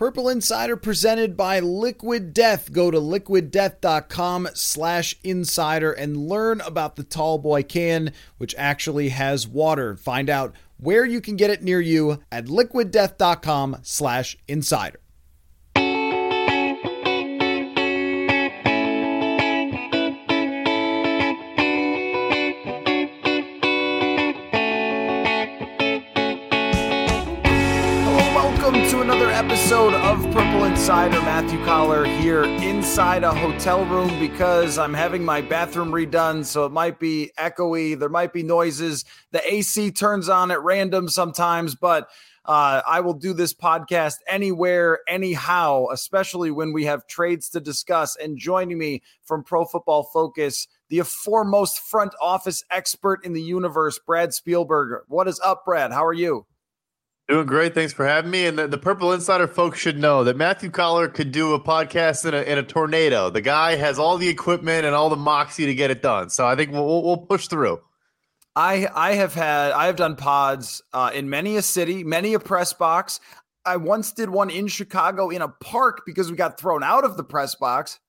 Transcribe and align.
Purple 0.00 0.30
Insider 0.30 0.78
presented 0.78 1.36
by 1.36 1.60
Liquid 1.60 2.32
Death. 2.32 2.72
Go 2.72 2.90
to 2.90 2.98
liquiddeath.com 2.98 4.48
slash 4.54 5.14
insider 5.22 5.92
and 5.92 6.26
learn 6.26 6.62
about 6.62 6.96
the 6.96 7.02
tall 7.04 7.36
boy 7.36 7.62
can, 7.62 8.14
which 8.38 8.54
actually 8.56 9.10
has 9.10 9.46
water. 9.46 9.96
Find 9.96 10.30
out 10.30 10.54
where 10.78 11.04
you 11.04 11.20
can 11.20 11.36
get 11.36 11.50
it 11.50 11.62
near 11.62 11.82
you 11.82 12.22
at 12.32 12.46
liquiddeath.com 12.46 13.80
slash 13.82 14.38
insider. 14.48 15.00
Insider. 30.90 31.20
Matthew 31.20 31.64
Coller 31.64 32.04
here 32.04 32.42
inside 32.42 33.22
a 33.22 33.32
hotel 33.32 33.84
room 33.84 34.18
because 34.18 34.76
I'm 34.76 34.92
having 34.92 35.24
my 35.24 35.40
bathroom 35.40 35.92
redone, 35.92 36.44
so 36.44 36.66
it 36.66 36.72
might 36.72 36.98
be 36.98 37.30
echoey. 37.38 37.96
There 37.96 38.08
might 38.08 38.32
be 38.32 38.42
noises. 38.42 39.04
The 39.30 39.40
AC 39.54 39.92
turns 39.92 40.28
on 40.28 40.50
at 40.50 40.60
random 40.64 41.08
sometimes, 41.08 41.76
but 41.76 42.08
uh, 42.44 42.82
I 42.84 43.02
will 43.02 43.14
do 43.14 43.32
this 43.32 43.54
podcast 43.54 44.16
anywhere, 44.26 44.98
anyhow, 45.06 45.86
especially 45.92 46.50
when 46.50 46.72
we 46.72 46.86
have 46.86 47.06
trades 47.06 47.50
to 47.50 47.60
discuss. 47.60 48.16
And 48.16 48.36
joining 48.36 48.76
me 48.76 49.02
from 49.22 49.44
Pro 49.44 49.64
Football 49.64 50.02
Focus, 50.12 50.66
the 50.88 51.04
foremost 51.04 51.78
front 51.78 52.14
office 52.20 52.64
expert 52.68 53.24
in 53.24 53.32
the 53.32 53.42
universe, 53.42 54.00
Brad 54.04 54.30
Spielberger. 54.30 55.02
What 55.06 55.28
is 55.28 55.38
up, 55.38 55.64
Brad? 55.64 55.92
How 55.92 56.04
are 56.04 56.12
you? 56.12 56.46
Doing 57.30 57.46
great. 57.46 57.74
Thanks 57.74 57.92
for 57.92 58.04
having 58.04 58.28
me. 58.28 58.46
And 58.46 58.58
the, 58.58 58.66
the, 58.66 58.76
Purple 58.76 59.12
Insider 59.12 59.46
folks 59.46 59.78
should 59.78 59.96
know 59.96 60.24
that 60.24 60.36
Matthew 60.36 60.68
Coller 60.68 61.06
could 61.06 61.30
do 61.30 61.54
a 61.54 61.60
podcast 61.60 62.26
in 62.26 62.34
a, 62.34 62.42
in 62.42 62.58
a 62.58 62.62
tornado. 62.64 63.30
The 63.30 63.40
guy 63.40 63.76
has 63.76 64.00
all 64.00 64.18
the 64.18 64.28
equipment 64.28 64.84
and 64.84 64.96
all 64.96 65.08
the 65.08 65.14
moxie 65.14 65.64
to 65.66 65.72
get 65.72 65.92
it 65.92 66.02
done. 66.02 66.28
So 66.30 66.44
I 66.44 66.56
think 66.56 66.72
we'll, 66.72 67.04
we'll 67.04 67.18
push 67.18 67.46
through. 67.46 67.82
I 68.56 68.88
I 68.92 69.12
have 69.12 69.32
had 69.32 69.70
I 69.70 69.86
have 69.86 69.94
done 69.94 70.16
pods 70.16 70.82
uh, 70.92 71.12
in 71.14 71.30
many 71.30 71.56
a 71.56 71.62
city, 71.62 72.02
many 72.02 72.34
a 72.34 72.40
press 72.40 72.72
box. 72.72 73.20
I 73.64 73.76
once 73.76 74.10
did 74.10 74.28
one 74.28 74.50
in 74.50 74.66
Chicago 74.66 75.30
in 75.30 75.40
a 75.40 75.46
park 75.48 76.02
because 76.04 76.32
we 76.32 76.36
got 76.36 76.58
thrown 76.58 76.82
out 76.82 77.04
of 77.04 77.16
the 77.16 77.22
press 77.22 77.54
box. 77.54 78.00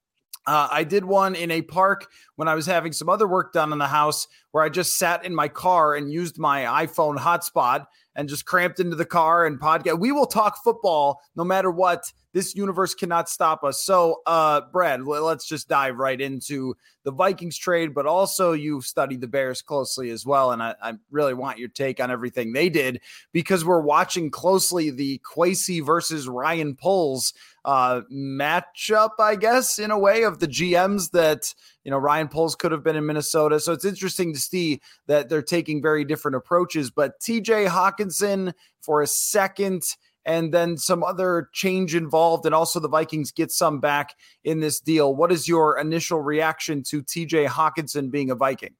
Uh, 0.47 0.67
I 0.71 0.83
did 0.83 1.05
one 1.05 1.35
in 1.35 1.51
a 1.51 1.61
park 1.61 2.07
when 2.37 2.47
I 2.47 2.55
was 2.55 2.65
having 2.65 2.91
some 2.91 3.07
other 3.07 3.27
work 3.27 3.53
done 3.53 3.71
in 3.71 3.77
the 3.77 3.85
house 3.85 4.27
where 4.49 4.63
I 4.63 4.69
just 4.69 4.97
sat 4.97 5.23
in 5.23 5.35
my 5.35 5.47
car 5.47 5.93
and 5.93 6.11
used 6.11 6.39
my 6.39 6.87
iPhone 6.87 7.17
hotspot 7.19 7.85
and 8.15 8.29
just 8.29 8.45
cramped 8.45 8.79
into 8.79 8.95
the 8.95 9.05
car 9.05 9.45
and 9.45 9.59
podcast. 9.59 9.99
We 9.99 10.11
will 10.11 10.25
talk 10.25 10.63
football 10.63 11.21
no 11.35 11.43
matter 11.43 11.71
what. 11.71 12.11
This 12.33 12.55
universe 12.55 12.93
cannot 12.93 13.29
stop 13.29 13.63
us. 13.63 13.83
So, 13.83 14.21
uh, 14.25 14.61
Brad, 14.71 15.03
let's 15.05 15.45
just 15.45 15.67
dive 15.67 15.97
right 15.97 16.19
into 16.19 16.75
the 17.03 17.11
Vikings 17.11 17.57
trade, 17.57 17.93
but 17.93 18.05
also 18.05 18.53
you've 18.53 18.85
studied 18.85 19.21
the 19.21 19.27
Bears 19.27 19.61
closely 19.61 20.11
as 20.11 20.25
well. 20.25 20.51
And 20.51 20.61
I, 20.61 20.75
I 20.81 20.93
really 21.09 21.33
want 21.33 21.57
your 21.57 21.69
take 21.69 21.99
on 21.99 22.11
everything 22.11 22.53
they 22.53 22.69
did 22.69 23.01
because 23.31 23.65
we're 23.65 23.81
watching 23.81 24.29
closely 24.29 24.91
the 24.91 25.19
Kwesi 25.19 25.83
versus 25.85 26.27
Ryan 26.27 26.75
Poles 26.75 27.33
uh, 27.65 28.01
matchup, 28.11 29.11
I 29.19 29.35
guess, 29.35 29.77
in 29.77 29.91
a 29.91 29.99
way 29.99 30.23
of 30.23 30.39
the 30.39 30.47
GMs 30.47 31.11
that 31.11 31.53
you 31.83 31.91
know 31.91 31.97
Ryan 31.97 32.27
Poles 32.27 32.55
could 32.55 32.71
have 32.71 32.83
been 32.83 32.95
in 32.95 33.05
Minnesota. 33.05 33.59
So 33.59 33.73
it's 33.73 33.85
interesting 33.85 34.33
to 34.33 34.39
see 34.39 34.81
that 35.07 35.29
they're 35.29 35.41
taking 35.41 35.81
very 35.81 36.03
different 36.03 36.35
approaches. 36.37 36.91
But 36.91 37.19
TJ 37.19 37.67
Hockenson 37.67 38.53
for 38.81 39.01
a 39.01 39.07
second. 39.07 39.83
And 40.25 40.53
then 40.53 40.77
some 40.77 41.03
other 41.03 41.49
change 41.53 41.95
involved, 41.95 42.45
and 42.45 42.53
also 42.53 42.79
the 42.79 42.89
Vikings 42.89 43.31
get 43.31 43.51
some 43.51 43.79
back 43.79 44.15
in 44.43 44.59
this 44.59 44.79
deal. 44.79 45.15
What 45.15 45.31
is 45.31 45.47
your 45.47 45.79
initial 45.79 46.21
reaction 46.21 46.83
to 46.83 47.01
TJ 47.01 47.47
Hockenson 47.47 48.11
being 48.11 48.29
a 48.29 48.35
Viking? 48.35 48.75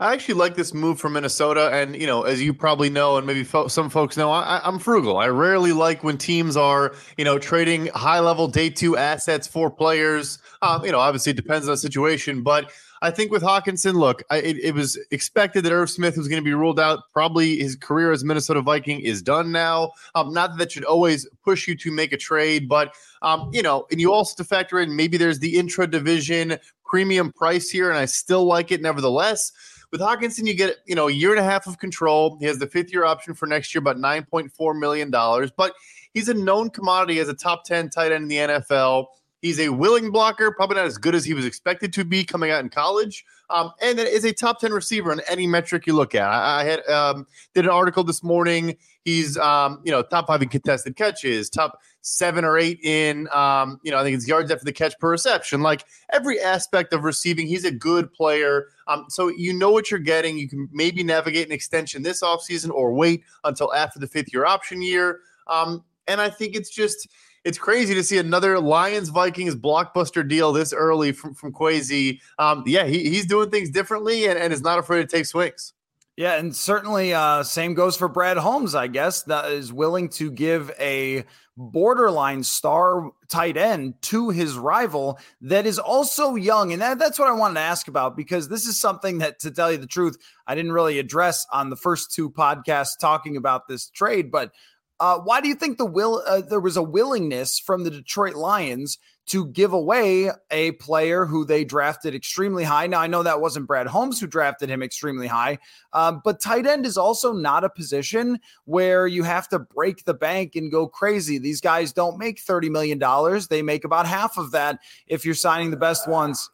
I 0.00 0.14
actually 0.14 0.36
like 0.36 0.54
this 0.54 0.72
move 0.72 0.98
from 0.98 1.12
Minnesota, 1.12 1.68
and 1.74 1.94
you 1.94 2.06
know, 2.06 2.22
as 2.22 2.40
you 2.40 2.54
probably 2.54 2.88
know, 2.88 3.18
and 3.18 3.26
maybe 3.26 3.44
fo- 3.44 3.68
some 3.68 3.90
folks 3.90 4.16
know, 4.16 4.30
I, 4.30 4.66
am 4.66 4.78
frugal. 4.78 5.18
I 5.18 5.26
rarely 5.26 5.72
like 5.72 6.02
when 6.02 6.16
teams 6.16 6.56
are, 6.56 6.94
you 7.18 7.24
know, 7.24 7.38
trading 7.38 7.88
high-level 7.88 8.48
day 8.48 8.70
two 8.70 8.96
assets 8.96 9.46
for 9.46 9.70
players. 9.70 10.38
Um, 10.62 10.86
you 10.86 10.92
know, 10.92 10.98
obviously 10.98 11.32
it 11.32 11.36
depends 11.36 11.68
on 11.68 11.72
the 11.72 11.76
situation, 11.76 12.42
but 12.42 12.72
I 13.02 13.10
think 13.10 13.30
with 13.30 13.42
Hockenson, 13.42 13.94
look, 13.94 14.22
I, 14.30 14.38
it, 14.38 14.58
it, 14.58 14.74
was 14.74 14.98
expected 15.10 15.64
that 15.64 15.72
Irv 15.72 15.88
Smith 15.88 16.18
was 16.18 16.28
going 16.28 16.40
to 16.40 16.44
be 16.44 16.52
ruled 16.52 16.78
out. 16.78 17.04
Probably 17.12 17.58
his 17.58 17.74
career 17.74 18.12
as 18.12 18.24
Minnesota 18.24 18.60
Viking 18.60 19.00
is 19.00 19.22
done 19.22 19.50
now. 19.50 19.92
Um, 20.14 20.34
not 20.34 20.50
that 20.50 20.58
that 20.58 20.72
should 20.72 20.84
always 20.84 21.26
push 21.42 21.66
you 21.66 21.74
to 21.78 21.90
make 21.90 22.12
a 22.12 22.18
trade, 22.18 22.68
but 22.68 22.94
um, 23.22 23.50
you 23.52 23.62
know, 23.62 23.86
and 23.90 24.00
you 24.00 24.12
also 24.12 24.34
to 24.36 24.44
factor 24.44 24.80
in 24.80 24.94
maybe 24.94 25.16
there's 25.16 25.38
the 25.38 25.58
intra 25.58 25.86
division 25.86 26.58
premium 26.84 27.32
price 27.32 27.70
here, 27.70 27.88
and 27.88 27.98
I 27.98 28.04
still 28.04 28.44
like 28.44 28.70
it 28.70 28.82
nevertheless. 28.82 29.52
With 29.92 30.00
Hockenson, 30.00 30.46
you 30.46 30.54
get 30.54 30.76
you 30.86 30.94
know 30.94 31.08
a 31.08 31.12
year 31.12 31.30
and 31.30 31.40
a 31.40 31.44
half 31.44 31.66
of 31.66 31.78
control. 31.78 32.36
He 32.38 32.46
has 32.46 32.58
the 32.58 32.66
fifth 32.66 32.92
year 32.92 33.04
option 33.04 33.32
for 33.32 33.46
next 33.46 33.74
year, 33.74 33.80
about 33.80 33.98
nine 33.98 34.24
point 34.24 34.52
four 34.52 34.74
million 34.74 35.10
dollars. 35.10 35.50
But 35.50 35.72
he's 36.12 36.28
a 36.28 36.34
known 36.34 36.68
commodity 36.68 37.18
as 37.18 37.28
a 37.28 37.34
top 37.34 37.64
ten 37.64 37.88
tight 37.88 38.12
end 38.12 38.24
in 38.24 38.28
the 38.28 38.36
NFL. 38.36 39.06
He's 39.40 39.58
a 39.58 39.70
willing 39.70 40.10
blocker, 40.10 40.52
probably 40.52 40.76
not 40.76 40.86
as 40.86 40.98
good 40.98 41.14
as 41.14 41.24
he 41.24 41.34
was 41.34 41.46
expected 41.46 41.92
to 41.94 42.04
be 42.04 42.24
coming 42.24 42.50
out 42.50 42.60
in 42.60 42.68
college. 42.68 43.24
Um, 43.48 43.72
and 43.82 43.98
is 43.98 44.24
a 44.24 44.32
top 44.32 44.60
10 44.60 44.72
receiver 44.72 45.10
on 45.10 45.20
any 45.28 45.46
metric 45.46 45.86
you 45.86 45.94
look 45.94 46.14
at. 46.14 46.28
I, 46.28 46.60
I 46.60 46.64
had 46.64 46.86
um, 46.88 47.26
did 47.54 47.64
an 47.64 47.70
article 47.70 48.04
this 48.04 48.22
morning. 48.22 48.76
He's 49.04 49.38
um, 49.38 49.80
you 49.82 49.90
know 49.90 50.02
top 50.02 50.26
five 50.26 50.42
in 50.42 50.48
contested 50.50 50.94
catches, 50.94 51.48
top 51.48 51.80
seven 52.02 52.44
or 52.44 52.58
eight 52.58 52.78
in 52.82 53.28
um, 53.32 53.80
you 53.82 53.90
know 53.90 53.98
I 53.98 54.02
think 54.02 54.14
it's 54.14 54.28
yards 54.28 54.50
after 54.50 54.64
the 54.64 54.72
catch 54.72 54.98
per 54.98 55.10
reception. 55.10 55.62
Like 55.62 55.84
every 56.12 56.38
aspect 56.38 56.92
of 56.92 57.02
receiving, 57.02 57.46
he's 57.46 57.64
a 57.64 57.70
good 57.70 58.12
player. 58.12 58.66
Um, 58.88 59.06
so 59.08 59.28
you 59.28 59.54
know 59.54 59.70
what 59.70 59.90
you're 59.90 60.00
getting. 60.00 60.36
You 60.38 60.48
can 60.48 60.68
maybe 60.70 61.02
navigate 61.02 61.46
an 61.46 61.52
extension 61.52 62.02
this 62.02 62.22
offseason 62.22 62.70
or 62.70 62.92
wait 62.92 63.24
until 63.44 63.72
after 63.72 63.98
the 63.98 64.06
fifth 64.06 64.32
year 64.32 64.44
option 64.44 64.82
year. 64.82 65.20
Um, 65.46 65.82
and 66.06 66.20
I 66.20 66.28
think 66.28 66.54
it's 66.54 66.70
just 66.70 67.08
it's 67.44 67.58
crazy 67.58 67.94
to 67.94 68.02
see 68.02 68.18
another 68.18 68.58
Lions 68.60 69.08
Vikings 69.08 69.54
blockbuster 69.54 70.26
deal 70.26 70.52
this 70.52 70.72
early 70.72 71.12
from, 71.12 71.34
from 71.34 71.52
Kwesi. 71.52 72.20
Um, 72.38 72.64
yeah, 72.66 72.84
he, 72.84 73.08
he's 73.08 73.26
doing 73.26 73.50
things 73.50 73.70
differently 73.70 74.26
and, 74.26 74.38
and 74.38 74.52
is 74.52 74.62
not 74.62 74.78
afraid 74.78 75.08
to 75.08 75.16
take 75.16 75.26
swings. 75.26 75.72
Yeah, 76.16 76.34
and 76.34 76.54
certainly 76.54 77.14
uh, 77.14 77.42
same 77.42 77.72
goes 77.72 77.96
for 77.96 78.06
Brad 78.06 78.36
Holmes, 78.36 78.74
I 78.74 78.88
guess, 78.88 79.22
that 79.22 79.50
is 79.52 79.72
willing 79.72 80.10
to 80.10 80.30
give 80.30 80.70
a 80.78 81.24
borderline 81.56 82.42
star 82.42 83.10
tight 83.28 83.56
end 83.56 83.94
to 84.02 84.28
his 84.28 84.56
rival 84.56 85.18
that 85.40 85.64
is 85.64 85.78
also 85.78 86.34
young. 86.34 86.74
And 86.74 86.82
that, 86.82 86.98
that's 86.98 87.18
what 87.18 87.28
I 87.28 87.32
wanted 87.32 87.54
to 87.54 87.60
ask 87.60 87.88
about 87.88 88.18
because 88.18 88.48
this 88.48 88.66
is 88.66 88.78
something 88.78 89.18
that, 89.18 89.38
to 89.40 89.50
tell 89.50 89.72
you 89.72 89.78
the 89.78 89.86
truth, 89.86 90.18
I 90.46 90.54
didn't 90.54 90.72
really 90.72 90.98
address 90.98 91.46
on 91.52 91.70
the 91.70 91.76
first 91.76 92.12
two 92.12 92.28
podcasts 92.28 92.98
talking 92.98 93.38
about 93.38 93.66
this 93.66 93.88
trade. 93.88 94.30
But 94.30 94.52
uh, 95.00 95.18
why 95.18 95.40
do 95.40 95.48
you 95.48 95.54
think 95.54 95.78
the 95.78 95.86
will 95.86 96.22
uh, 96.26 96.42
there 96.42 96.60
was 96.60 96.76
a 96.76 96.82
willingness 96.82 97.58
from 97.58 97.84
the 97.84 97.90
Detroit 97.90 98.34
Lions 98.34 98.98
to 99.28 99.46
give 99.46 99.72
away 99.72 100.30
a 100.50 100.72
player 100.72 101.24
who 101.24 101.44
they 101.44 101.64
drafted 101.64 102.14
extremely 102.14 102.64
high? 102.64 102.86
Now 102.86 103.00
I 103.00 103.06
know 103.06 103.22
that 103.22 103.40
wasn't 103.40 103.66
Brad 103.66 103.86
Holmes 103.86 104.20
who 104.20 104.26
drafted 104.26 104.68
him 104.68 104.82
extremely 104.82 105.26
high, 105.26 105.58
um, 105.94 106.20
but 106.22 106.40
tight 106.40 106.66
end 106.66 106.84
is 106.84 106.98
also 106.98 107.32
not 107.32 107.64
a 107.64 107.70
position 107.70 108.38
where 108.66 109.06
you 109.06 109.22
have 109.22 109.48
to 109.48 109.58
break 109.58 110.04
the 110.04 110.14
bank 110.14 110.54
and 110.54 110.70
go 110.70 110.86
crazy. 110.86 111.38
These 111.38 111.62
guys 111.62 111.94
don't 111.94 112.18
make 112.18 112.38
thirty 112.38 112.68
million 112.68 112.98
dollars; 112.98 113.48
they 113.48 113.62
make 113.62 113.84
about 113.84 114.06
half 114.06 114.36
of 114.36 114.50
that 114.50 114.80
if 115.06 115.24
you're 115.24 115.34
signing 115.34 115.70
the 115.70 115.76
best 115.78 116.06
ones 116.08 116.50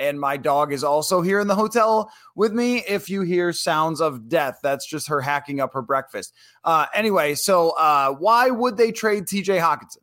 and 0.00 0.18
my 0.18 0.36
dog 0.36 0.72
is 0.72 0.82
also 0.82 1.20
here 1.20 1.38
in 1.38 1.46
the 1.46 1.54
hotel 1.54 2.10
with 2.34 2.52
me. 2.52 2.78
If 2.88 3.10
you 3.10 3.20
hear 3.20 3.52
sounds 3.52 4.00
of 4.00 4.28
death, 4.28 4.58
that's 4.62 4.86
just 4.86 5.08
her 5.08 5.20
hacking 5.20 5.60
up 5.60 5.74
her 5.74 5.82
breakfast. 5.82 6.34
Uh, 6.64 6.86
anyway, 6.94 7.34
so 7.34 7.70
uh, 7.70 8.12
why 8.14 8.50
would 8.50 8.76
they 8.76 8.90
trade 8.90 9.26
TJ 9.26 9.60
Hockenson? 9.60 9.98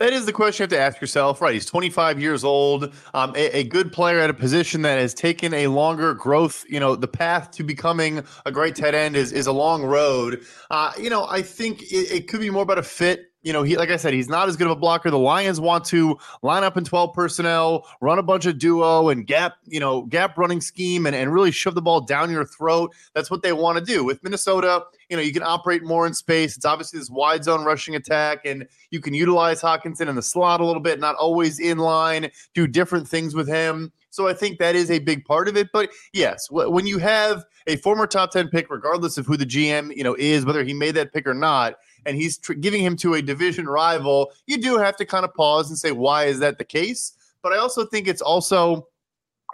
That 0.00 0.14
is 0.14 0.24
the 0.24 0.32
question 0.32 0.62
you 0.62 0.64
have 0.64 0.70
to 0.70 0.94
ask 0.94 1.00
yourself, 1.02 1.42
right? 1.42 1.52
He's 1.52 1.66
25 1.66 2.18
years 2.18 2.42
old, 2.42 2.94
um, 3.12 3.34
a, 3.36 3.58
a, 3.58 3.64
good 3.64 3.92
player 3.92 4.18
at 4.18 4.30
a 4.30 4.34
position 4.34 4.80
that 4.80 4.98
has 4.98 5.12
taken 5.12 5.52
a 5.52 5.66
longer 5.66 6.14
growth. 6.14 6.64
You 6.70 6.80
know, 6.80 6.96
the 6.96 7.06
path 7.06 7.50
to 7.50 7.62
becoming 7.62 8.24
a 8.46 8.50
great 8.50 8.76
tight 8.76 8.94
end 8.94 9.14
is 9.14 9.30
is 9.30 9.46
a 9.46 9.52
long 9.52 9.82
road. 9.82 10.42
Uh, 10.70 10.92
you 10.98 11.10
know, 11.10 11.26
I 11.28 11.42
think 11.42 11.82
it, 11.82 12.10
it 12.10 12.28
could 12.28 12.40
be 12.40 12.48
more 12.48 12.62
about 12.62 12.78
a 12.78 12.82
fit 12.82 13.29
you 13.42 13.52
know, 13.52 13.62
he 13.62 13.76
like 13.76 13.90
I 13.90 13.96
said, 13.96 14.12
he's 14.12 14.28
not 14.28 14.48
as 14.48 14.56
good 14.56 14.66
of 14.66 14.72
a 14.72 14.76
blocker. 14.76 15.10
The 15.10 15.18
Lions 15.18 15.60
want 15.60 15.84
to 15.86 16.18
line 16.42 16.62
up 16.62 16.76
in 16.76 16.84
12 16.84 17.14
personnel, 17.14 17.86
run 18.00 18.18
a 18.18 18.22
bunch 18.22 18.46
of 18.46 18.58
duo 18.58 19.08
and 19.08 19.26
gap, 19.26 19.54
you 19.66 19.80
know, 19.80 20.02
gap 20.02 20.36
running 20.36 20.60
scheme 20.60 21.06
and, 21.06 21.16
and 21.16 21.32
really 21.32 21.50
shove 21.50 21.74
the 21.74 21.82
ball 21.82 22.02
down 22.02 22.30
your 22.30 22.44
throat. 22.44 22.94
That's 23.14 23.30
what 23.30 23.42
they 23.42 23.52
want 23.52 23.78
to 23.78 23.84
do. 23.84 24.04
With 24.04 24.22
Minnesota, 24.22 24.84
you 25.08 25.16
know, 25.16 25.22
you 25.22 25.32
can 25.32 25.42
operate 25.42 25.82
more 25.82 26.06
in 26.06 26.12
space. 26.12 26.56
It's 26.56 26.66
obviously 26.66 26.98
this 26.98 27.10
wide 27.10 27.44
zone 27.44 27.64
rushing 27.64 27.94
attack, 27.94 28.44
and 28.44 28.66
you 28.90 29.00
can 29.00 29.14
utilize 29.14 29.62
Hockenson 29.62 30.08
in 30.08 30.16
the 30.16 30.22
slot 30.22 30.60
a 30.60 30.64
little 30.64 30.82
bit, 30.82 31.00
not 31.00 31.16
always 31.16 31.58
in 31.58 31.78
line, 31.78 32.30
do 32.54 32.66
different 32.66 33.08
things 33.08 33.34
with 33.34 33.48
him. 33.48 33.92
So 34.10 34.28
I 34.28 34.34
think 34.34 34.58
that 34.58 34.74
is 34.74 34.90
a 34.90 34.98
big 34.98 35.24
part 35.24 35.48
of 35.48 35.56
it. 35.56 35.68
But 35.72 35.90
yes, 36.12 36.48
when 36.50 36.86
you 36.86 36.98
have 36.98 37.44
a 37.66 37.76
former 37.76 38.06
top 38.06 38.32
10 38.32 38.48
pick, 38.48 38.68
regardless 38.68 39.16
of 39.16 39.26
who 39.26 39.36
the 39.36 39.46
GM, 39.46 39.94
you 39.96 40.02
know, 40.02 40.16
is, 40.18 40.44
whether 40.44 40.64
he 40.64 40.74
made 40.74 40.96
that 40.96 41.12
pick 41.12 41.26
or 41.26 41.34
not, 41.34 41.76
and 42.06 42.16
he's 42.16 42.38
tr- 42.38 42.54
giving 42.54 42.82
him 42.82 42.96
to 42.98 43.14
a 43.14 43.22
division 43.22 43.66
rival, 43.66 44.32
you 44.46 44.58
do 44.58 44.78
have 44.78 44.96
to 44.96 45.04
kind 45.04 45.24
of 45.24 45.34
pause 45.34 45.68
and 45.68 45.78
say, 45.78 45.92
why 45.92 46.24
is 46.24 46.38
that 46.40 46.58
the 46.58 46.64
case? 46.64 47.12
But 47.42 47.52
I 47.52 47.58
also 47.58 47.84
think 47.84 48.08
it's 48.08 48.22
also 48.22 48.86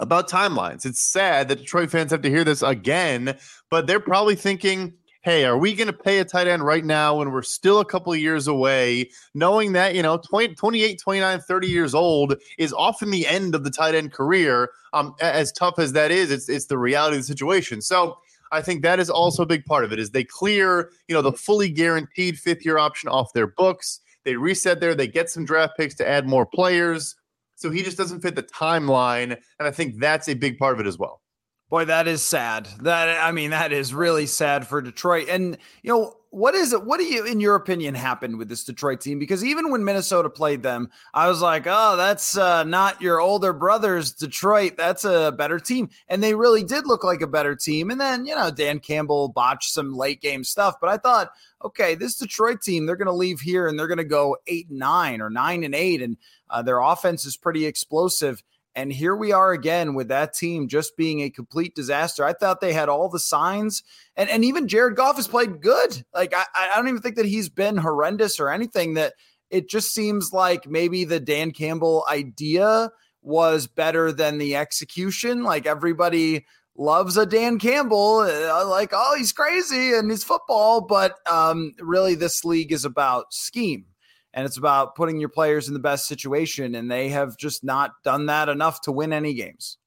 about 0.00 0.28
timelines. 0.28 0.84
It's 0.84 1.00
sad 1.00 1.48
that 1.48 1.58
Detroit 1.58 1.90
fans 1.90 2.10
have 2.10 2.22
to 2.22 2.30
hear 2.30 2.44
this 2.44 2.62
again, 2.62 3.36
but 3.70 3.86
they're 3.86 4.00
probably 4.00 4.34
thinking, 4.34 4.92
hey, 5.26 5.44
are 5.44 5.58
we 5.58 5.74
going 5.74 5.88
to 5.88 5.92
pay 5.92 6.20
a 6.20 6.24
tight 6.24 6.46
end 6.46 6.64
right 6.64 6.84
now 6.84 7.16
when 7.16 7.32
we're 7.32 7.42
still 7.42 7.80
a 7.80 7.84
couple 7.84 8.12
of 8.12 8.18
years 8.20 8.46
away, 8.46 9.10
knowing 9.34 9.72
that, 9.72 9.94
you 9.96 10.02
know, 10.02 10.18
20, 10.18 10.54
28, 10.54 11.00
29, 11.00 11.40
30 11.40 11.66
years 11.66 11.94
old 11.94 12.36
is 12.58 12.72
often 12.72 13.10
the 13.10 13.26
end 13.26 13.56
of 13.56 13.64
the 13.64 13.70
tight 13.70 13.96
end 13.96 14.12
career. 14.12 14.70
Um, 14.92 15.16
as 15.20 15.50
tough 15.50 15.80
as 15.80 15.92
that 15.94 16.12
is, 16.12 16.30
it's, 16.30 16.48
it's 16.48 16.66
the 16.66 16.78
reality 16.78 17.16
of 17.16 17.22
the 17.22 17.26
situation. 17.26 17.82
So 17.82 18.18
I 18.56 18.62
think 18.62 18.82
that 18.82 18.98
is 18.98 19.10
also 19.10 19.42
a 19.42 19.46
big 19.46 19.64
part 19.66 19.84
of 19.84 19.92
it 19.92 19.98
is 19.98 20.10
they 20.10 20.24
clear, 20.24 20.90
you 21.08 21.14
know, 21.14 21.22
the 21.22 21.32
fully 21.32 21.68
guaranteed 21.68 22.38
fifth 22.38 22.64
year 22.64 22.78
option 22.78 23.08
off 23.08 23.32
their 23.34 23.46
books. 23.46 24.00
They 24.24 24.36
reset 24.36 24.80
there, 24.80 24.94
they 24.94 25.06
get 25.06 25.30
some 25.30 25.44
draft 25.44 25.76
picks 25.76 25.94
to 25.96 26.08
add 26.08 26.26
more 26.26 26.46
players. 26.46 27.14
So 27.54 27.70
he 27.70 27.82
just 27.82 27.96
doesn't 27.96 28.20
fit 28.20 28.34
the 28.34 28.42
timeline. 28.42 29.36
And 29.58 29.68
I 29.68 29.70
think 29.70 29.98
that's 29.98 30.28
a 30.28 30.34
big 30.34 30.58
part 30.58 30.74
of 30.74 30.80
it 30.80 30.86
as 30.86 30.98
well. 30.98 31.20
Boy, 31.68 31.84
that 31.86 32.06
is 32.06 32.22
sad. 32.22 32.68
That 32.82 33.24
I 33.24 33.32
mean, 33.32 33.50
that 33.50 33.72
is 33.72 33.92
really 33.92 34.26
sad 34.26 34.68
for 34.68 34.80
Detroit. 34.80 35.28
And 35.28 35.58
you 35.82 35.92
know, 35.92 36.16
what 36.36 36.54
is 36.54 36.74
it? 36.74 36.84
What 36.84 37.00
do 37.00 37.04
you, 37.04 37.24
in 37.24 37.40
your 37.40 37.54
opinion, 37.54 37.94
happened 37.94 38.36
with 38.36 38.48
this 38.48 38.62
Detroit 38.62 39.00
team? 39.00 39.18
Because 39.18 39.42
even 39.42 39.70
when 39.70 39.84
Minnesota 39.84 40.28
played 40.28 40.62
them, 40.62 40.90
I 41.14 41.28
was 41.28 41.40
like, 41.40 41.64
oh, 41.66 41.96
that's 41.96 42.36
uh, 42.36 42.62
not 42.64 43.00
your 43.00 43.20
older 43.20 43.54
brothers, 43.54 44.12
Detroit. 44.12 44.76
That's 44.76 45.06
a 45.06 45.32
better 45.32 45.58
team. 45.58 45.88
And 46.08 46.22
they 46.22 46.34
really 46.34 46.62
did 46.62 46.86
look 46.86 47.04
like 47.04 47.22
a 47.22 47.26
better 47.26 47.56
team. 47.56 47.90
And 47.90 47.98
then, 47.98 48.26
you 48.26 48.36
know, 48.36 48.50
Dan 48.50 48.80
Campbell 48.80 49.30
botched 49.30 49.72
some 49.72 49.94
late 49.94 50.20
game 50.20 50.44
stuff. 50.44 50.74
But 50.78 50.90
I 50.90 50.98
thought, 50.98 51.30
okay, 51.64 51.94
this 51.94 52.16
Detroit 52.16 52.60
team, 52.60 52.84
they're 52.84 52.96
going 52.96 53.06
to 53.06 53.12
leave 53.12 53.40
here 53.40 53.66
and 53.66 53.78
they're 53.78 53.88
going 53.88 53.96
to 53.96 54.04
go 54.04 54.36
eight 54.46 54.68
and 54.68 54.78
nine 54.78 55.22
or 55.22 55.30
nine 55.30 55.64
and 55.64 55.74
eight. 55.74 56.02
And 56.02 56.18
uh, 56.50 56.60
their 56.60 56.80
offense 56.80 57.24
is 57.24 57.38
pretty 57.38 57.64
explosive. 57.64 58.42
And 58.76 58.92
here 58.92 59.16
we 59.16 59.32
are 59.32 59.52
again 59.52 59.94
with 59.94 60.08
that 60.08 60.34
team 60.34 60.68
just 60.68 60.98
being 60.98 61.22
a 61.22 61.30
complete 61.30 61.74
disaster. 61.74 62.24
I 62.24 62.34
thought 62.34 62.60
they 62.60 62.74
had 62.74 62.90
all 62.90 63.08
the 63.08 63.18
signs, 63.18 63.82
and, 64.16 64.28
and 64.28 64.44
even 64.44 64.68
Jared 64.68 64.96
Goff 64.96 65.16
has 65.16 65.26
played 65.26 65.62
good. 65.62 66.04
Like, 66.14 66.34
I, 66.34 66.44
I 66.54 66.76
don't 66.76 66.88
even 66.88 67.00
think 67.00 67.16
that 67.16 67.24
he's 67.24 67.48
been 67.48 67.78
horrendous 67.78 68.38
or 68.38 68.50
anything. 68.50 68.92
That 68.92 69.14
it 69.48 69.70
just 69.70 69.94
seems 69.94 70.30
like 70.30 70.68
maybe 70.68 71.04
the 71.04 71.18
Dan 71.18 71.52
Campbell 71.52 72.04
idea 72.10 72.90
was 73.22 73.66
better 73.66 74.12
than 74.12 74.36
the 74.36 74.56
execution. 74.56 75.42
Like, 75.42 75.64
everybody 75.66 76.44
loves 76.76 77.16
a 77.16 77.24
Dan 77.24 77.58
Campbell, 77.58 78.18
uh, 78.18 78.68
like, 78.68 78.90
oh, 78.92 79.14
he's 79.16 79.32
crazy 79.32 79.94
and 79.94 80.10
he's 80.10 80.22
football. 80.22 80.82
But 80.82 81.14
um, 81.26 81.72
really, 81.80 82.14
this 82.14 82.44
league 82.44 82.72
is 82.72 82.84
about 82.84 83.32
scheme 83.32 83.86
and 84.36 84.44
it's 84.44 84.58
about 84.58 84.94
putting 84.94 85.18
your 85.18 85.30
players 85.30 85.66
in 85.66 85.74
the 85.74 85.80
best 85.80 86.06
situation. 86.06 86.74
And 86.74 86.90
they 86.90 87.08
have 87.08 87.38
just 87.38 87.64
not 87.64 87.92
done 88.04 88.26
that 88.26 88.50
enough 88.50 88.82
to 88.82 88.92
win 88.92 89.14
any 89.14 89.32
games. 89.32 89.78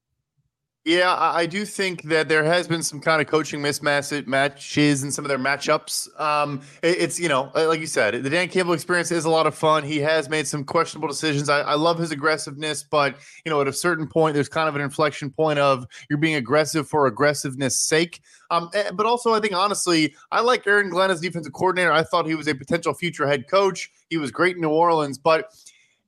Yeah, 0.86 1.14
I 1.14 1.44
do 1.44 1.66
think 1.66 2.04
that 2.04 2.30
there 2.30 2.42
has 2.42 2.66
been 2.66 2.82
some 2.82 3.00
kind 3.00 3.20
of 3.20 3.26
coaching 3.26 3.60
mismatches 3.60 5.02
and 5.02 5.12
some 5.12 5.26
of 5.26 5.28
their 5.28 5.38
matchups. 5.38 6.08
Um, 6.18 6.62
it's 6.82 7.20
you 7.20 7.28
know, 7.28 7.50
like 7.54 7.80
you 7.80 7.86
said, 7.86 8.22
the 8.22 8.30
Dan 8.30 8.48
Campbell 8.48 8.72
experience 8.72 9.10
is 9.10 9.26
a 9.26 9.30
lot 9.30 9.46
of 9.46 9.54
fun. 9.54 9.84
He 9.84 9.98
has 9.98 10.30
made 10.30 10.46
some 10.48 10.64
questionable 10.64 11.06
decisions. 11.06 11.50
I, 11.50 11.60
I 11.60 11.74
love 11.74 11.98
his 11.98 12.12
aggressiveness, 12.12 12.82
but 12.82 13.16
you 13.44 13.50
know, 13.50 13.60
at 13.60 13.68
a 13.68 13.74
certain 13.74 14.06
point, 14.08 14.32
there's 14.32 14.48
kind 14.48 14.70
of 14.70 14.74
an 14.74 14.80
inflection 14.80 15.28
point 15.28 15.58
of 15.58 15.86
you're 16.08 16.18
being 16.18 16.36
aggressive 16.36 16.88
for 16.88 17.06
aggressiveness' 17.06 17.78
sake. 17.78 18.22
Um, 18.50 18.70
eh, 18.72 18.90
but 18.94 19.04
also, 19.04 19.34
I 19.34 19.40
think 19.40 19.52
honestly, 19.52 20.14
I 20.32 20.40
like 20.40 20.66
Aaron 20.66 20.88
Glenn 20.88 21.10
as 21.10 21.20
defensive 21.20 21.52
coordinator. 21.52 21.92
I 21.92 22.04
thought 22.04 22.26
he 22.26 22.34
was 22.34 22.48
a 22.48 22.54
potential 22.54 22.94
future 22.94 23.26
head 23.26 23.48
coach. 23.50 23.90
He 24.08 24.16
was 24.16 24.30
great 24.30 24.56
in 24.56 24.62
New 24.62 24.70
Orleans, 24.70 25.18
but 25.18 25.52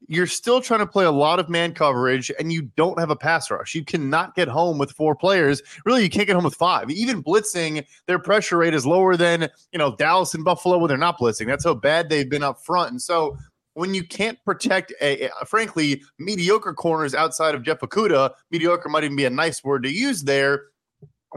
you're 0.08 0.26
still 0.26 0.60
trying 0.60 0.80
to 0.80 0.86
play 0.86 1.04
a 1.04 1.10
lot 1.10 1.38
of 1.38 1.48
man 1.48 1.72
coverage 1.72 2.30
and 2.38 2.52
you 2.52 2.62
don't 2.76 2.98
have 2.98 3.10
a 3.10 3.16
pass 3.16 3.50
rush. 3.50 3.74
You 3.74 3.84
cannot 3.84 4.34
get 4.34 4.48
home 4.48 4.78
with 4.78 4.92
four 4.92 5.14
players. 5.14 5.62
Really, 5.84 6.02
you 6.02 6.10
can't 6.10 6.26
get 6.26 6.34
home 6.34 6.44
with 6.44 6.54
five. 6.54 6.90
Even 6.90 7.22
blitzing, 7.22 7.84
their 8.06 8.18
pressure 8.18 8.58
rate 8.58 8.74
is 8.74 8.86
lower 8.86 9.16
than, 9.16 9.48
you 9.72 9.78
know, 9.78 9.96
Dallas 9.96 10.34
and 10.34 10.44
Buffalo 10.44 10.78
when 10.78 10.88
they're 10.88 10.98
not 10.98 11.18
blitzing. 11.18 11.46
That's 11.46 11.64
how 11.64 11.74
bad 11.74 12.08
they've 12.08 12.28
been 12.28 12.42
up 12.42 12.64
front. 12.64 12.90
And 12.90 13.00
so 13.00 13.36
when 13.74 13.94
you 13.94 14.04
can't 14.04 14.38
protect 14.44 14.92
a, 15.00 15.28
a 15.40 15.44
frankly 15.46 16.02
mediocre 16.18 16.74
corners 16.74 17.14
outside 17.14 17.54
of 17.54 17.62
Jeff 17.62 17.80
Okudah, 17.80 18.30
mediocre 18.50 18.88
might 18.88 19.04
even 19.04 19.16
be 19.16 19.24
a 19.24 19.30
nice 19.30 19.64
word 19.64 19.82
to 19.84 19.90
use 19.90 20.22
there 20.22 20.64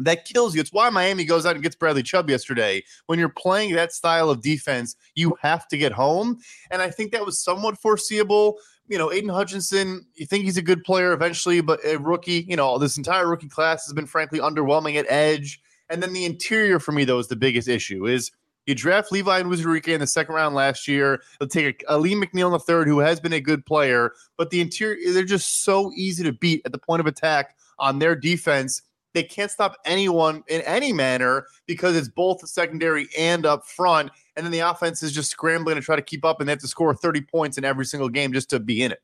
that 0.02 0.26
kills 0.26 0.56
you. 0.56 0.62
It's 0.62 0.74
why 0.74 0.90
Miami 0.90 1.26
goes 1.26 1.46
out 1.46 1.56
and 1.56 1.64
gets 1.64 1.76
Bradley 1.76 2.04
Chubb 2.04 2.30
yesterday. 2.30 2.84
When 3.08 3.20
you're 3.20 3.30
playing 3.30 3.74
that 3.76 3.94
style 3.94 4.30
of 4.30 4.42
defense, 4.42 4.96
you 5.16 5.38
have 5.42 5.68
to 5.70 5.78
get 5.78 5.92
home. 5.92 6.40
And 6.72 6.82
I 6.82 6.90
think 6.90 7.12
that 7.12 7.26
was 7.26 7.42
somewhat 7.42 7.78
foreseeable. 7.78 8.58
You 8.88 8.98
know, 8.98 9.12
Aidan 9.12 9.30
Hutchinson, 9.30 10.06
you 10.16 10.26
think 10.26 10.44
he's 10.44 10.58
a 10.58 10.62
good 10.62 10.84
player 10.84 11.12
eventually, 11.12 11.62
but 11.62 11.80
a 11.86 11.98
rookie, 11.98 12.46
you 12.48 12.56
know, 12.56 12.78
this 12.78 12.98
entire 12.98 13.28
rookie 13.28 13.50
class 13.50 13.86
has 13.86 13.94
been 13.94 14.06
frankly 14.06 14.40
underwhelming 14.40 14.96
at 14.96 15.10
edge. 15.10 15.60
And 15.90 16.04
then 16.04 16.14
the 16.14 16.26
interior 16.26 16.80
for 16.80 16.92
me, 16.92 17.06
though, 17.06 17.20
is 17.20 17.28
the 17.28 17.36
biggest 17.36 17.68
issue 17.68 18.06
is 18.06 18.32
you 18.66 18.74
draft 18.74 19.12
Levi 19.12 19.40
and 19.40 19.50
Onwuzurike 19.50 19.88
in 19.88 20.00
the 20.00 20.08
second 20.08 20.34
round 20.34 20.56
last 20.56 20.88
year. 20.88 21.22
They'll 21.40 21.48
take 21.48 21.84
a, 21.88 21.96
a 21.96 21.98
Lee 21.98 22.16
McNeill 22.16 22.48
in 22.48 22.54
the 22.54 22.60
third, 22.60 22.88
who 22.88 23.00
has 23.00 23.20
been 23.20 23.34
a 23.34 23.42
good 23.42 23.66
player, 23.66 24.12
but 24.38 24.50
the 24.50 24.62
interior, 24.62 25.14
they're 25.14 25.24
just 25.24 25.64
so 25.64 25.92
easy 25.96 26.24
to 26.24 26.34
beat 26.34 26.62
at 26.66 26.72
the 26.72 26.78
point 26.78 27.00
of 27.00 27.06
attack 27.06 27.56
on 27.78 28.00
their 28.00 28.16
defense 28.16 28.82
they 29.16 29.24
can't 29.24 29.50
stop 29.50 29.78
anyone 29.86 30.44
in 30.48 30.62
any 30.62 30.92
manner 30.92 31.48
because 31.66 31.96
it's 31.96 32.10
both 32.10 32.40
the 32.42 32.48
secondary 32.48 33.08
and 33.18 33.46
up 33.46 33.66
front. 33.66 34.12
And 34.36 34.46
then 34.46 34.52
the 34.52 34.60
offense 34.60 35.02
is 35.02 35.14
just 35.14 35.32
scrambling 35.32 35.78
to 35.78 35.82
try 35.82 35.96
to 35.96 36.02
keep 36.02 36.26
up, 36.26 36.40
and 36.40 36.48
they 36.48 36.52
have 36.52 36.60
to 36.60 36.68
score 36.68 36.94
30 36.94 37.22
points 37.22 37.58
in 37.58 37.64
every 37.64 37.86
single 37.86 38.10
game 38.10 38.34
just 38.34 38.50
to 38.50 38.60
be 38.60 38.84
in 38.84 38.92
it. 38.92 39.02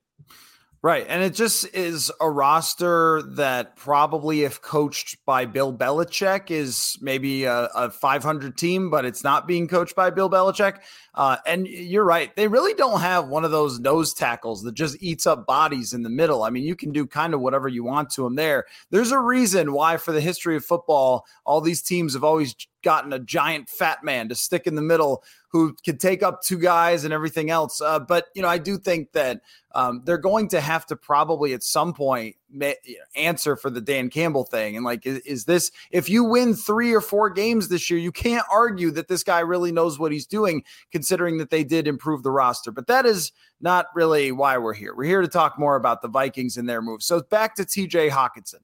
Right. 0.83 1.06
And 1.07 1.22
it 1.22 1.36
just 1.36 1.68
is 1.75 2.12
a 2.19 2.28
roster 2.28 3.22
that 3.35 3.76
probably, 3.76 4.45
if 4.45 4.59
coached 4.64 5.23
by 5.28 5.45
Bill 5.45 5.71
Belichick, 5.71 6.50
is 6.50 6.97
maybe 7.00 7.44
a, 7.44 7.66
a 7.76 7.92
500 7.92 8.57
team, 8.57 8.90
but 8.90 9.06
it's 9.06 9.23
not 9.23 9.47
being 9.47 9.68
coached 9.68 9.95
by 9.95 10.09
Bill 10.09 10.28
Belichick. 10.28 10.80
Uh, 11.14 11.38
and 11.45 11.68
you're 11.68 12.04
right. 12.04 12.35
They 12.35 12.47
really 12.47 12.73
don't 12.73 13.00
have 13.00 13.28
one 13.28 13.45
of 13.45 13.52
those 13.52 13.80
nose 13.80 14.11
tackles 14.16 14.64
that 14.64 14.73
just 14.73 14.97
eats 15.04 15.28
up 15.28 15.45
bodies 15.45 15.94
in 15.94 16.02
the 16.02 16.09
middle. 16.09 16.42
I 16.42 16.50
mean, 16.50 16.64
you 16.64 16.76
can 16.76 16.92
do 16.92 17.06
kind 17.06 17.35
of 17.35 17.42
whatever 17.42 17.68
you 17.68 17.83
want 17.83 18.09
to 18.11 18.23
them 18.23 18.33
there. 18.33 18.66
There's 18.90 19.11
a 19.11 19.19
reason 19.19 19.73
why, 19.73 19.97
for 19.97 20.11
the 20.11 20.21
history 20.21 20.56
of 20.56 20.66
football, 20.66 21.28
all 21.45 21.61
these 21.61 21.83
teams 21.83 22.16
have 22.16 22.23
always 22.23 22.56
gotten 22.81 23.14
a 23.14 23.19
giant 23.19 23.69
fat 23.69 24.04
man 24.04 24.30
to 24.30 24.35
stick 24.35 24.68
in 24.68 24.76
the 24.76 24.81
middle 24.81 25.23
who 25.52 25.76
can 25.83 25.97
take 25.97 26.23
up 26.23 26.42
two 26.42 26.57
guys 26.57 27.04
and 27.04 27.14
everything 27.14 27.50
else. 27.50 27.81
Uh, 27.81 28.00
but 28.00 28.28
you 28.33 28.42
know, 28.42 28.47
I 28.47 28.57
do 28.57 28.78
think 28.78 29.11
that 29.11 29.42
um, 29.76 30.02
they're 30.06 30.18
going 30.18 30.47
to 30.50 30.61
have 30.61 30.85
to 30.88 30.95
probably 30.95 31.54
at 31.54 31.61
some 31.61 31.94
point 31.94 32.35
ma- 32.50 32.71
answer 33.16 33.57
for 33.57 33.69
the 33.69 33.81
Dan 33.81 34.09
Campbell 34.09 34.45
thing. 34.45 34.76
And 34.78 34.85
like, 34.85 35.06
is, 35.06 35.19
is, 35.19 35.45
this 35.45 35.71
if 35.92 36.09
you 36.09 36.23
win 36.23 36.54
three 36.54 36.94
or 36.94 37.02
four 37.02 37.30
games 37.30 37.68
this 37.68 37.90
year, 37.90 38.00
you 38.00 38.11
can't 38.11 38.45
argue 38.50 38.92
that 38.92 39.09
this 39.09 39.23
guy 39.23 39.40
really 39.40 39.73
knows 39.73 40.00
what 40.00 40.14
he's 40.14 40.26
doing, 40.26 40.64
considering 40.92 41.38
that 41.40 41.50
they 41.50 41.66
did 41.66 41.88
improve 41.88 42.23
the 42.23 42.31
roster. 42.31 42.71
But 42.71 42.88
that 42.88 43.06
is 43.06 43.33
not 43.59 43.88
really 43.94 44.31
why 44.31 44.57
we're 44.57 44.73
here. 44.73 44.95
We're 44.95 45.04
here 45.04 45.21
to 45.21 45.28
talk 45.28 45.59
more 45.59 45.76
about 45.76 46.02
the 46.02 46.07
Vikings 46.07 46.56
and 46.56 46.68
their 46.68 46.81
moves. 46.81 47.06
So 47.06 47.21
back 47.21 47.56
to 47.56 47.66
T.J. 47.66 48.09
Hockenson. 48.09 48.61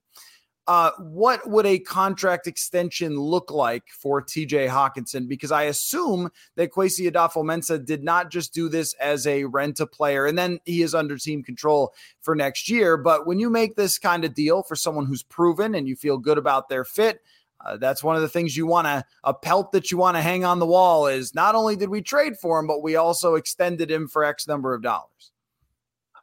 Uh, 0.67 0.91
what 1.00 1.50
would 1.50 1.65
a 1.65 1.79
contract 1.79 2.45
extension 2.45 3.17
look 3.17 3.51
like 3.51 3.86
for 3.88 4.21
TJ 4.21 4.67
Hockenson? 4.67 5.25
Because 5.25 5.51
I 5.51 5.63
assume 5.63 6.29
that 6.55 6.71
Kwesi 6.74 7.09
Adofo-Mensah 7.09 7.86
did 7.86 8.03
not 8.03 8.29
just 8.29 8.53
do 8.53 8.67
this 8.67 8.93
as 8.95 9.25
a 9.27 9.45
rent 9.45 9.79
a 9.79 9.88
player 9.88 10.25
and 10.25 10.38
then 10.38 10.59
he 10.65 10.81
is 10.81 10.93
under 10.93 11.17
team 11.17 11.41
control 11.41 11.93
for 12.19 12.36
next 12.36 12.69
year. 12.69 12.97
But 12.97 13.25
when 13.25 13.39
you 13.39 13.50
make 13.50 13.77
this 13.77 13.97
kind 13.97 14.25
of 14.25 14.33
deal 14.33 14.62
for 14.62 14.75
someone 14.75 15.05
who's 15.05 15.24
proven 15.24 15.74
and 15.74 15.88
you 15.88 15.95
feel 15.95 16.17
good 16.17 16.38
about 16.38 16.67
their 16.67 16.83
fit, 16.83 17.21
uh, 17.65 17.77
that's 17.77 18.03
one 18.03 18.17
of 18.17 18.21
the 18.21 18.29
things 18.29 18.55
you 18.55 18.67
want 18.67 18.88
to 18.88 19.03
a 19.24 19.33
pelt 19.33 19.71
that 19.71 19.89
you 19.89 19.97
want 19.97 20.17
to 20.17 20.21
hang 20.21 20.43
on 20.43 20.59
the 20.59 20.65
wall 20.65 21.07
is 21.07 21.33
not 21.33 21.55
only 21.55 21.75
did 21.75 21.89
we 21.89 22.01
trade 22.01 22.38
for 22.38 22.59
him, 22.59 22.67
but 22.67 22.83
we 22.83 22.97
also 22.97 23.36
extended 23.36 23.89
him 23.89 24.07
for 24.07 24.24
X 24.24 24.47
number 24.47 24.74
of 24.74 24.83
dollars. 24.83 25.31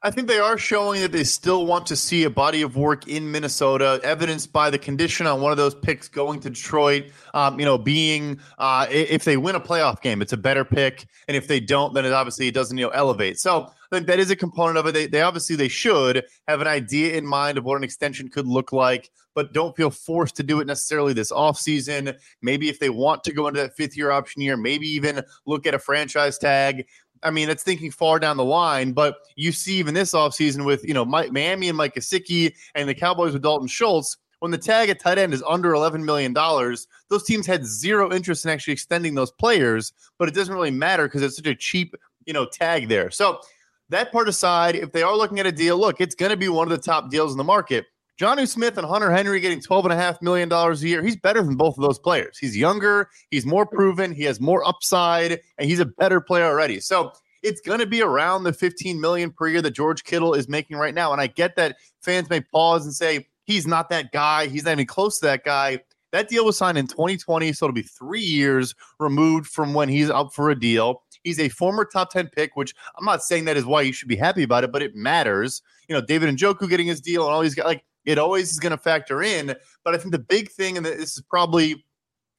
I 0.04 0.10
think 0.10 0.28
they 0.28 0.38
are 0.38 0.58
showing 0.58 1.00
that 1.00 1.12
they 1.12 1.24
still 1.24 1.64
want 1.64 1.86
to 1.86 1.96
see 1.96 2.24
a 2.24 2.30
body 2.30 2.60
of 2.60 2.76
work 2.76 3.08
in 3.08 3.32
Minnesota, 3.32 3.98
evidenced 4.04 4.52
by 4.52 4.68
the 4.68 4.76
condition 4.76 5.26
on 5.26 5.40
one 5.40 5.50
of 5.50 5.56
those 5.56 5.74
picks 5.74 6.08
going 6.08 6.40
to 6.40 6.50
Detroit. 6.50 7.04
Um, 7.32 7.58
you 7.58 7.64
know, 7.64 7.78
being 7.78 8.38
uh, 8.58 8.86
if 8.90 9.24
they 9.24 9.38
win 9.38 9.54
a 9.54 9.60
playoff 9.60 10.02
game, 10.02 10.20
it's 10.20 10.34
a 10.34 10.36
better 10.36 10.62
pick, 10.62 11.06
and 11.26 11.38
if 11.38 11.48
they 11.48 11.58
don't, 11.58 11.94
then 11.94 12.04
it 12.04 12.12
obviously 12.12 12.48
it 12.48 12.54
doesn't 12.54 12.76
you 12.76 12.84
know 12.84 12.90
elevate. 12.90 13.40
So 13.40 13.62
I 13.62 13.96
think 13.96 14.06
that 14.08 14.18
is 14.18 14.30
a 14.30 14.36
component 14.36 14.76
of 14.76 14.86
it. 14.86 14.92
They, 14.92 15.06
they 15.06 15.22
obviously 15.22 15.56
they 15.56 15.68
should 15.68 16.22
have 16.48 16.60
an 16.60 16.66
idea 16.66 17.14
in 17.14 17.26
mind 17.26 17.56
of 17.56 17.64
what 17.64 17.78
an 17.78 17.84
extension 17.84 18.28
could 18.28 18.46
look 18.46 18.72
like, 18.72 19.10
but 19.34 19.52
don't 19.52 19.76
feel 19.76 19.90
forced 19.90 20.36
to 20.36 20.42
do 20.42 20.60
it 20.60 20.66
necessarily 20.66 21.12
this 21.12 21.32
offseason. 21.32 22.16
Maybe 22.42 22.68
if 22.68 22.78
they 22.78 22.90
want 22.90 23.24
to 23.24 23.32
go 23.32 23.48
into 23.48 23.60
that 23.60 23.76
fifth 23.76 23.96
year 23.96 24.10
option 24.10 24.42
year, 24.42 24.56
maybe 24.56 24.86
even 24.86 25.22
look 25.46 25.66
at 25.66 25.74
a 25.74 25.78
franchise 25.78 26.38
tag. 26.38 26.86
I 27.24 27.30
mean, 27.30 27.48
it's 27.48 27.62
thinking 27.62 27.90
far 27.90 28.18
down 28.18 28.36
the 28.36 28.44
line, 28.44 28.92
but 28.92 29.16
you 29.34 29.50
see 29.50 29.76
even 29.76 29.94
this 29.94 30.12
offseason 30.12 30.64
with, 30.64 30.84
you 30.84 30.94
know, 30.94 31.04
Miami 31.04 31.68
and 31.68 31.76
Mike 31.76 31.94
Gesicki 31.94 32.54
and 32.74 32.88
the 32.88 32.94
Cowboys 32.94 33.32
with 33.32 33.42
Dalton 33.42 33.66
Schultz, 33.66 34.18
when 34.40 34.50
the 34.50 34.58
tag 34.58 34.90
at 34.90 35.00
tight 35.00 35.16
end 35.16 35.32
is 35.32 35.42
under 35.48 35.72
$11 35.72 36.04
million, 36.04 36.34
those 36.34 37.24
teams 37.24 37.46
had 37.46 37.64
zero 37.64 38.12
interest 38.12 38.44
in 38.44 38.50
actually 38.50 38.74
extending 38.74 39.14
those 39.14 39.30
players, 39.30 39.94
but 40.18 40.28
it 40.28 40.34
doesn't 40.34 40.54
really 40.54 40.70
matter 40.70 41.04
because 41.04 41.22
it's 41.22 41.36
such 41.36 41.46
a 41.46 41.54
cheap, 41.54 41.94
you 42.26 42.34
know, 42.34 42.44
tag 42.44 42.88
there. 42.88 43.10
So 43.10 43.40
that 43.88 44.12
part 44.12 44.28
aside, 44.28 44.76
if 44.76 44.92
they 44.92 45.02
are 45.02 45.16
looking 45.16 45.40
at 45.40 45.46
a 45.46 45.52
deal, 45.52 45.78
look, 45.78 46.00
it's 46.00 46.14
going 46.14 46.30
to 46.30 46.36
be 46.36 46.50
one 46.50 46.70
of 46.70 46.76
the 46.76 46.84
top 46.84 47.10
deals 47.10 47.32
in 47.32 47.38
the 47.38 47.44
market. 47.44 47.86
Jonnu 48.20 48.46
Smith 48.46 48.78
and 48.78 48.86
Hunter 48.86 49.10
Henry 49.10 49.40
getting 49.40 49.60
$12.5 49.60 50.22
million 50.22 50.52
a 50.52 50.74
year. 50.76 51.02
He's 51.02 51.16
better 51.16 51.42
than 51.42 51.56
both 51.56 51.76
of 51.76 51.82
those 51.82 51.98
players. 51.98 52.38
He's 52.38 52.56
younger, 52.56 53.08
he's 53.30 53.44
more 53.44 53.66
proven, 53.66 54.12
he 54.12 54.22
has 54.24 54.40
more 54.40 54.66
upside, 54.66 55.40
and 55.58 55.68
he's 55.68 55.80
a 55.80 55.86
better 55.86 56.20
player 56.20 56.46
already. 56.46 56.78
So 56.78 57.12
it's 57.42 57.60
going 57.60 57.80
to 57.80 57.86
be 57.86 58.02
around 58.02 58.44
the 58.44 58.52
15 58.52 59.00
million 59.00 59.30
per 59.30 59.48
year 59.48 59.60
that 59.62 59.72
George 59.72 60.04
Kittle 60.04 60.34
is 60.34 60.48
making 60.48 60.76
right 60.76 60.94
now. 60.94 61.12
And 61.12 61.20
I 61.20 61.26
get 61.26 61.56
that 61.56 61.76
fans 62.02 62.30
may 62.30 62.40
pause 62.40 62.84
and 62.84 62.94
say, 62.94 63.26
he's 63.44 63.66
not 63.66 63.88
that 63.90 64.12
guy. 64.12 64.46
He's 64.46 64.64
not 64.64 64.72
even 64.72 64.86
close 64.86 65.18
to 65.18 65.26
that 65.26 65.44
guy. 65.44 65.80
That 66.12 66.28
deal 66.28 66.44
was 66.44 66.56
signed 66.56 66.78
in 66.78 66.86
2020, 66.86 67.52
so 67.52 67.66
it'll 67.66 67.74
be 67.74 67.82
three 67.82 68.20
years 68.20 68.74
removed 69.00 69.48
from 69.48 69.74
when 69.74 69.88
he's 69.88 70.08
up 70.08 70.32
for 70.32 70.50
a 70.50 70.58
deal. 70.58 71.02
He's 71.24 71.40
a 71.40 71.48
former 71.48 71.84
top 71.84 72.10
10 72.10 72.28
pick, 72.28 72.54
which 72.54 72.74
I'm 72.96 73.04
not 73.04 73.24
saying 73.24 73.46
that 73.46 73.56
is 73.56 73.64
why 73.64 73.82
you 73.82 73.92
should 73.92 74.08
be 74.08 74.14
happy 74.14 74.44
about 74.44 74.62
it, 74.62 74.70
but 74.70 74.82
it 74.82 74.94
matters. 74.94 75.62
You 75.88 75.94
know, 75.96 76.00
David 76.00 76.28
and 76.28 76.38
Njoku 76.38 76.68
getting 76.68 76.86
his 76.86 77.00
deal 77.00 77.24
and 77.24 77.32
all 77.32 77.40
these 77.40 77.54
guys, 77.54 77.66
like 77.66 77.84
it 78.04 78.18
always 78.18 78.52
is 78.52 78.58
going 78.58 78.72
to 78.72 78.78
factor 78.78 79.22
in. 79.22 79.54
But 79.84 79.94
I 79.94 79.98
think 79.98 80.12
the 80.12 80.18
big 80.18 80.50
thing, 80.50 80.76
and 80.76 80.84
this 80.84 81.16
is 81.16 81.22
probably, 81.28 81.84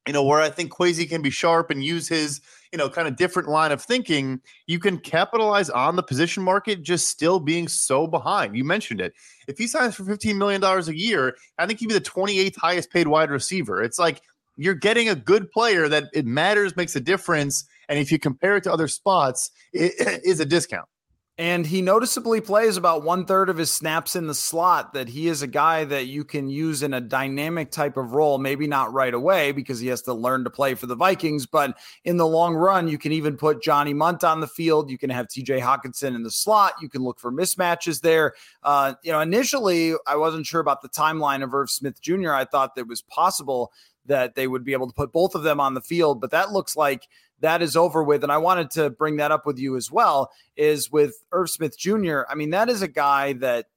you 0.08 0.14
know, 0.14 0.24
where 0.24 0.42
I 0.42 0.50
think 0.50 0.72
Kwesi 0.72 1.10
can 1.10 1.22
be 1.22 1.30
sharp 1.30 1.72
and 1.72 1.84
use 1.84 2.08
his, 2.08 2.42
you 2.72 2.78
know, 2.78 2.90
kind 2.90 3.08
of 3.08 3.16
different 3.16 3.50
line 3.50 3.72
of 3.72 3.82
thinking, 3.82 4.40
you 4.68 4.80
can 4.80 5.00
capitalize 5.00 5.70
on 5.70 5.96
the 5.96 6.04
position 6.04 6.44
market 6.44 6.84
just 6.84 7.08
still 7.08 7.40
being 7.40 7.68
so 7.68 8.06
behind. 8.06 8.56
You 8.56 8.64
mentioned 8.64 9.02
it. 9.02 9.14
If 9.48 9.58
he 9.58 9.68
signs 9.68 9.96
for 9.96 10.04
$15 10.04 10.36
million 10.38 10.64
a 10.64 10.92
year, 10.92 11.36
I 11.58 11.66
think 11.66 11.80
he'd 11.80 11.88
be 11.88 11.94
the 11.94 12.02
28th 12.02 12.58
highest 12.58 12.92
paid 12.92 13.08
wide 13.08 13.32
receiver. 13.32 13.82
It's 13.82 13.98
like 13.98 14.22
you're 14.58 14.76
getting 14.76 15.10
a 15.10 15.16
good 15.16 15.52
player 15.52 15.90
that 15.90 16.06
it 16.14 16.26
matters, 16.26 16.76
makes 16.76 16.96
a 16.96 17.02
difference. 17.02 17.66
And 17.90 18.00
if 18.00 18.12
you 18.12 18.20
compare 18.20 18.58
it 18.58 18.64
to 18.64 18.74
other 18.74 18.88
spots, 18.88 19.52
it 19.74 19.94
is 20.24 20.40
a 20.40 20.46
discount. 20.46 20.88
And 21.38 21.66
he 21.68 21.82
noticeably 21.82 22.40
plays 22.40 22.78
about 22.78 23.04
one 23.04 23.26
third 23.26 23.50
of 23.50 23.58
his 23.58 23.70
snaps 23.70 24.16
in 24.16 24.28
the 24.28 24.34
slot. 24.34 24.94
That 24.94 25.10
he 25.10 25.28
is 25.28 25.42
a 25.42 25.48
guy 25.48 25.84
that 25.84 26.06
you 26.06 26.24
can 26.24 26.48
use 26.48 26.82
in 26.82 26.94
a 26.94 27.02
dynamic 27.02 27.72
type 27.72 27.98
of 27.98 28.14
role, 28.14 28.38
maybe 28.38 28.68
not 28.68 28.94
right 28.94 29.14
away 29.14 29.52
because 29.52 29.82
he 29.82 29.88
has 29.88 30.02
to 30.04 30.14
learn 30.14 30.46
to 30.46 30.50
play 30.50 30.76
for 30.76 30.86
the 30.86 30.96
Vikings, 30.96 31.46
but 31.46 31.78
in 32.06 32.16
the 32.16 32.26
long 32.26 32.56
run, 32.56 32.88
you 32.88 32.98
can 32.98 33.12
even 33.12 33.36
put 33.36 33.62
Johnny 33.62 33.94
Mundt 33.94 34.24
on 34.24 34.40
the 34.40 34.48
field. 34.48 34.90
You 34.90 34.98
can 34.98 35.10
have 35.10 35.28
TJ 35.28 35.60
Hockenson 35.60 36.16
in 36.16 36.24
the 36.24 36.32
slot. 36.32 36.76
You 36.82 36.88
can 36.88 37.04
look 37.04 37.20
for 37.20 37.34
mismatches 37.34 38.00
there. 38.00 38.34
Uh, 38.64 38.94
you 39.04 39.12
know, 39.12 39.20
initially, 39.20 39.94
I 40.08 40.16
wasn't 40.16 40.46
sure 40.46 40.62
about 40.62 40.82
the 40.82 40.90
timeline 40.90 41.44
of 41.44 41.54
Irv 41.54 41.70
Smith 41.70 42.02
Jr. 42.02 42.32
I 42.32 42.46
thought 42.46 42.76
that 42.76 42.88
was 42.88 43.02
possible 43.02 43.74
that 44.06 44.36
they 44.36 44.48
would 44.48 44.64
be 44.64 44.74
able 44.74 44.88
to 44.88 44.94
put 44.94 45.12
both 45.12 45.36
of 45.36 45.44
them 45.44 45.60
on 45.60 45.74
the 45.74 45.82
field, 45.82 46.22
but 46.22 46.32
that 46.32 46.52
looks 46.52 46.76
like 46.78 47.08
that 47.42 47.62
is 47.62 47.76
over 47.76 48.04
with. 48.04 48.24
And 48.24 48.32
I 48.32 48.38
wanted 48.38 48.72
to 48.72 48.90
bring 48.90 49.18
that 49.18 49.32
up 49.32 49.46
with 49.46 49.60
you 49.60 49.76
as 49.76 49.92
well 49.92 50.32
is 50.56 50.92
with 50.92 51.16
Irv 51.32 51.50
Smith 51.50 51.78
Jr. 51.78 52.22
I 52.30 52.36
mean, 52.36 52.52
that 52.52 52.70
is 52.70 52.82
a 52.82 52.88
guy 52.88 53.34
that 53.34 53.68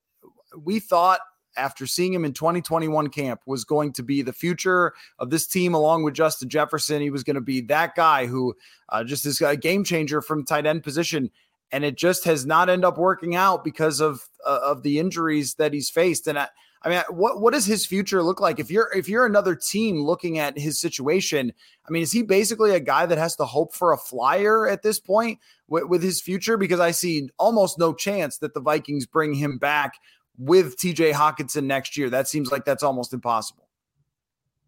we 0.57 0.81
thought 0.81 1.21
after 1.57 1.87
seeing 1.87 2.15
him 2.15 2.25
in 2.25 2.33
2021 2.33 3.09
camp 3.09 3.41
was 3.45 3.65
going 3.65 3.93
to 3.93 4.03
be 4.03 4.23
the 4.23 4.33
future 4.33 4.93
of 5.19 5.31
this 5.31 5.47
team 5.47 5.75
along 5.75 6.05
with 6.05 6.15
Justin 6.15 6.49
Jefferson. 6.49 7.03
He 7.03 7.11
was 7.11 7.25
going 7.25 7.35
to 7.35 7.41
be 7.41 7.61
that 7.63 7.95
guy 7.95 8.27
who 8.27 8.55
uh, 8.89 9.05
just 9.05 9.27
is 9.27 9.41
a 9.41 9.57
game 9.57 9.85
changer 9.85 10.23
from 10.23 10.45
tight 10.45 10.67
end 10.67 10.85
position. 10.85 11.31
And 11.71 11.85
it 11.85 11.99
just 11.99 12.25
has 12.25 12.47
not 12.47 12.71
end 12.71 12.85
up 12.85 12.97
working 12.97 13.35
out 13.35 13.63
because 13.63 14.01
of 14.01 14.27
uh, 14.47 14.61
of 14.63 14.83
the 14.83 14.99
injuries 14.99 15.55
that 15.55 15.75
he's 15.75 15.91
faced. 15.91 16.27
And 16.27 16.39
I, 16.39 16.49
I 16.83 16.89
mean, 16.89 17.03
what 17.11 17.41
what 17.41 17.53
does 17.53 17.67
his 17.67 17.85
future 17.85 18.23
look 18.23 18.41
like 18.41 18.61
if 18.61 18.71
you're 18.71 18.91
if 18.95 19.09
you're 19.09 19.27
another 19.27 19.55
team 19.55 20.03
looking 20.03 20.39
at 20.39 20.59
his 20.59 20.79
situation? 20.81 21.53
I 21.87 21.91
mean, 21.91 22.03
is 22.03 22.13
he 22.13 22.23
basically 22.23 22.73
a 22.75 22.81
guy 22.81 23.07
that 23.07 23.19
has 23.19 23.37
to 23.37 23.45
hope 23.45 23.75
for 23.75 23.93
a 23.93 23.99
flyer 23.99 24.69
at 24.69 24.83
this 24.83 25.01
point 25.01 25.39
with, 25.67 25.85
with 25.85 26.03
his 26.03 26.21
future? 26.21 26.57
Because 26.57 26.81
I 26.81 26.93
see 26.93 27.31
almost 27.39 27.79
no 27.79 27.93
chance 27.93 28.39
that 28.39 28.55
the 28.55 28.61
Vikings 28.61 29.07
bring 29.07 29.35
him 29.35 29.59
back 29.59 29.95
with 30.39 30.77
TJ 30.77 31.13
Hockenson 31.13 31.65
next 31.65 31.97
year. 31.97 32.11
That 32.11 32.29
seems 32.29 32.53
like 32.53 32.65
that's 32.65 32.83
almost 32.83 33.13
impossible. 33.13 33.68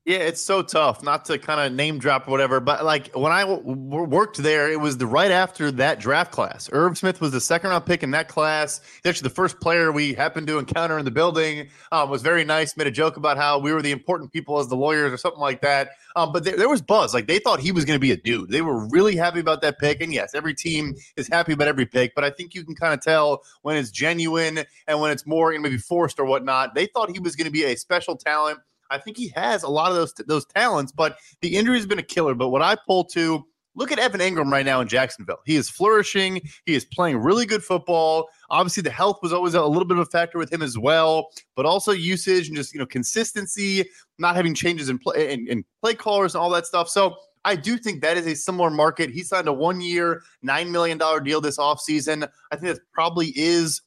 Yeah, 0.07 0.19
it's 0.19 0.41
so 0.41 0.63
tough 0.63 1.03
not 1.03 1.27
to 1.27 1.39
kind 1.39 1.61
of 1.61 1.77
name 1.77 1.99
drop 1.99 2.27
whatever. 2.27 2.59
But 2.59 2.85
like 2.87 3.15
when 3.15 3.33
I 3.33 3.43
w- 3.43 3.61
worked 3.63 4.39
there, 4.39 4.73
it 4.73 4.81
was 4.81 4.97
the 4.97 5.07
right 5.07 5.31
after 5.31 5.71
that 5.73 6.01
draft 6.01 6.33
class. 6.33 6.71
Irv 6.73 6.97
Smith 6.97 7.21
was 7.21 7.33
the 7.33 7.41
second 7.41 7.69
round 7.69 7.85
pick 7.85 8.03
in 8.03 8.11
that 8.13 8.27
class. 8.27 8.81
He's 8.81 9.11
actually 9.11 9.29
the 9.29 9.35
first 9.35 9.61
player 9.61 9.93
we 9.93 10.15
happened 10.15 10.47
to 10.47 10.59
encounter 10.59 10.99
in 10.99 11.05
the 11.05 11.11
building. 11.11 11.69
Um, 11.93 12.09
was 12.09 12.23
very 12.23 12.45
nice. 12.45 12.79
Made 12.79 12.87
a 12.87 12.91
joke 12.91 13.19
about 13.19 13.37
how 13.37 13.59
we 13.59 13.75
were 13.75 13.83
the 13.83 13.93
important 13.93 14.33
people 14.33 14.59
as 14.59 14.69
the 14.69 14.75
lawyers 14.75 15.13
or 15.13 15.19
something 15.19 15.41
like 15.41 15.61
that. 15.61 15.91
Um, 16.17 16.33
but 16.33 16.45
there, 16.45 16.57
there 16.57 16.69
was 16.69 16.81
buzz. 16.81 17.13
Like 17.13 17.27
they 17.27 17.39
thought 17.39 17.61
he 17.61 17.71
was 17.71 17.85
going 17.85 17.97
to 17.97 18.01
be 18.01 18.11
a 18.11 18.17
dude. 18.17 18.49
They 18.49 18.63
were 18.63 18.89
really 18.89 19.17
happy 19.17 19.41
about 19.41 19.61
that 19.61 19.79
pick. 19.79 20.01
And 20.01 20.15
yes, 20.15 20.35
every 20.35 20.55
team 20.55 20.95
is 21.17 21.29
happy 21.29 21.53
about 21.53 21.69
every 21.69 21.87
pick. 21.87 22.15
But 22.15 22.25
I 22.25 22.31
think 22.31 22.55
you 22.55 22.65
can 22.65 22.75
kind 22.75 22.95
of 22.95 23.03
tell 23.03 23.43
when 23.63 23.77
it's 23.77 23.91
genuine 23.91 24.61
and 24.87 25.01
when 25.01 25.11
it's 25.11 25.27
more 25.27 25.53
you 25.53 25.59
know, 25.59 25.65
maybe 25.65 25.77
forced 25.77 26.19
or 26.19 26.25
whatnot. 26.25 26.75
They 26.75 26.87
thought 26.87 27.11
he 27.11 27.21
was 27.21 27.37
going 27.37 27.45
to 27.45 27.53
be 27.53 27.65
a 27.65 27.77
special 27.77 28.17
talent 28.17 28.61
I 28.91 28.99
think 28.99 29.17
he 29.17 29.29
has 29.37 29.63
a 29.63 29.69
lot 29.69 29.91
of 29.91 29.97
those 29.97 30.13
those 30.27 30.47
talents, 30.47 30.93
but 30.93 31.19
the 31.41 31.57
injury 31.57 31.77
has 31.77 31.87
been 31.87 31.99
a 31.99 32.05
killer. 32.05 32.35
But 32.35 32.49
what 32.49 32.63
I 32.63 32.77
pull 32.87 33.05
to 33.07 33.45
look 33.75 33.93
at 33.93 33.99
Evan 33.99 34.21
Engram 34.21 34.51
right 34.51 34.65
now 34.65 34.81
in 34.81 34.89
Jacksonville. 34.89 35.41
He 35.47 35.57
is 35.57 35.71
flourishing. 35.71 36.41
He 36.67 36.75
is 36.75 36.85
playing 36.85 37.19
really 37.19 37.47
good 37.47 37.63
football. 37.63 38.29
Obviously, 38.51 38.83
the 38.83 38.91
health 38.91 39.19
was 39.23 39.33
always 39.33 39.55
a 39.55 39.65
little 39.65 39.87
bit 39.87 39.97
of 39.97 40.07
a 40.07 40.11
factor 40.11 40.39
with 40.39 40.53
him 40.53 40.63
as 40.63 40.77
well, 40.77 41.31
but 41.57 41.67
also 41.67 41.93
usage 41.93 42.49
and 42.49 42.57
just 42.57 42.73
you 42.73 42.81
know 42.81 42.87
consistency, 42.87 43.85
not 44.19 44.37
having 44.37 44.55
changes 44.55 44.89
in 44.89 44.99
play 44.99 45.33
in, 45.33 45.65
play 45.83 45.95
callers 45.95 46.35
and 46.35 46.43
all 46.43 46.51
that 46.51 46.67
stuff. 46.67 46.89
So 46.89 47.17
I 47.45 47.57
do 47.57 47.79
think 47.79 48.03
that 48.03 48.17
is 48.17 48.27
a 48.27 48.35
similar 48.35 48.71
market. 48.71 49.11
He 49.11 49.23
signed 49.23 49.49
a 49.49 49.53
one 49.53 49.81
year, 49.81 50.23
$9 50.45 50.71
million 50.71 50.99
deal 51.25 51.41
this 51.41 51.57
offseason. 51.57 52.29
I 52.51 52.57
think 52.57 52.75
that 52.75 52.83
probably 52.93 53.33
is 53.35 53.81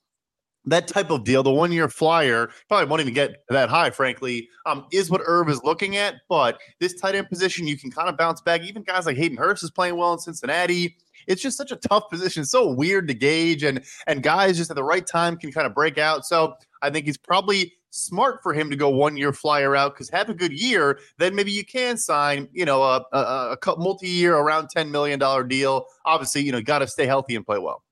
that 0.65 0.87
type 0.87 1.09
of 1.09 1.23
deal, 1.23 1.43
the 1.43 1.51
one 1.51 1.71
year 1.71 1.89
flyer, 1.89 2.49
probably 2.67 2.87
won't 2.87 3.01
even 3.01 3.13
get 3.13 3.43
that 3.49 3.69
high, 3.69 3.89
frankly, 3.89 4.49
um, 4.65 4.85
is 4.91 5.09
what 5.09 5.21
Irv 5.25 5.49
is 5.49 5.61
looking 5.63 5.97
at. 5.97 6.15
But 6.29 6.59
this 6.79 6.93
tight 6.93 7.15
end 7.15 7.29
position, 7.29 7.67
you 7.67 7.77
can 7.77 7.91
kind 7.91 8.09
of 8.09 8.17
bounce 8.17 8.41
back. 8.41 8.61
Even 8.61 8.83
guys 8.83 9.05
like 9.05 9.17
Hayden 9.17 9.37
Hurst 9.37 9.63
is 9.63 9.71
playing 9.71 9.97
well 9.97 10.13
in 10.13 10.19
Cincinnati. 10.19 10.95
It's 11.27 11.41
just 11.41 11.57
such 11.57 11.71
a 11.71 11.75
tough 11.75 12.09
position. 12.09 12.45
So 12.45 12.71
weird 12.71 13.07
to 13.07 13.13
gauge, 13.13 13.63
and 13.63 13.83
and 14.07 14.23
guys 14.23 14.57
just 14.57 14.69
at 14.69 14.75
the 14.75 14.83
right 14.83 15.05
time 15.05 15.37
can 15.37 15.51
kind 15.51 15.67
of 15.67 15.73
break 15.73 15.97
out. 15.97 16.25
So 16.25 16.55
I 16.81 16.89
think 16.89 17.07
it's 17.07 17.17
probably 17.17 17.73
smart 17.93 18.41
for 18.41 18.53
him 18.53 18.69
to 18.71 18.75
go 18.75 18.89
one 18.89 19.15
year 19.15 19.31
flyer 19.31 19.75
out 19.75 19.93
because 19.93 20.09
have 20.09 20.27
a 20.27 20.33
good 20.33 20.51
year, 20.51 20.99
then 21.19 21.35
maybe 21.35 21.51
you 21.51 21.63
can 21.63 21.95
sign, 21.95 22.49
you 22.51 22.65
know, 22.65 22.81
a, 22.81 23.05
a, 23.13 23.55
a 23.61 23.75
multi 23.77 24.09
year 24.09 24.35
around 24.35 24.69
ten 24.69 24.91
million 24.91 25.19
dollar 25.19 25.43
deal. 25.43 25.85
Obviously, 26.05 26.41
you 26.41 26.51
know, 26.51 26.61
got 26.61 26.79
to 26.79 26.87
stay 26.87 27.05
healthy 27.05 27.35
and 27.35 27.45
play 27.45 27.59
well. 27.59 27.83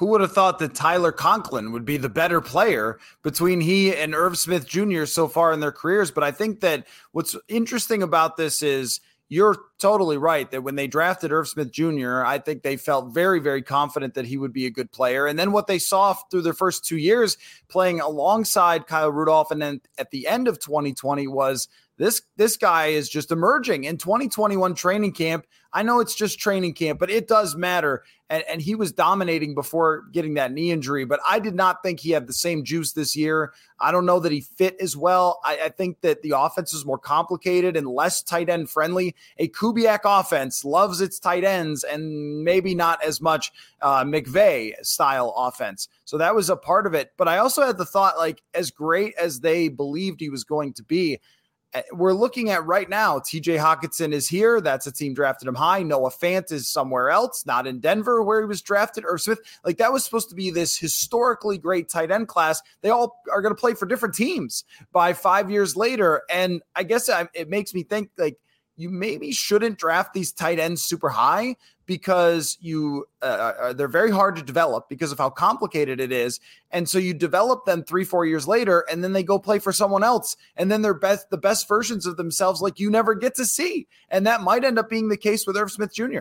Who 0.00 0.06
would 0.06 0.22
have 0.22 0.32
thought 0.32 0.58
that 0.60 0.74
Tyler 0.74 1.12
Conklin 1.12 1.72
would 1.72 1.84
be 1.84 1.98
the 1.98 2.08
better 2.08 2.40
player 2.40 2.98
between 3.22 3.60
he 3.60 3.94
and 3.94 4.14
Irv 4.14 4.38
Smith 4.38 4.66
Jr. 4.66 5.04
so 5.04 5.28
far 5.28 5.52
in 5.52 5.60
their 5.60 5.72
careers? 5.72 6.10
But 6.10 6.24
I 6.24 6.30
think 6.30 6.60
that 6.60 6.86
what's 7.12 7.36
interesting 7.48 8.02
about 8.02 8.38
this 8.38 8.62
is 8.62 9.00
you're 9.28 9.58
totally 9.78 10.16
right 10.16 10.50
that 10.52 10.62
when 10.62 10.76
they 10.76 10.86
drafted 10.86 11.32
Irv 11.32 11.48
Smith 11.48 11.70
Jr., 11.70 12.24
I 12.24 12.38
think 12.38 12.62
they 12.62 12.78
felt 12.78 13.12
very, 13.12 13.40
very 13.40 13.60
confident 13.60 14.14
that 14.14 14.24
he 14.24 14.38
would 14.38 14.54
be 14.54 14.64
a 14.64 14.70
good 14.70 14.90
player. 14.90 15.26
And 15.26 15.38
then 15.38 15.52
what 15.52 15.66
they 15.66 15.78
saw 15.78 16.14
through 16.30 16.42
their 16.42 16.54
first 16.54 16.82
two 16.82 16.96
years 16.96 17.36
playing 17.68 18.00
alongside 18.00 18.86
Kyle 18.86 19.12
Rudolph 19.12 19.50
and 19.50 19.60
then 19.60 19.82
at 19.98 20.12
the 20.12 20.26
end 20.26 20.48
of 20.48 20.58
2020 20.58 21.26
was 21.26 21.68
This 22.00 22.22
this 22.38 22.56
guy 22.56 22.86
is 22.86 23.10
just 23.10 23.30
emerging 23.30 23.84
in 23.84 23.98
2021 23.98 24.74
training 24.74 25.12
camp. 25.12 25.44
I 25.70 25.82
know 25.82 26.00
it's 26.00 26.14
just 26.14 26.38
training 26.38 26.72
camp, 26.72 26.98
but 26.98 27.10
it 27.10 27.28
does 27.28 27.54
matter. 27.54 28.04
And, 28.30 28.42
and 28.48 28.62
he 28.62 28.74
was 28.74 28.90
dominating 28.90 29.54
before 29.54 30.04
getting 30.10 30.34
that 30.34 30.50
knee 30.50 30.70
injury, 30.70 31.04
but 31.04 31.20
I 31.28 31.40
did 31.40 31.54
not 31.54 31.82
think 31.82 32.00
he 32.00 32.12
had 32.12 32.26
the 32.26 32.32
same 32.32 32.64
juice 32.64 32.92
this 32.92 33.14
year. 33.14 33.52
I 33.78 33.92
don't 33.92 34.06
know 34.06 34.18
that 34.20 34.32
he 34.32 34.40
fit 34.40 34.76
as 34.80 34.96
well. 34.96 35.40
I, 35.44 35.58
I 35.64 35.68
think 35.68 36.00
that 36.00 36.22
the 36.22 36.32
offense 36.36 36.72
is 36.72 36.86
more 36.86 36.98
complicated 36.98 37.76
and 37.76 37.86
less 37.86 38.22
tight 38.22 38.48
end 38.48 38.70
friendly. 38.70 39.14
A 39.36 39.48
Kubiak 39.48 40.00
offense 40.04 40.64
loves 40.64 41.02
its 41.02 41.18
tight 41.18 41.44
ends 41.44 41.84
and 41.84 42.42
maybe 42.42 42.74
not 42.74 43.04
as 43.04 43.20
much 43.20 43.52
uh, 43.82 44.04
McVay 44.04 44.72
style 44.82 45.34
offense. 45.36 45.86
So 46.06 46.16
that 46.16 46.34
was 46.34 46.48
a 46.48 46.56
part 46.56 46.86
of 46.86 46.94
it. 46.94 47.12
But 47.18 47.28
I 47.28 47.36
also 47.38 47.66
had 47.66 47.76
the 47.76 47.84
thought 47.84 48.16
like, 48.16 48.42
as 48.54 48.70
great 48.70 49.14
as 49.20 49.40
they 49.40 49.68
believed 49.68 50.20
he 50.20 50.30
was 50.30 50.44
going 50.44 50.72
to 50.74 50.82
be, 50.82 51.20
Eh, 51.72 51.82
we're 51.92 52.12
looking 52.12 52.50
at 52.50 52.64
right 52.66 52.88
now. 52.88 53.18
TJ 53.18 53.58
Hockenson 53.58 54.12
is 54.12 54.28
here. 54.28 54.60
That's 54.60 54.86
a 54.86 54.92
team 54.92 55.14
drafted 55.14 55.46
him 55.46 55.54
high. 55.54 55.82
Noah 55.82 56.10
Fant 56.10 56.50
is 56.50 56.68
somewhere 56.68 57.10
else, 57.10 57.46
not 57.46 57.66
in 57.66 57.78
Denver 57.78 58.22
where 58.22 58.40
he 58.40 58.46
was 58.46 58.60
drafted. 58.60 59.04
Irv 59.06 59.20
Smith, 59.20 59.38
like 59.64 59.78
that 59.78 59.92
was 59.92 60.04
supposed 60.04 60.30
to 60.30 60.34
be 60.34 60.50
this 60.50 60.76
historically 60.76 61.58
great 61.58 61.88
tight 61.88 62.10
end 62.10 62.28
class. 62.28 62.60
They 62.82 62.90
all 62.90 63.22
are 63.32 63.40
going 63.40 63.54
to 63.54 63.60
play 63.60 63.74
for 63.74 63.86
different 63.86 64.14
teams 64.14 64.64
by 64.92 65.12
five 65.12 65.50
years 65.50 65.76
later. 65.76 66.22
And 66.28 66.60
I 66.74 66.82
guess 66.82 67.08
it 67.34 67.48
makes 67.48 67.72
me 67.72 67.84
think 67.84 68.10
like 68.18 68.36
you 68.80 68.90
maybe 68.90 69.32
shouldn't 69.32 69.78
draft 69.78 70.12
these 70.12 70.32
tight 70.32 70.58
ends 70.58 70.82
super 70.82 71.08
high 71.08 71.56
because 71.86 72.56
you 72.60 73.04
uh, 73.20 73.24
uh, 73.24 73.54
uh, 73.60 73.72
they're 73.72 73.88
very 73.88 74.10
hard 74.10 74.36
to 74.36 74.42
develop 74.42 74.88
because 74.88 75.10
of 75.10 75.18
how 75.18 75.28
complicated 75.28 76.00
it 76.00 76.12
is. 76.12 76.38
And 76.70 76.88
so 76.88 76.98
you 76.98 77.12
develop 77.12 77.64
them 77.64 77.82
3 77.82 78.04
4 78.04 78.26
years 78.26 78.46
later 78.46 78.84
and 78.90 79.02
then 79.02 79.12
they 79.12 79.22
go 79.22 79.38
play 79.38 79.58
for 79.58 79.72
someone 79.72 80.04
else 80.04 80.36
and 80.56 80.70
then 80.70 80.82
they're 80.82 80.94
best 80.94 81.30
the 81.30 81.36
best 81.36 81.66
versions 81.66 82.06
of 82.06 82.16
themselves 82.16 82.62
like 82.62 82.78
you 82.78 82.90
never 82.90 83.14
get 83.14 83.34
to 83.36 83.44
see. 83.44 83.88
And 84.08 84.26
that 84.26 84.42
might 84.42 84.64
end 84.64 84.78
up 84.78 84.88
being 84.88 85.08
the 85.08 85.16
case 85.16 85.46
with 85.46 85.56
Irv 85.56 85.72
Smith 85.72 85.92
Jr 85.92 86.20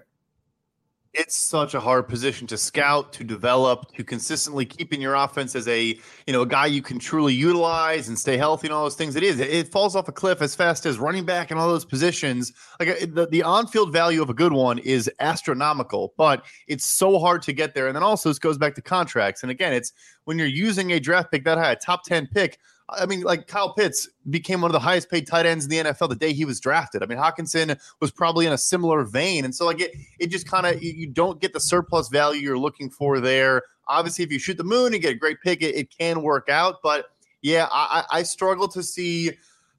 it's 1.14 1.36
such 1.36 1.74
a 1.74 1.80
hard 1.80 2.08
position 2.08 2.46
to 2.48 2.58
scout, 2.58 3.12
to 3.14 3.24
develop, 3.24 3.92
to 3.96 4.04
consistently 4.04 4.64
keep 4.64 4.94
in 4.94 5.02
your 5.02 5.16
offense 5.16 5.56
as 5.56 5.68
a 5.68 6.00
you 6.28 6.34
know 6.34 6.44
a 6.44 6.48
guy 6.48 6.68
you 6.68 6.82
can 6.82 7.00
truly 7.00 7.34
utilize 7.34 8.10
and 8.10 8.18
stay 8.18 8.38
healthy 8.38 8.68
and 8.68 8.74
all 8.74 8.84
those 8.84 8.96
things. 8.96 9.16
It 9.16 9.24
is. 9.24 9.40
It, 9.40 9.70
falls 9.70 9.96
off 9.96 10.08
a 10.08 10.12
cliff 10.12 10.42
as 10.42 10.56
fast 10.56 10.86
as 10.86 10.98
running 10.98 11.26
back 11.26 11.52
and 11.52 11.60
all 11.60 11.68
those 11.68 11.86
positions. 11.86 12.54
Like 12.80 12.90
uh, 12.90 13.06
the, 13.08 13.28
the 13.28 13.44
on-field 13.44 13.94
value 13.94 14.22
of 14.22 14.30
a 14.30 14.34
good 14.34 14.52
one 14.54 14.80
is 14.80 15.10
astronomical, 15.20 16.14
but 16.18 16.44
it's 16.68 16.86
so 16.86 17.20
hard 17.20 17.44
to 17.44 17.54
get 17.54 17.76
there. 17.76 17.88
And 17.88 17.96
then 17.96 18.04
also 18.04 18.30
this 18.30 18.40
goes 18.40 18.58
back 18.58 18.74
to 18.76 18.82
contracts. 18.82 19.44
And 19.44 19.52
again, 19.52 19.74
it's 19.74 19.94
when 20.26 20.38
you're 20.38 20.48
using 20.48 20.92
a 20.92 21.00
draft 21.00 21.32
pick 21.32 21.44
that 21.44 21.58
high, 21.58 21.72
a 21.72 21.76
top 21.76 22.04
ten 22.04 22.28
pick 22.28 22.60
I 22.98 23.06
mean, 23.06 23.22
like 23.22 23.48
Kyle 23.48 23.74
Pitts 23.74 24.10
became 24.30 24.62
one 24.62 24.70
of 24.70 24.74
the 24.74 24.80
highest 24.80 25.10
paid 25.10 25.28
tight 25.28 25.46
ends 25.46 25.66
in 25.66 25.70
the 25.70 25.78
NFL 25.78 26.10
the 26.10 26.16
day 26.16 26.34
he 26.34 26.46
was 26.46 26.60
drafted. 26.60 27.04
I 27.04 27.06
mean, 27.06 27.18
Hockenson 27.18 27.80
was 28.00 28.12
probably 28.12 28.46
in 28.46 28.54
a 28.54 28.58
similar 28.58 29.04
vein. 29.04 29.46
And 29.46 29.54
so, 29.54 29.66
like, 29.66 29.82
it, 29.82 29.96
it 30.20 30.28
just 30.28 30.48
kind 30.48 30.66
of, 30.66 30.82
you 30.82 31.08
don't 31.08 31.40
get 31.40 31.54
the 31.54 31.60
surplus 31.60 32.10
value 32.10 32.42
you're 32.42 32.58
looking 32.58 32.90
for 32.90 33.20
there. 33.20 33.64
Obviously, 33.88 34.24
if 34.24 34.32
you 34.32 34.40
shoot 34.40 34.58
the 34.58 34.64
moon 34.64 34.94
and 34.94 35.02
get 35.02 35.14
a 35.14 35.18
great 35.18 35.42
pick, 35.42 35.62
it, 35.62 35.76
it 35.76 35.96
can 35.96 36.22
work 36.22 36.50
out. 36.50 36.78
But 36.84 37.06
yeah, 37.42 37.68
I, 37.72 38.04
I 38.12 38.24
struggle 38.24 38.68
to 38.70 38.84
see 38.84 39.32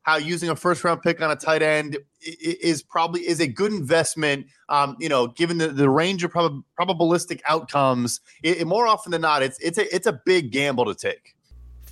how 0.02 0.16
using 0.16 0.48
a 0.48 0.56
first 0.56 0.82
round 0.82 1.02
pick 1.02 1.20
on 1.20 1.30
a 1.30 1.36
tight 1.36 1.62
end 1.62 1.98
is 2.20 2.82
probably 2.82 3.26
is 3.26 3.40
a 3.40 3.46
good 3.46 3.72
investment. 3.72 4.46
Um, 4.68 4.96
you 4.98 5.08
know, 5.08 5.28
given 5.28 5.58
the, 5.58 5.68
the 5.68 5.90
range 5.90 6.24
of 6.24 6.30
prob- 6.30 6.62
probabilistic 6.78 7.40
outcomes, 7.46 8.20
it, 8.42 8.62
it, 8.62 8.66
more 8.66 8.86
often 8.86 9.12
than 9.12 9.20
not, 9.20 9.42
it's 9.42 9.58
it's 9.60 9.78
a 9.78 9.94
it's 9.94 10.06
a 10.06 10.20
big 10.24 10.52
gamble 10.52 10.86
to 10.86 10.94
take. 10.94 11.34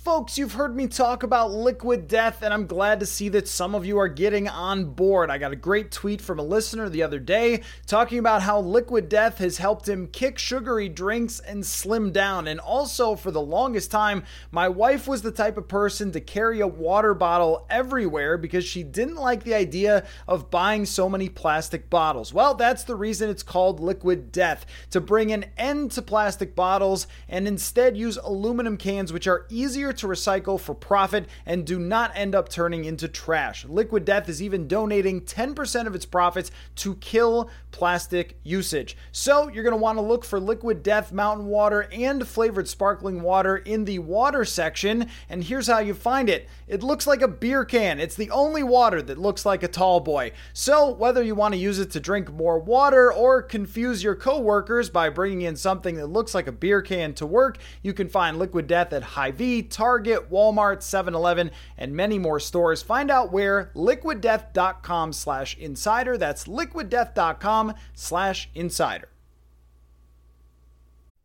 Folks, 0.03 0.37
you've 0.37 0.53
heard 0.53 0.77
me 0.77 0.87
talk 0.87 1.23
about 1.23 1.51
liquid 1.51 2.07
death, 2.07 2.41
and 2.41 2.53
I'm 2.53 2.67
glad 2.67 3.01
to 3.01 3.05
see 3.05 3.27
that 3.29 3.49
some 3.49 3.75
of 3.75 3.85
you 3.85 3.97
are 3.97 4.07
getting 4.07 4.47
on 4.47 4.85
board. 4.85 5.29
I 5.29 5.37
got 5.37 5.51
a 5.51 5.57
great 5.57 5.91
tweet 5.91 6.21
from 6.21 6.39
a 6.39 6.43
listener 6.43 6.87
the 6.87 7.03
other 7.03 7.19
day 7.19 7.63
talking 7.85 8.17
about 8.17 8.41
how 8.41 8.61
liquid 8.61 9.09
death 9.09 9.39
has 9.39 9.57
helped 9.57 9.89
him 9.89 10.07
kick 10.07 10.39
sugary 10.39 10.87
drinks 10.87 11.41
and 11.41 11.65
slim 11.65 12.13
down. 12.13 12.47
And 12.47 12.61
also, 12.61 13.17
for 13.17 13.29
the 13.29 13.41
longest 13.41 13.91
time, 13.91 14.23
my 14.51 14.69
wife 14.69 15.05
was 15.05 15.21
the 15.21 15.33
type 15.33 15.57
of 15.57 15.67
person 15.67 16.13
to 16.13 16.21
carry 16.21 16.61
a 16.61 16.67
water 16.67 17.13
bottle 17.13 17.67
everywhere 17.69 18.37
because 18.37 18.63
she 18.63 18.83
didn't 18.83 19.17
like 19.17 19.43
the 19.43 19.53
idea 19.53 20.07
of 20.29 20.49
buying 20.49 20.85
so 20.85 21.09
many 21.09 21.27
plastic 21.27 21.89
bottles. 21.89 22.33
Well, 22.33 22.55
that's 22.55 22.85
the 22.85 22.95
reason 22.95 23.29
it's 23.29 23.43
called 23.43 23.81
liquid 23.81 24.31
death 24.31 24.65
to 24.91 25.01
bring 25.01 25.33
an 25.33 25.47
end 25.57 25.91
to 25.91 26.01
plastic 26.01 26.55
bottles 26.55 27.05
and 27.27 27.49
instead 27.49 27.97
use 27.97 28.15
aluminum 28.15 28.77
cans, 28.77 29.11
which 29.11 29.27
are 29.27 29.45
easier 29.49 29.88
easier 29.89 29.93
to 29.93 30.07
recycle 30.07 30.59
for 30.59 30.75
profit 30.75 31.27
and 31.45 31.65
do 31.65 31.79
not 31.79 32.11
end 32.15 32.35
up 32.35 32.49
turning 32.49 32.85
into 32.85 33.07
trash. 33.07 33.65
Liquid 33.65 34.05
Death 34.05 34.29
is 34.29 34.41
even 34.41 34.67
donating 34.67 35.21
10% 35.21 35.87
of 35.87 35.95
its 35.95 36.05
profits 36.05 36.51
to 36.75 36.95
kill 36.95 37.49
plastic 37.71 38.37
usage. 38.43 38.97
So 39.11 39.49
you're 39.49 39.63
going 39.63 39.75
to 39.75 39.81
want 39.81 39.97
to 39.97 40.01
look 40.01 40.25
for 40.25 40.39
Liquid 40.39 40.83
Death 40.83 41.11
mountain 41.11 41.47
water 41.47 41.87
and 41.91 42.27
flavored 42.27 42.67
sparkling 42.67 43.21
water 43.21 43.57
in 43.57 43.85
the 43.85 43.99
water 43.99 44.45
section. 44.45 45.07
And 45.29 45.43
here's 45.43 45.67
how 45.67 45.79
you 45.79 45.93
find 45.93 46.29
it 46.29 46.47
it 46.67 46.83
looks 46.83 47.07
like 47.07 47.21
a 47.21 47.27
beer 47.27 47.65
can. 47.65 47.99
It's 47.99 48.15
the 48.15 48.31
only 48.31 48.63
water 48.63 49.01
that 49.01 49.17
looks 49.17 49.45
like 49.45 49.63
a 49.63 49.67
tall 49.67 49.99
boy. 49.99 50.31
So 50.53 50.91
whether 50.91 51.23
you 51.23 51.35
want 51.35 51.53
to 51.53 51.59
use 51.59 51.79
it 51.79 51.91
to 51.91 51.99
drink 51.99 52.31
more 52.31 52.59
water 52.59 53.11
or 53.11 53.41
confuse 53.41 54.03
your 54.03 54.15
coworkers 54.15 54.89
by 54.89 55.09
bringing 55.09 55.41
in 55.41 55.55
something 55.55 55.95
that 55.95 56.07
looks 56.07 56.35
like 56.35 56.47
a 56.47 56.51
beer 56.51 56.81
can 56.81 57.13
to 57.15 57.25
work, 57.25 57.57
you 57.81 57.93
can 57.93 58.07
find 58.07 58.37
Liquid 58.37 58.67
Death 58.67 58.93
at 58.93 59.03
Hy-Vee, 59.03 59.63
Target, 59.79 60.29
Walmart, 60.29 60.79
7-Eleven, 60.79 61.51
and 61.77 61.95
many 61.95 62.19
more 62.19 62.37
stores. 62.37 62.81
Find 62.81 63.09
out 63.09 63.31
where 63.31 63.71
liquiddeath.com 63.75 65.13
slash 65.13 65.57
insider. 65.57 66.17
That's 66.17 66.47
liquiddeath.com 66.47 67.75
slash 67.93 68.49
insider. 68.53 69.07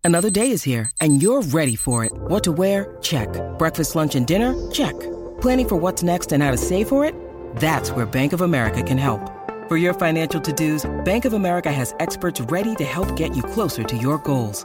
Another 0.04 0.30
day 0.30 0.52
is 0.52 0.62
here, 0.62 0.88
and 1.00 1.20
you're 1.20 1.42
ready 1.42 1.74
for 1.74 2.04
it. 2.04 2.12
What 2.14 2.44
to 2.44 2.52
wear? 2.52 2.96
Check. 3.02 3.28
Breakfast, 3.58 3.96
lunch, 3.96 4.14
and 4.14 4.24
dinner? 4.24 4.54
Check. 4.70 4.94
Planning 5.40 5.68
for 5.68 5.76
what's 5.76 6.04
next 6.04 6.30
and 6.30 6.40
how 6.40 6.52
to 6.52 6.56
save 6.56 6.88
for 6.88 7.04
it? 7.04 7.16
That's 7.56 7.90
where 7.90 8.06
Bank 8.06 8.32
of 8.32 8.42
America 8.42 8.84
can 8.84 8.98
help. 8.98 9.32
For 9.68 9.76
your 9.76 9.94
financial 9.94 10.40
to-dos, 10.40 10.88
Bank 11.04 11.24
of 11.24 11.32
America 11.32 11.72
has 11.72 11.92
experts 11.98 12.40
ready 12.42 12.76
to 12.76 12.84
help 12.84 13.16
get 13.16 13.34
you 13.34 13.42
closer 13.42 13.82
to 13.82 13.96
your 13.96 14.18
goals. 14.18 14.64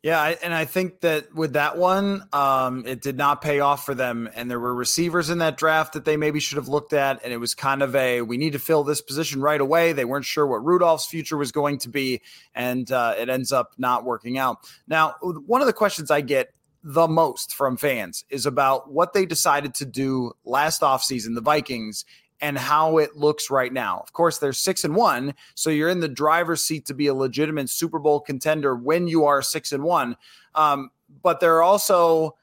Yeah, 0.00 0.36
and 0.44 0.54
I 0.54 0.64
think 0.64 1.00
that 1.00 1.34
with 1.34 1.54
that 1.54 1.76
one, 1.76 2.22
um, 2.32 2.86
it 2.86 3.02
did 3.02 3.16
not 3.16 3.42
pay 3.42 3.58
off 3.58 3.84
for 3.84 3.96
them. 3.96 4.28
And 4.32 4.48
there 4.48 4.60
were 4.60 4.72
receivers 4.72 5.28
in 5.28 5.38
that 5.38 5.56
draft 5.56 5.94
that 5.94 6.04
they 6.04 6.16
maybe 6.16 6.38
should 6.38 6.56
have 6.56 6.68
looked 6.68 6.92
at. 6.92 7.24
And 7.24 7.32
it 7.32 7.38
was 7.38 7.52
kind 7.52 7.82
of 7.82 7.96
a 7.96 8.22
we 8.22 8.36
need 8.36 8.52
to 8.52 8.60
fill 8.60 8.84
this 8.84 9.00
position 9.00 9.40
right 9.40 9.60
away. 9.60 9.92
They 9.92 10.04
weren't 10.04 10.24
sure 10.24 10.46
what 10.46 10.64
Rudolph's 10.64 11.06
future 11.06 11.36
was 11.36 11.50
going 11.50 11.78
to 11.78 11.88
be. 11.88 12.22
And 12.54 12.90
uh, 12.92 13.16
it 13.18 13.28
ends 13.28 13.50
up 13.50 13.72
not 13.76 14.04
working 14.04 14.38
out. 14.38 14.58
Now, 14.86 15.16
one 15.20 15.62
of 15.62 15.66
the 15.66 15.72
questions 15.72 16.12
I 16.12 16.20
get 16.20 16.54
the 16.84 17.08
most 17.08 17.52
from 17.52 17.76
fans 17.76 18.24
is 18.30 18.46
about 18.46 18.92
what 18.92 19.14
they 19.14 19.26
decided 19.26 19.74
to 19.74 19.84
do 19.84 20.32
last 20.44 20.80
offseason, 20.80 21.34
the 21.34 21.40
Vikings, 21.40 22.04
and 22.40 22.58
how 22.58 22.98
it 22.98 23.16
looks 23.16 23.50
right 23.50 23.72
now. 23.72 24.00
Of 24.00 24.12
course, 24.12 24.38
they're 24.38 24.52
six 24.52 24.84
and 24.84 24.94
one, 24.94 25.34
so 25.54 25.70
you're 25.70 25.88
in 25.88 26.00
the 26.00 26.08
driver's 26.08 26.64
seat 26.64 26.86
to 26.86 26.94
be 26.94 27.06
a 27.08 27.14
legitimate 27.14 27.70
Super 27.70 27.98
Bowl 27.98 28.20
contender 28.20 28.74
when 28.76 29.08
you 29.08 29.24
are 29.26 29.42
six 29.42 29.72
and 29.72 29.82
one. 29.82 30.16
Um, 30.54 30.90
but 31.22 31.40
there 31.40 31.56
are 31.56 31.62
also 31.62 32.36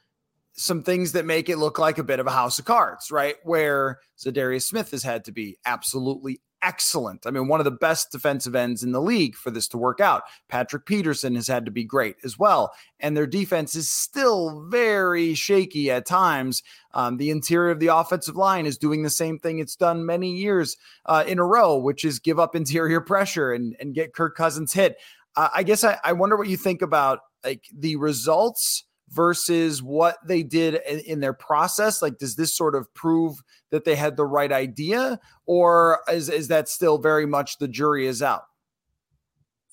some 0.54 0.84
things 0.84 1.12
that 1.12 1.26
make 1.26 1.50
it 1.50 1.58
look 1.58 1.78
like 1.78 1.98
a 1.98 2.04
bit 2.04 2.20
of 2.20 2.28
a 2.28 2.32
house 2.32 2.60
of 2.60 2.66
cards, 2.66 3.12
right? 3.12 3.36
Where 3.44 4.00
Za'Darius 4.18 4.64
Smith 4.64 4.92
has 4.92 5.04
had 5.04 5.26
to 5.26 5.32
be 5.32 5.58
absolutely 5.66 6.40
excellent. 6.65 7.28
I 7.28 7.32
mean, 7.32 7.47
one 7.47 7.60
of 7.60 7.63
the 7.63 7.71
best 7.71 8.12
defensive 8.12 8.56
ends 8.56 8.82
in 8.82 8.91
the 8.91 9.01
league 9.01 9.36
for 9.36 9.51
this 9.51 9.67
to 9.69 9.78
work 9.78 9.99
out. 9.99 10.23
Patrick 10.49 10.88
Peterson 10.88 11.36
has 11.36 11.47
had 11.47 11.63
to 11.65 11.71
be 11.71 11.84
great 11.84 12.15
as 12.23 12.39
well. 12.39 12.73
And 12.99 13.15
their 13.15 13.28
defense 13.28 13.75
is 13.75 13.89
still 13.89 14.65
very 14.67 15.36
shaky 15.36 15.91
at 15.91 16.08
times. 16.08 16.63
Um, 16.95 17.17
the 17.17 17.30
interior 17.30 17.69
of 17.69 17.80
the 17.80 17.95
offensive 17.95 18.36
line 18.36 18.65
is 18.65 18.80
doing 18.80 19.04
the 19.04 19.12
same 19.12 19.38
thing 19.38 19.60
it's 19.60 19.75
done 19.75 20.08
many 20.08 20.32
years 20.32 20.75
uh, 21.06 21.23
in 21.28 21.38
a 21.38 21.45
row, 21.45 21.78
which 21.78 22.04
is 22.04 22.19
give 22.19 22.39
up 22.39 22.56
interior 22.56 22.99
pressure 22.99 23.54
and, 23.54 23.75
and 23.80 23.93
get 23.93 24.15
Kirk 24.15 24.36
Cousins 24.36 24.73
hit. 24.73 24.97
Uh, 25.36 25.49
I 25.54 25.62
guess 25.62 25.84
I, 25.84 25.99
I 26.04 26.13
wonder 26.13 26.36
what 26.36 26.47
you 26.47 26.58
think 26.58 26.82
about 26.82 27.19
like 27.43 27.65
the 27.71 27.95
results 27.97 28.86
versus 29.15 29.82
what 29.82 30.17
they 30.28 30.43
did 30.43 30.75
in, 31.08 31.21
their 31.21 31.34
process? 31.34 32.01
Like, 32.01 32.17
does 32.17 32.36
this 32.36 32.56
sort 32.56 32.75
of 32.75 32.93
prove 32.93 33.41
that 33.71 33.86
they 33.86 33.95
had 33.95 34.17
the 34.17 34.25
right 34.25 34.51
idea, 34.51 35.19
or 35.45 36.01
is, 36.12 36.30
is 36.30 36.49
that 36.49 36.67
still 36.69 36.97
very 36.97 37.25
much 37.25 37.58
the 37.58 37.67
jury 37.67 38.06
is 38.06 38.21
out? 38.21 38.43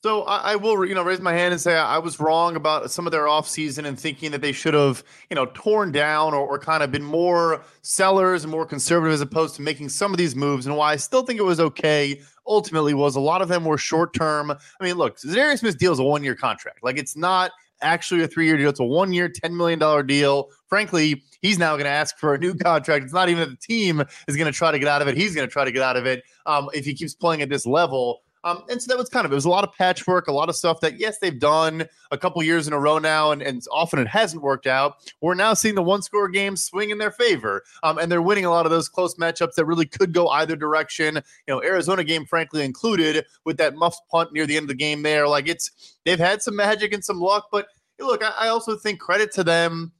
So 0.04 0.22
I, 0.22 0.52
I, 0.52 0.56
will, 0.56 0.84
you 0.84 0.96
know, 0.96 1.04
raise 1.04 1.20
my 1.20 1.32
hand 1.32 1.52
and 1.52 1.60
say 1.60 1.76
I 1.76 1.98
was 1.98 2.18
wrong 2.18 2.56
about 2.56 2.90
some 2.90 3.06
of 3.06 3.12
their 3.12 3.26
offseason 3.26 3.84
and 3.84 3.96
thinking 3.96 4.32
that 4.32 4.40
they 4.40 4.50
should 4.50 4.74
have, 4.74 5.04
you 5.30 5.36
know, 5.36 5.46
torn 5.54 5.92
down 5.92 6.34
or, 6.34 6.44
or 6.44 6.58
kind 6.58 6.82
of 6.82 6.90
been 6.90 7.04
more 7.04 7.62
sellers 7.82 8.42
and 8.42 8.50
more 8.50 8.66
conservative 8.66 9.14
as 9.14 9.20
opposed 9.20 9.54
to 9.56 9.62
making 9.62 9.90
some 9.90 10.10
of 10.10 10.18
these 10.18 10.34
moves. 10.34 10.66
And 10.66 10.76
why 10.76 10.92
I 10.92 10.96
still 10.96 11.22
think 11.22 11.38
it 11.38 11.44
was 11.44 11.60
okay 11.60 12.20
ultimately 12.48 12.94
was 12.94 13.14
a 13.14 13.20
lot 13.20 13.42
of 13.42 13.48
them 13.48 13.64
were 13.64 13.78
short 13.78 14.12
term. 14.12 14.50
I 14.50 14.84
mean, 14.84 14.96
look, 14.96 15.18
Za'Darius 15.18 15.60
Smith 15.60 15.78
deals 15.78 16.00
a 16.00 16.02
one 16.02 16.24
year 16.24 16.34
contract. 16.34 16.82
Like 16.82 16.98
it's 16.98 17.16
not 17.16 17.52
actually 17.82 18.22
a 18.22 18.28
three 18.28 18.46
year 18.46 18.56
deal. 18.56 18.70
It's 18.70 18.80
a 18.80 18.84
one 18.84 19.12
year, 19.12 19.28
$10 19.28 19.54
million 19.54 20.06
deal. 20.06 20.48
Frankly, 20.68 21.22
he's 21.40 21.58
now 21.58 21.72
going 21.72 21.84
to 21.84 21.90
ask 21.90 22.16
for 22.16 22.34
a 22.34 22.38
new 22.38 22.54
contract. 22.54 23.04
It's 23.04 23.12
not 23.12 23.28
even 23.28 23.40
that 23.40 23.50
the 23.50 23.56
team 23.56 24.02
is 24.28 24.36
going 24.36 24.50
to 24.50 24.56
try 24.56 24.70
to 24.70 24.78
get 24.78 24.88
out 24.88 25.02
of 25.02 25.08
it. 25.08 25.16
He's 25.16 25.34
going 25.34 25.46
to 25.46 25.52
try 25.52 25.64
to 25.64 25.72
get 25.72 25.82
out 25.82 25.96
of 25.96 26.06
it 26.06 26.22
um, 26.46 26.68
if 26.72 26.84
he 26.84 26.94
keeps 26.94 27.14
playing 27.14 27.42
at 27.42 27.48
this 27.48 27.66
level. 27.66 28.22
Um, 28.44 28.64
and 28.68 28.82
so 28.82 28.88
that 28.88 28.98
was 28.98 29.08
kind 29.08 29.24
of 29.24 29.32
it 29.32 29.34
was 29.36 29.44
a 29.44 29.50
lot 29.50 29.64
of 29.64 29.72
patchwork, 29.72 30.26
a 30.26 30.32
lot 30.32 30.48
of 30.48 30.56
stuff 30.56 30.80
that 30.80 30.98
yes 30.98 31.18
they've 31.18 31.38
done 31.38 31.86
a 32.10 32.18
couple 32.18 32.42
years 32.42 32.66
in 32.66 32.72
a 32.72 32.78
row 32.78 32.98
now, 32.98 33.30
and, 33.30 33.40
and 33.40 33.62
often 33.70 33.98
it 33.98 34.08
hasn't 34.08 34.42
worked 34.42 34.66
out. 34.66 34.96
We're 35.20 35.34
now 35.34 35.54
seeing 35.54 35.74
the 35.74 35.82
one 35.82 36.02
score 36.02 36.28
games 36.28 36.64
swing 36.64 36.90
in 36.90 36.98
their 36.98 37.12
favor, 37.12 37.62
um, 37.82 37.98
and 37.98 38.10
they're 38.10 38.22
winning 38.22 38.44
a 38.44 38.50
lot 38.50 38.66
of 38.66 38.72
those 38.72 38.88
close 38.88 39.14
matchups 39.14 39.54
that 39.54 39.64
really 39.64 39.86
could 39.86 40.12
go 40.12 40.28
either 40.28 40.56
direction. 40.56 41.16
You 41.16 41.54
know, 41.54 41.62
Arizona 41.62 42.02
game 42.02 42.26
frankly 42.26 42.64
included 42.64 43.24
with 43.44 43.58
that 43.58 43.74
muffed 43.74 44.02
punt 44.10 44.32
near 44.32 44.46
the 44.46 44.56
end 44.56 44.64
of 44.64 44.68
the 44.68 44.74
game 44.74 45.02
there. 45.02 45.28
Like 45.28 45.48
it's 45.48 45.98
they've 46.04 46.18
had 46.18 46.42
some 46.42 46.56
magic 46.56 46.92
and 46.92 47.04
some 47.04 47.20
luck, 47.20 47.48
but 47.52 47.68
look, 48.00 48.24
I, 48.24 48.46
I 48.46 48.48
also 48.48 48.76
think 48.76 49.00
credit 49.00 49.32
to 49.32 49.44
them. 49.44 49.92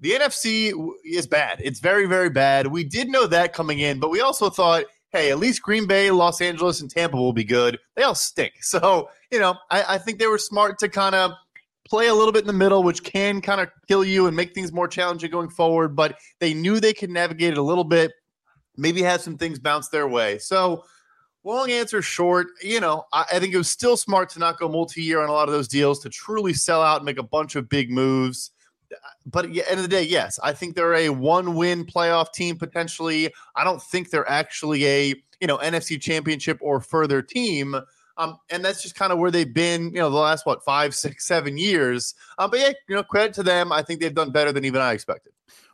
The 0.00 0.10
NFC 0.10 0.72
is 1.04 1.26
bad. 1.26 1.60
It's 1.62 1.78
very, 1.78 2.06
very 2.06 2.28
bad. 2.28 2.66
We 2.66 2.84
did 2.84 3.08
know 3.08 3.26
that 3.28 3.54
coming 3.54 3.78
in, 3.78 4.00
but 4.00 4.10
we 4.10 4.20
also 4.20 4.50
thought 4.50 4.84
hey, 5.14 5.30
at 5.30 5.38
least 5.38 5.62
Green 5.62 5.86
Bay, 5.86 6.10
Los 6.10 6.40
Angeles, 6.40 6.80
and 6.80 6.90
Tampa 6.90 7.16
will 7.16 7.32
be 7.32 7.44
good. 7.44 7.78
They 7.94 8.02
all 8.02 8.14
stink. 8.14 8.52
So, 8.62 9.08
you 9.30 9.38
know, 9.38 9.56
I, 9.70 9.94
I 9.94 9.98
think 9.98 10.18
they 10.18 10.26
were 10.26 10.38
smart 10.38 10.80
to 10.80 10.88
kind 10.88 11.14
of 11.14 11.30
play 11.86 12.08
a 12.08 12.14
little 12.14 12.32
bit 12.32 12.40
in 12.40 12.48
the 12.48 12.52
middle, 12.52 12.82
which 12.82 13.04
can 13.04 13.40
kind 13.40 13.60
of 13.60 13.70
kill 13.86 14.04
you 14.04 14.26
and 14.26 14.36
make 14.36 14.52
things 14.52 14.72
more 14.72 14.88
challenging 14.88 15.30
going 15.30 15.50
forward. 15.50 15.94
But 15.94 16.18
they 16.40 16.54
knew 16.54 16.80
they 16.80 16.92
could 16.92 17.10
navigate 17.10 17.52
it 17.52 17.58
a 17.58 17.62
little 17.62 17.84
bit, 17.84 18.10
maybe 18.76 19.02
have 19.02 19.20
some 19.20 19.38
things 19.38 19.60
bounce 19.60 19.88
their 19.90 20.08
way. 20.08 20.38
So, 20.38 20.84
long 21.44 21.70
answer 21.70 22.02
short, 22.02 22.48
you 22.60 22.80
know, 22.80 23.04
I, 23.12 23.24
I 23.34 23.38
think 23.38 23.54
it 23.54 23.58
was 23.58 23.70
still 23.70 23.96
smart 23.96 24.30
to 24.30 24.40
not 24.40 24.58
go 24.58 24.68
multi 24.68 25.02
year 25.02 25.22
on 25.22 25.28
a 25.28 25.32
lot 25.32 25.48
of 25.48 25.54
those 25.54 25.68
deals 25.68 26.00
to 26.00 26.08
truly 26.08 26.54
sell 26.54 26.82
out 26.82 26.96
and 26.96 27.06
make 27.06 27.18
a 27.18 27.22
bunch 27.22 27.54
of 27.54 27.68
big 27.68 27.90
moves 27.90 28.50
but 29.26 29.44
at 29.44 29.52
the 29.52 29.68
end 29.68 29.78
of 29.78 29.82
the 29.82 29.88
day, 29.88 30.02
yes, 30.02 30.38
I 30.42 30.52
think 30.52 30.74
they're 30.74 30.94
a 30.94 31.08
one-win 31.08 31.84
playoff 31.84 32.32
team 32.32 32.56
potentially. 32.56 33.32
I 33.56 33.64
don't 33.64 33.82
think 33.82 34.10
they're 34.10 34.28
actually 34.28 34.86
a 34.86 35.14
you 35.40 35.46
know 35.46 35.58
NFC 35.58 36.00
Championship 36.00 36.58
or 36.60 36.80
further 36.80 37.22
team. 37.22 37.76
Um, 38.16 38.38
and 38.48 38.64
that's 38.64 38.80
just 38.80 38.94
kind 38.94 39.12
of 39.12 39.18
where 39.18 39.32
they've 39.32 39.52
been, 39.52 39.86
you 39.86 39.98
know, 39.98 40.08
the 40.08 40.16
last 40.16 40.46
what 40.46 40.64
five, 40.64 40.94
six, 40.94 41.26
seven 41.26 41.58
years. 41.58 42.14
Um, 42.38 42.48
but 42.48 42.60
yeah, 42.60 42.72
you 42.88 42.94
know, 42.94 43.02
credit 43.02 43.34
to 43.34 43.42
them. 43.42 43.72
I 43.72 43.82
think 43.82 44.00
they've 44.00 44.14
done 44.14 44.30
better 44.30 44.52
than 44.52 44.64
even 44.64 44.80
I 44.80 44.92
expected. 44.92 45.32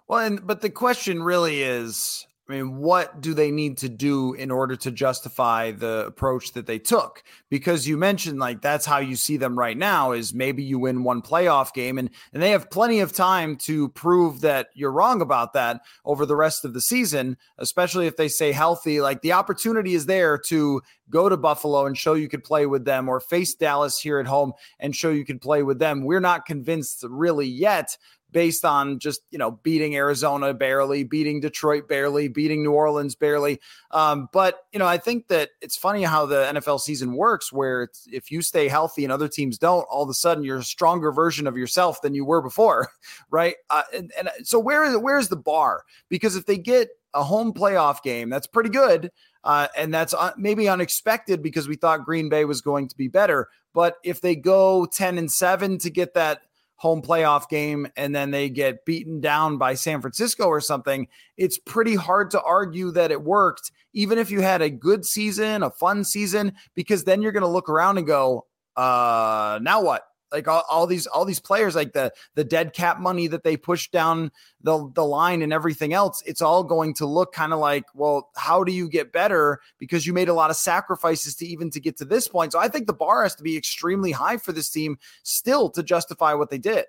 Well, 0.08 0.20
and 0.20 0.46
but 0.46 0.60
the 0.60 0.70
question 0.70 1.22
really 1.22 1.62
is, 1.62 2.26
I 2.50 2.54
mean, 2.54 2.78
what 2.78 3.20
do 3.20 3.32
they 3.32 3.52
need 3.52 3.78
to 3.78 3.88
do 3.88 4.34
in 4.34 4.50
order 4.50 4.74
to 4.74 4.90
justify 4.90 5.70
the 5.70 6.06
approach 6.06 6.52
that 6.54 6.66
they 6.66 6.80
took? 6.80 7.22
Because 7.48 7.86
you 7.86 7.96
mentioned 7.96 8.40
like 8.40 8.60
that's 8.60 8.84
how 8.84 8.98
you 8.98 9.14
see 9.14 9.36
them 9.36 9.56
right 9.56 9.78
now 9.78 10.10
is 10.10 10.34
maybe 10.34 10.64
you 10.64 10.80
win 10.80 11.04
one 11.04 11.22
playoff 11.22 11.72
game 11.72 11.96
and 11.96 12.10
and 12.32 12.42
they 12.42 12.50
have 12.50 12.68
plenty 12.68 12.98
of 12.98 13.12
time 13.12 13.54
to 13.58 13.90
prove 13.90 14.40
that 14.40 14.70
you're 14.74 14.90
wrong 14.90 15.20
about 15.22 15.52
that 15.52 15.82
over 16.04 16.26
the 16.26 16.34
rest 16.34 16.64
of 16.64 16.74
the 16.74 16.80
season, 16.80 17.36
especially 17.56 18.08
if 18.08 18.16
they 18.16 18.26
stay 18.26 18.50
healthy. 18.50 19.00
Like 19.00 19.22
the 19.22 19.32
opportunity 19.32 19.94
is 19.94 20.06
there 20.06 20.36
to 20.48 20.82
go 21.08 21.28
to 21.28 21.36
Buffalo 21.36 21.86
and 21.86 21.96
show 21.96 22.14
you 22.14 22.28
could 22.28 22.42
play 22.42 22.66
with 22.66 22.84
them 22.84 23.08
or 23.08 23.20
face 23.20 23.54
Dallas 23.54 23.98
here 23.98 24.18
at 24.18 24.26
home 24.26 24.54
and 24.78 24.94
show 24.94 25.10
you 25.10 25.24
could 25.24 25.40
play 25.40 25.62
with 25.62 25.78
them. 25.78 26.04
We're 26.04 26.20
not 26.20 26.46
convinced 26.46 27.04
really 27.08 27.46
yet, 27.46 27.96
based 28.32 28.64
on 28.64 28.98
just 28.98 29.22
you 29.30 29.38
know 29.38 29.52
beating 29.52 29.96
Arizona 29.96 30.54
barely, 30.54 31.04
beating 31.04 31.40
Detroit 31.40 31.88
barely, 31.88 32.28
beating 32.28 32.62
New 32.62 32.72
Orleans 32.72 33.14
barely. 33.14 33.60
Um, 33.90 34.28
but 34.32 34.64
you 34.72 34.78
know, 34.78 34.86
I 34.86 34.98
think 34.98 35.28
that 35.28 35.50
it's 35.60 35.76
funny 35.76 36.02
how 36.02 36.26
the 36.26 36.50
NFL 36.52 36.80
season 36.80 37.14
works, 37.14 37.52
where 37.52 37.88
if 38.06 38.30
you 38.30 38.42
stay 38.42 38.68
healthy 38.68 39.04
and 39.04 39.12
other 39.12 39.28
teams 39.28 39.58
don't, 39.58 39.86
all 39.90 40.02
of 40.02 40.08
a 40.08 40.14
sudden 40.14 40.44
you're 40.44 40.58
a 40.58 40.64
stronger 40.64 41.12
version 41.12 41.46
of 41.46 41.56
yourself 41.56 42.02
than 42.02 42.14
you 42.14 42.24
were 42.24 42.42
before, 42.42 42.88
right? 43.30 43.56
Uh, 43.68 43.82
and, 43.94 44.12
and 44.18 44.30
so 44.44 44.58
where 44.58 44.84
is 44.84 44.96
where 44.96 45.18
is 45.18 45.28
the 45.28 45.36
bar? 45.36 45.84
Because 46.08 46.36
if 46.36 46.46
they 46.46 46.58
get 46.58 46.88
a 47.14 47.22
home 47.22 47.52
playoff 47.52 48.02
game, 48.02 48.30
that's 48.30 48.46
pretty 48.46 48.70
good. 48.70 49.10
Uh, 49.42 49.68
and 49.76 49.92
that's 49.92 50.12
uh, 50.12 50.32
maybe 50.36 50.68
unexpected 50.68 51.42
because 51.42 51.66
we 51.66 51.74
thought 51.74 52.04
Green 52.04 52.28
Bay 52.28 52.44
was 52.44 52.60
going 52.60 52.88
to 52.88 52.96
be 52.96 53.08
better. 53.08 53.48
But 53.72 53.96
if 54.04 54.20
they 54.20 54.36
go 54.36 54.86
10 54.86 55.16
and 55.16 55.30
7 55.30 55.78
to 55.78 55.90
get 55.90 56.14
that 56.14 56.42
home 56.80 57.02
playoff 57.02 57.46
game 57.50 57.86
and 57.94 58.14
then 58.14 58.30
they 58.30 58.48
get 58.48 58.86
beaten 58.86 59.20
down 59.20 59.58
by 59.58 59.74
San 59.74 60.00
Francisco 60.00 60.46
or 60.46 60.62
something, 60.62 61.06
it's 61.36 61.58
pretty 61.58 61.94
hard 61.94 62.30
to 62.30 62.40
argue 62.40 62.90
that 62.90 63.10
it 63.10 63.22
worked, 63.22 63.70
even 63.92 64.16
if 64.16 64.30
you 64.30 64.40
had 64.40 64.62
a 64.62 64.70
good 64.70 65.04
season, 65.04 65.62
a 65.62 65.68
fun 65.68 66.02
season, 66.04 66.54
because 66.74 67.04
then 67.04 67.20
you're 67.20 67.32
going 67.32 67.42
to 67.42 67.46
look 67.48 67.68
around 67.68 67.98
and 67.98 68.06
go, 68.06 68.46
uh, 68.76 69.58
now 69.60 69.82
what? 69.82 70.04
Like 70.32 70.48
all, 70.48 70.64
all, 70.70 70.86
these 70.86 71.06
all 71.06 71.24
these 71.24 71.40
players 71.40 71.74
like 71.74 71.92
the 71.92 72.12
the 72.34 72.44
dead 72.44 72.72
cap 72.72 72.98
money 72.98 73.26
that 73.26 73.42
they 73.42 73.56
push 73.56 73.90
down 73.90 74.30
the 74.62 74.90
the 74.94 75.04
line 75.04 75.42
and 75.42 75.52
everything 75.52 75.92
else 75.92 76.22
it's 76.26 76.42
all 76.42 76.64
going 76.64 76.94
to 76.94 77.06
look 77.06 77.32
kind 77.32 77.52
of 77.52 77.58
like 77.58 77.84
well 77.94 78.30
how 78.36 78.64
do 78.64 78.72
you 78.72 78.88
get 78.88 79.12
better 79.12 79.60
because 79.78 80.06
you 80.06 80.12
made 80.12 80.28
a 80.28 80.34
lot 80.34 80.50
of 80.50 80.56
sacrifices 80.56 81.34
to 81.34 81.46
even 81.46 81.70
to 81.70 81.80
get 81.80 81.96
to 81.96 82.04
this 82.04 82.28
point 82.28 82.52
so 82.52 82.58
i 82.58 82.68
think 82.68 82.86
the 82.86 82.92
bar 82.92 83.22
has 83.22 83.34
to 83.34 83.42
be 83.42 83.56
extremely 83.56 84.12
high 84.12 84.36
for 84.36 84.52
this 84.52 84.70
team 84.70 84.98
still 85.22 85.70
to 85.70 85.82
justify 85.82 86.34
what 86.34 86.50
they 86.50 86.58
did 86.58 86.84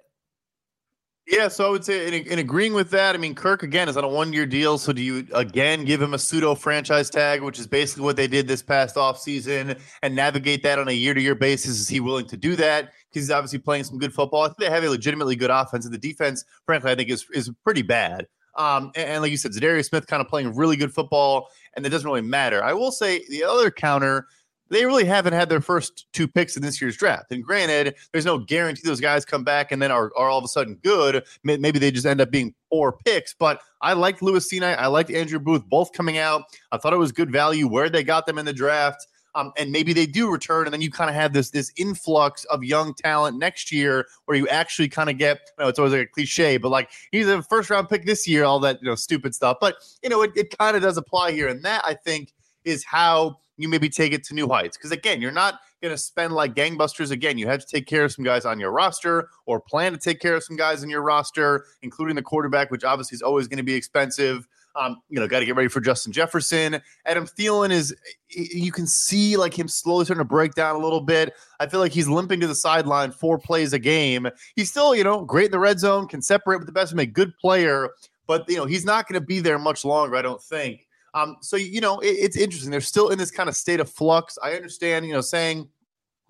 yeah, 1.28 1.48
so 1.48 1.68
I 1.68 1.70
would 1.70 1.86
say 1.86 2.08
in, 2.08 2.26
in, 2.26 2.40
agreeing 2.40 2.74
with 2.74 2.90
that, 2.92 3.14
I 3.14 3.18
mean, 3.18 3.36
Kirk 3.36 3.62
again 3.62 3.88
is 3.88 3.96
on 3.96 4.04
a 4.04 4.08
one 4.08 4.34
year 4.34 4.46
deal. 4.46 4.78
So 4.78 4.92
do 4.92 5.02
you 5.02 5.28
again 5.34 5.86
give 5.86 6.02
him 6.02 6.14
a 6.14 6.20
pseudo 6.20 6.56
franchise 6.56 7.10
tag, 7.10 7.42
which 7.42 7.60
is 7.60 7.68
basically 7.68 8.04
what 8.04 8.16
they 8.16 8.28
did 8.28 8.48
this 8.48 8.64
past 8.64 8.96
offseason, 8.96 9.80
and 10.02 10.16
navigate 10.16 10.64
that 10.64 10.80
on 10.80 10.88
a 10.88 10.92
year 10.92 11.14
to 11.14 11.22
year 11.22 11.36
basis? 11.36 11.80
Is 11.80 11.88
he 11.88 12.00
willing 12.00 12.26
to 12.28 12.38
do 12.38 12.56
that? 12.58 12.92
Because 13.12 13.28
he's 13.28 13.32
obviously 13.32 13.60
playing 13.60 13.84
some 13.84 13.98
good 13.98 14.14
football. 14.14 14.44
I 14.44 14.48
think 14.48 14.60
they 14.60 14.70
have 14.70 14.84
a 14.84 14.90
legitimately 14.90 15.36
good 15.36 15.50
offense, 15.50 15.86
and 15.86 15.94
the 15.94 16.00
defense, 16.00 16.46
frankly, 16.66 16.92
I 16.92 16.96
think 16.96 17.10
is 17.10 17.26
is 17.34 17.52
pretty 17.64 17.82
bad. 17.82 18.28
Um, 18.58 18.92
and, 18.96 19.10
and 19.10 19.22
like 19.22 19.32
you 19.32 19.38
said, 19.38 19.52
Za'Darius 19.52 19.90
Smith 19.90 20.08
kind 20.08 20.22
of 20.22 20.28
playing 20.28 20.56
really 20.56 20.76
good 20.76 20.94
football, 20.94 21.50
and 21.76 21.86
it 21.86 21.90
doesn't 21.90 22.08
really 22.08 22.22
matter. 22.22 22.64
I 22.64 22.74
will 22.74 22.92
say 22.92 23.24
the 23.30 23.44
other 23.44 23.72
counter 23.72 24.28
they 24.72 24.86
really 24.86 25.04
haven't 25.04 25.34
had 25.34 25.50
their 25.50 25.60
first 25.60 26.08
two 26.14 26.28
picks 26.28 26.56
in 26.56 26.64
this 26.64 26.82
year's 26.82 26.96
draft. 26.96 27.32
And 27.32 27.44
granted, 27.44 27.94
there's 28.14 28.26
no 28.26 28.38
guarantee 28.38 28.84
those 28.86 29.02
guys 29.02 29.26
come 29.26 29.44
back 29.44 29.72
and 29.72 29.82
then 29.82 29.92
are, 29.92 30.12
are 30.18 30.30
all 30.30 30.38
of 30.38 30.46
a 30.46 30.48
sudden 30.48 30.76
good. 30.76 31.26
Maybe 31.44 31.78
they 31.78 31.92
just 31.92 32.06
end 32.06 32.22
up 32.22 32.32
being 32.32 32.56
poor 32.72 32.94
picks. 33.06 33.34
But 33.34 33.62
I 33.82 33.94
liked 33.94 34.22
Lewis 34.22 34.50
Cine. 34.52 34.78
I 34.78 34.88
liked 34.88 35.12
Andrew 35.12 35.40
Booth 35.40 35.66
both 35.68 35.92
coming 35.92 36.18
out. 36.18 36.44
I 36.72 36.78
thought 36.78 36.94
it 36.94 36.98
was 36.98 37.12
good 37.12 37.32
value 37.32 37.68
where 37.68 37.90
they 37.90 38.02
got 38.02 38.26
them 38.26 38.38
in 38.38 38.46
the 38.46 38.54
draft. 38.54 39.06
Um, 39.34 39.54
and 39.58 39.72
maybe 39.72 39.94
they 39.94 40.06
do 40.06 40.30
return, 40.30 40.68
and 40.68 40.74
then 40.74 40.82
you 40.82 40.92
kind 40.92 41.10
of 41.10 41.16
have 41.16 41.32
this 41.34 41.52
this 41.52 41.72
influx 41.78 42.44
of 42.46 42.64
young 42.64 42.94
talent 42.94 43.38
next 43.38 43.72
year, 43.72 44.08
where 44.26 44.38
you 44.38 44.48
actually 44.50 44.90
kind 44.90 45.10
of 45.10 45.18
get. 45.18 45.40
You 45.58 45.64
know, 45.64 45.70
it's 45.70 45.80
always 45.80 45.94
like 45.94 46.02
a 46.02 46.08
cliche, 46.08 46.58
but 46.58 46.70
like 46.70 46.90
he's 47.12 47.28
a 47.28 47.42
first 47.44 47.70
round 47.70 47.88
pick 47.90 48.06
this 48.06 48.28
year, 48.28 48.44
all 48.44 48.60
that 48.60 48.82
you 48.82 48.88
know 48.88 48.96
stupid 48.96 49.34
stuff. 49.34 49.58
But 49.62 49.76
you 50.04 50.10
know, 50.10 50.22
it, 50.22 50.32
it 50.36 50.58
kind 50.58 50.76
of 50.76 50.84
does 50.84 50.98
apply 50.98 51.32
here, 51.32 51.48
and 51.48 51.64
that 51.64 51.82
I 51.86 51.94
think 51.94 52.34
is 52.66 52.84
how 52.84 53.38
you 53.58 53.70
maybe 53.70 53.90
take 53.90 54.14
it 54.14 54.24
to 54.26 54.34
new 54.34 54.48
heights. 54.48 54.78
Because 54.78 54.92
again, 54.92 55.22
you're 55.22 55.32
not 55.32 55.60
going 55.82 55.94
to 55.94 55.98
spend 55.98 56.34
like 56.34 56.54
gangbusters 56.54 57.12
again. 57.12 57.38
You 57.38 57.48
have 57.48 57.60
to 57.60 57.66
take 57.66 57.88
care 57.88 58.04
of 58.04 58.12
some 58.12 58.26
guys 58.26 58.46
on 58.46 58.60
your 58.60 58.72
roster 58.72 59.30
or 59.46 59.60
plan 59.60 59.92
to 59.94 59.98
take 59.98 60.20
care 60.20 60.36
of 60.36 60.44
some 60.44 60.56
guys 60.56 60.84
in 60.84 60.90
your 60.90 61.02
roster, 61.02 61.66
including 61.82 62.16
the 62.16 62.22
quarterback, 62.22 62.72
which 62.72 62.84
obviously 62.84 63.16
is 63.16 63.22
always 63.22 63.48
going 63.48 63.58
to 63.58 63.64
be 63.64 63.74
expensive. 63.74 64.48
Um, 64.76 65.02
you 65.10 65.20
know, 65.20 65.28
got 65.28 65.40
to 65.40 65.46
get 65.46 65.56
ready 65.56 65.68
for 65.68 65.82
Justin 65.82 66.14
Jefferson. 66.14 66.82
Adam 67.06 67.28
Thielen 67.28 67.72
is, 67.72 67.94
you 68.30 68.72
can 68.72 68.88
see 68.88 69.36
like 69.36 69.58
him 69.58 69.68
slowly 69.68 70.06
starting 70.06 70.22
to 70.22 70.26
break 70.26 70.54
down 70.54 70.76
a 70.76 70.80
little 70.80 71.02
bit. 71.02 71.34
I 71.60 71.68
feel 71.68 71.82
like 71.82 71.92
he's 71.92 72.08
limping 72.08 72.40
to 72.40 72.48
the 72.48 72.56
sideline 72.56 73.12
four 73.12 73.38
plays 73.38 73.74
a 73.74 73.80
game. 73.80 74.30
He's 74.56 74.70
still, 74.70 74.96
you 74.96 75.04
know, 75.04 75.26
great 75.26 75.48
in 75.48 75.52
the 75.52 75.60
red 75.60 75.80
zone, 75.80 76.08
can 76.08 76.22
separate 76.22 76.58
with 76.58 76.68
the 76.68 76.72
best, 76.72 76.94
make 76.96 77.14
good 77.14 77.38
player, 77.38 77.90
but, 78.28 78.50
you 78.50 78.56
know, 78.56 78.66
he's 78.66 78.86
not 78.86 79.10
going 79.10 79.20
to 79.20 79.26
be 79.26 79.42
there 79.42 79.60
much 79.60 79.84
longer, 79.84 80.16
I 80.16 80.22
don't 80.22 80.42
think. 80.42 80.88
Um, 81.14 81.36
so, 81.42 81.58
you 81.58 81.82
know, 81.82 82.00
it, 82.00 82.08
it's 82.08 82.38
interesting. 82.38 82.72
They're 82.72 82.80
still 82.80 83.10
in 83.10 83.18
this 83.18 83.32
kind 83.32 83.50
of 83.50 83.58
state 83.58 83.82
of 83.82 83.90
flux. 83.90 84.38
I 84.42 84.54
understand, 84.54 85.06
you 85.06 85.12
know, 85.12 85.20
saying, 85.20 85.68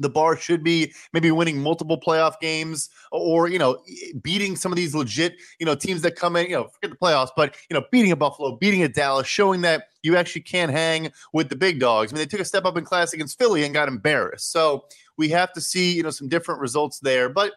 the 0.02 0.10
bar 0.10 0.36
should 0.36 0.64
be 0.64 0.94
maybe 1.14 1.32
winning 1.32 1.62
multiple 1.62 2.00
playoff 2.00 2.40
games 2.40 2.90
or 3.12 3.48
you 3.48 3.60
know 3.60 3.82
beating 4.22 4.56
some 4.56 4.72
of 4.72 4.76
these 4.76 4.96
legit 4.96 5.36
you 5.60 5.66
know 5.66 5.76
teams 5.76 6.02
that 6.02 6.16
come 6.16 6.36
in 6.36 6.48
you 6.48 6.56
know 6.56 6.68
forget 6.68 6.92
the 6.92 6.98
playoffs 6.98 7.30
but 7.36 7.56
you 7.70 7.74
know 7.74 7.86
beating 7.92 8.12
a 8.12 8.16
buffalo 8.16 8.56
beating 8.58 8.84
a 8.84 8.88
dallas 8.88 9.28
showing 9.28 9.62
that 9.62 9.86
you 10.04 10.18
actually 10.18 10.42
can 10.42 10.70
hang 10.70 11.12
with 11.34 11.50
the 11.50 11.56
big 11.56 11.80
dogs. 11.80 12.12
I 12.12 12.16
mean 12.16 12.22
they 12.22 12.26
took 12.26 12.40
a 12.40 12.46
step 12.46 12.66
up 12.66 12.78
in 12.78 12.84
class 12.84 13.14
against 13.14 13.38
philly 13.38 13.64
and 13.64 13.74
got 13.74 13.88
embarrassed. 13.88 14.52
So 14.52 14.86
we 15.18 15.30
have 15.30 15.54
to 15.54 15.62
see 15.62 15.94
you 15.94 16.04
know 16.04 16.10
some 16.10 16.30
different 16.30 16.62
results 16.62 17.00
there. 17.00 17.30
But 17.30 17.54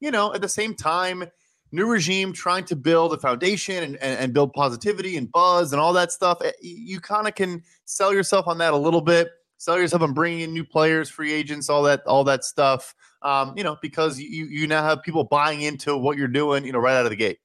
you 0.00 0.10
know 0.10 0.34
at 0.34 0.42
the 0.42 0.48
same 0.48 0.74
time 0.74 1.24
new 1.72 1.86
regime 1.86 2.32
trying 2.32 2.64
to 2.64 2.76
build 2.76 3.12
a 3.12 3.18
foundation 3.18 3.82
and, 3.82 3.96
and, 3.96 4.20
and 4.20 4.32
build 4.32 4.52
positivity 4.52 5.16
and 5.16 5.30
buzz 5.32 5.72
and 5.72 5.80
all 5.80 5.92
that 5.92 6.12
stuff 6.12 6.38
eh, 6.44 6.52
you 6.60 7.00
kind 7.00 7.26
of 7.26 7.34
can 7.34 7.60
sell 7.86 8.14
yourself 8.14 8.46
on 8.46 8.56
that 8.56 8.72
a 8.72 8.76
little 8.76 9.00
bit 9.00 9.28
sell 9.58 9.78
yourself 9.78 10.02
on 10.02 10.12
bringing 10.12 10.40
in 10.40 10.52
new 10.52 10.64
players, 10.64 11.08
free 11.08 11.32
agents, 11.32 11.68
all 11.68 11.82
that, 11.84 12.02
all 12.06 12.24
that 12.24 12.44
stuff. 12.44 12.94
Um, 13.22 13.54
you 13.56 13.64
know, 13.64 13.76
because 13.82 14.20
you 14.20 14.46
you 14.46 14.66
now 14.66 14.82
have 14.82 15.02
people 15.02 15.24
buying 15.24 15.62
into 15.62 15.96
what 15.96 16.16
you're 16.16 16.28
doing, 16.28 16.64
you 16.64 16.72
know, 16.72 16.78
right 16.78 16.96
out 16.96 17.06
of 17.06 17.10
the 17.10 17.16
gate. 17.16 17.38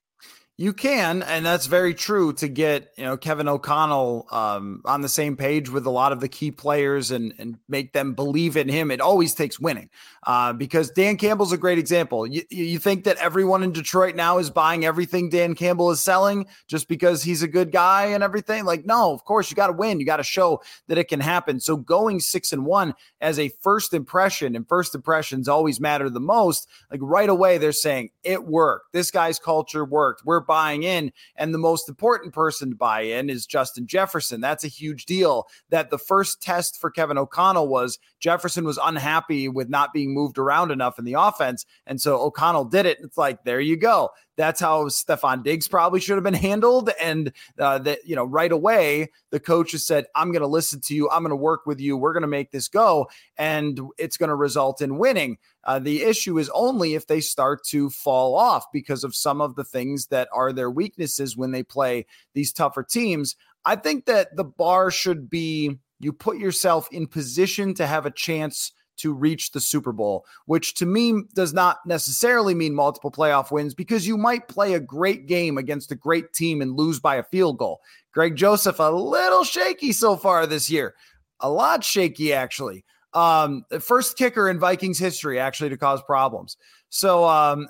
You 0.57 0.73
can, 0.73 1.23
and 1.23 1.43
that's 1.43 1.65
very 1.65 1.95
true 1.95 2.33
to 2.33 2.47
get 2.47 2.91
you 2.95 3.03
know 3.03 3.17
Kevin 3.17 3.47
O'Connell 3.47 4.27
um, 4.31 4.81
on 4.85 5.01
the 5.01 5.09
same 5.09 5.35
page 5.35 5.69
with 5.69 5.87
a 5.87 5.89
lot 5.89 6.11
of 6.11 6.19
the 6.19 6.27
key 6.27 6.51
players 6.51 7.09
and 7.09 7.33
and 7.39 7.57
make 7.67 7.93
them 7.93 8.13
believe 8.13 8.57
in 8.57 8.69
him. 8.69 8.91
It 8.91 9.01
always 9.01 9.33
takes 9.33 9.59
winning, 9.59 9.89
uh, 10.27 10.53
because 10.53 10.91
Dan 10.91 11.17
Campbell's 11.17 11.53
a 11.53 11.57
great 11.57 11.79
example. 11.79 12.27
You 12.27 12.43
you 12.51 12.77
think 12.77 13.05
that 13.05 13.17
everyone 13.17 13.63
in 13.63 13.71
Detroit 13.71 14.15
now 14.15 14.37
is 14.37 14.51
buying 14.51 14.85
everything 14.85 15.29
Dan 15.29 15.55
Campbell 15.55 15.89
is 15.89 16.01
selling 16.01 16.45
just 16.67 16.87
because 16.87 17.23
he's 17.23 17.41
a 17.41 17.47
good 17.47 17.71
guy 17.71 18.07
and 18.07 18.21
everything? 18.21 18.65
Like, 18.65 18.85
no, 18.85 19.13
of 19.13 19.23
course 19.23 19.49
you 19.49 19.55
got 19.55 19.67
to 19.67 19.73
win. 19.73 19.99
You 19.99 20.05
got 20.05 20.17
to 20.17 20.23
show 20.23 20.61
that 20.89 20.97
it 20.99 21.07
can 21.07 21.21
happen. 21.21 21.59
So 21.59 21.75
going 21.75 22.19
six 22.19 22.51
and 22.51 22.65
one 22.65 22.93
as 23.19 23.39
a 23.39 23.49
first 23.61 23.95
impression, 23.95 24.55
and 24.55 24.67
first 24.67 24.93
impressions 24.93 25.47
always 25.47 25.79
matter 25.79 26.07
the 26.07 26.19
most. 26.19 26.67
Like 26.91 26.99
right 27.01 27.29
away, 27.29 27.57
they're 27.57 27.71
saying 27.71 28.09
it 28.21 28.45
worked. 28.45 28.93
This 28.93 29.09
guy's 29.09 29.39
culture 29.39 29.85
worked. 29.85 30.21
We're 30.23 30.40
buying 30.41 30.83
in. 30.83 31.11
And 31.35 31.53
the 31.53 31.59
most 31.59 31.89
important 31.89 32.33
person 32.33 32.69
to 32.69 32.75
buy 32.75 33.01
in 33.01 33.29
is 33.29 33.45
Justin 33.45 33.87
Jefferson. 33.87 34.41
That's 34.41 34.63
a 34.63 34.69
huge 34.69 35.05
deal. 35.05 35.47
That 35.69 35.89
the 35.89 35.97
first 35.97 36.41
test 36.41 36.79
for 36.79 36.89
Kevin 36.89 37.17
O'Connell 37.17 37.67
was 37.67 37.99
Jefferson 38.19 38.63
was 38.63 38.79
unhappy 38.81 39.47
with 39.47 39.69
not 39.69 39.93
being 39.93 40.13
moved 40.13 40.37
around 40.37 40.71
enough 40.71 40.99
in 40.99 41.05
the 41.05 41.15
offense. 41.17 41.65
And 41.87 41.99
so 41.99 42.19
O'Connell 42.21 42.65
did 42.65 42.85
it. 42.85 42.99
It's 43.01 43.17
like, 43.17 43.43
there 43.43 43.61
you 43.61 43.77
go. 43.77 44.09
That's 44.41 44.59
how 44.59 44.85
Stefon 44.85 45.43
Diggs 45.43 45.67
probably 45.67 45.99
should 45.99 46.15
have 46.15 46.23
been 46.23 46.33
handled. 46.33 46.89
And 46.99 47.31
uh, 47.59 47.77
that, 47.77 47.99
you 48.07 48.15
know, 48.15 48.25
right 48.25 48.51
away, 48.51 49.11
the 49.29 49.39
coach 49.39 49.73
has 49.73 49.85
said, 49.85 50.07
I'm 50.15 50.31
going 50.31 50.41
to 50.41 50.47
listen 50.47 50.81
to 50.85 50.95
you. 50.95 51.07
I'm 51.11 51.21
going 51.21 51.29
to 51.29 51.35
work 51.35 51.67
with 51.67 51.79
you. 51.79 51.95
We're 51.95 52.13
going 52.13 52.21
to 52.21 52.27
make 52.27 52.49
this 52.49 52.67
go. 52.67 53.07
And 53.37 53.79
it's 53.99 54.17
going 54.17 54.29
to 54.29 54.35
result 54.35 54.81
in 54.81 54.97
winning. 54.97 55.37
Uh, 55.63 55.77
the 55.77 56.01
issue 56.01 56.39
is 56.39 56.49
only 56.55 56.95
if 56.95 57.05
they 57.05 57.21
start 57.21 57.63
to 57.65 57.91
fall 57.91 58.35
off 58.35 58.65
because 58.73 59.03
of 59.03 59.13
some 59.13 59.41
of 59.41 59.53
the 59.53 59.63
things 59.63 60.07
that 60.07 60.27
are 60.33 60.51
their 60.51 60.71
weaknesses 60.71 61.37
when 61.37 61.51
they 61.51 61.61
play 61.61 62.07
these 62.33 62.51
tougher 62.51 62.81
teams. 62.81 63.35
I 63.63 63.75
think 63.75 64.05
that 64.05 64.35
the 64.35 64.43
bar 64.43 64.89
should 64.89 65.29
be 65.29 65.77
you 65.99 66.13
put 66.13 66.39
yourself 66.39 66.89
in 66.91 67.05
position 67.05 67.75
to 67.75 67.85
have 67.85 68.07
a 68.07 68.11
chance 68.11 68.71
to 69.01 69.13
reach 69.13 69.51
the 69.51 69.59
Super 69.59 69.91
Bowl, 69.91 70.25
which 70.45 70.73
to 70.75 70.85
me 70.85 71.23
does 71.33 71.53
not 71.53 71.77
necessarily 71.85 72.53
mean 72.53 72.73
multiple 72.73 73.11
playoff 73.11 73.51
wins 73.51 73.73
because 73.73 74.07
you 74.07 74.17
might 74.17 74.47
play 74.47 74.73
a 74.73 74.79
great 74.79 75.27
game 75.27 75.57
against 75.57 75.91
a 75.91 75.95
great 75.95 76.33
team 76.33 76.61
and 76.61 76.75
lose 76.75 76.99
by 76.99 77.15
a 77.15 77.23
field 77.23 77.57
goal. 77.57 77.81
Greg 78.13 78.35
Joseph, 78.35 78.79
a 78.79 78.91
little 78.91 79.43
shaky 79.43 79.91
so 79.91 80.15
far 80.15 80.45
this 80.45 80.69
year, 80.69 80.95
a 81.39 81.49
lot 81.49 81.83
shaky 81.83 82.33
actually. 82.33 82.83
Um, 83.13 83.65
first 83.79 84.17
kicker 84.17 84.49
in 84.49 84.59
Vikings 84.59 84.99
history 84.99 85.39
actually 85.39 85.69
to 85.69 85.77
cause 85.77 86.01
problems. 86.03 86.57
So, 86.89 87.25
um, 87.25 87.67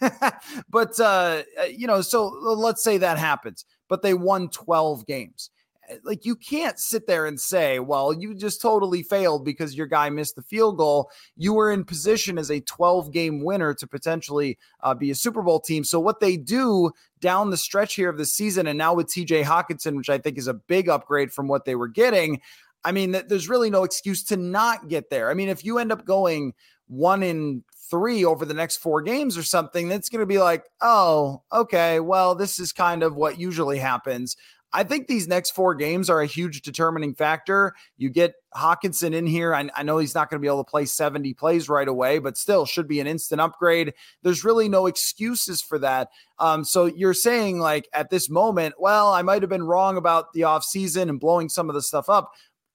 but 0.70 0.98
uh, 1.00 1.42
you 1.70 1.86
know, 1.86 2.00
so 2.00 2.28
let's 2.28 2.82
say 2.82 2.98
that 2.98 3.18
happens, 3.18 3.64
but 3.88 4.02
they 4.02 4.14
won 4.14 4.48
12 4.50 5.06
games. 5.06 5.50
Like 6.02 6.24
you 6.24 6.36
can't 6.36 6.78
sit 6.78 7.06
there 7.06 7.26
and 7.26 7.40
say, 7.40 7.78
well, 7.78 8.12
you 8.12 8.34
just 8.34 8.60
totally 8.60 9.02
failed 9.02 9.44
because 9.44 9.74
your 9.74 9.86
guy 9.86 10.10
missed 10.10 10.36
the 10.36 10.42
field 10.42 10.76
goal. 10.76 11.10
You 11.36 11.54
were 11.54 11.70
in 11.72 11.84
position 11.84 12.38
as 12.38 12.50
a 12.50 12.60
12 12.60 13.12
game 13.12 13.42
winner 13.42 13.74
to 13.74 13.86
potentially 13.86 14.58
uh, 14.82 14.94
be 14.94 15.10
a 15.10 15.14
Super 15.14 15.42
Bowl 15.42 15.60
team. 15.60 15.84
So 15.84 15.98
what 15.98 16.20
they 16.20 16.36
do 16.36 16.90
down 17.20 17.50
the 17.50 17.56
stretch 17.56 17.94
here 17.94 18.10
of 18.10 18.18
the 18.18 18.26
season, 18.26 18.66
and 18.66 18.78
now 18.78 18.94
with 18.94 19.08
TJ 19.08 19.44
Hockenson, 19.44 19.96
which 19.96 20.10
I 20.10 20.18
think 20.18 20.38
is 20.38 20.46
a 20.46 20.54
big 20.54 20.88
upgrade 20.88 21.32
from 21.32 21.48
what 21.48 21.64
they 21.64 21.74
were 21.74 21.88
getting, 21.88 22.40
I 22.84 22.92
mean, 22.92 23.12
there's 23.12 23.48
really 23.48 23.70
no 23.70 23.84
excuse 23.84 24.22
to 24.24 24.36
not 24.36 24.88
get 24.88 25.10
there. 25.10 25.30
I 25.30 25.34
mean, 25.34 25.48
if 25.48 25.64
you 25.64 25.78
end 25.78 25.92
up 25.92 26.04
going 26.04 26.54
one 26.86 27.22
in 27.22 27.64
three 27.90 28.24
over 28.24 28.44
the 28.44 28.54
next 28.54 28.78
four 28.78 29.02
games 29.02 29.36
or 29.36 29.42
something, 29.42 29.88
that's 29.88 30.08
going 30.08 30.20
to 30.20 30.26
be 30.26 30.38
like, 30.38 30.64
oh, 30.80 31.42
okay, 31.52 32.00
well, 32.00 32.34
this 32.34 32.58
is 32.58 32.72
kind 32.72 33.02
of 33.02 33.14
what 33.14 33.38
usually 33.38 33.78
happens. 33.78 34.36
I 34.72 34.84
think 34.84 35.06
these 35.06 35.26
next 35.26 35.52
four 35.52 35.74
games 35.74 36.10
are 36.10 36.20
a 36.20 36.26
huge 36.26 36.60
determining 36.60 37.14
factor. 37.14 37.74
You 37.96 38.10
get 38.10 38.34
Hockenson 38.54 39.14
in 39.14 39.26
here. 39.26 39.54
I, 39.54 39.68
I 39.74 39.82
know 39.82 39.98
he's 39.98 40.14
not 40.14 40.28
going 40.28 40.38
to 40.40 40.44
be 40.44 40.48
able 40.48 40.62
to 40.62 40.70
play 40.70 40.84
70 40.84 41.32
plays 41.34 41.68
right 41.68 41.88
away, 41.88 42.18
but 42.18 42.36
still 42.36 42.66
should 42.66 42.86
be 42.86 43.00
an 43.00 43.06
instant 43.06 43.40
upgrade. 43.40 43.94
There's 44.22 44.44
really 44.44 44.68
no 44.68 44.86
excuses 44.86 45.62
for 45.62 45.78
that. 45.78 46.10
Um, 46.38 46.64
so 46.64 46.84
you're 46.84 47.14
saying, 47.14 47.60
like, 47.60 47.88
at 47.94 48.10
this 48.10 48.28
moment, 48.28 48.74
well, 48.78 49.12
I 49.12 49.22
might 49.22 49.42
have 49.42 49.48
been 49.48 49.64
wrong 49.64 49.96
about 49.96 50.32
the 50.34 50.42
offseason 50.42 51.08
and 51.08 51.18
blowing 51.18 51.48
some 51.48 51.70
of 51.70 51.74
the 51.74 51.82
stuff 51.82 52.10
up. 52.10 52.32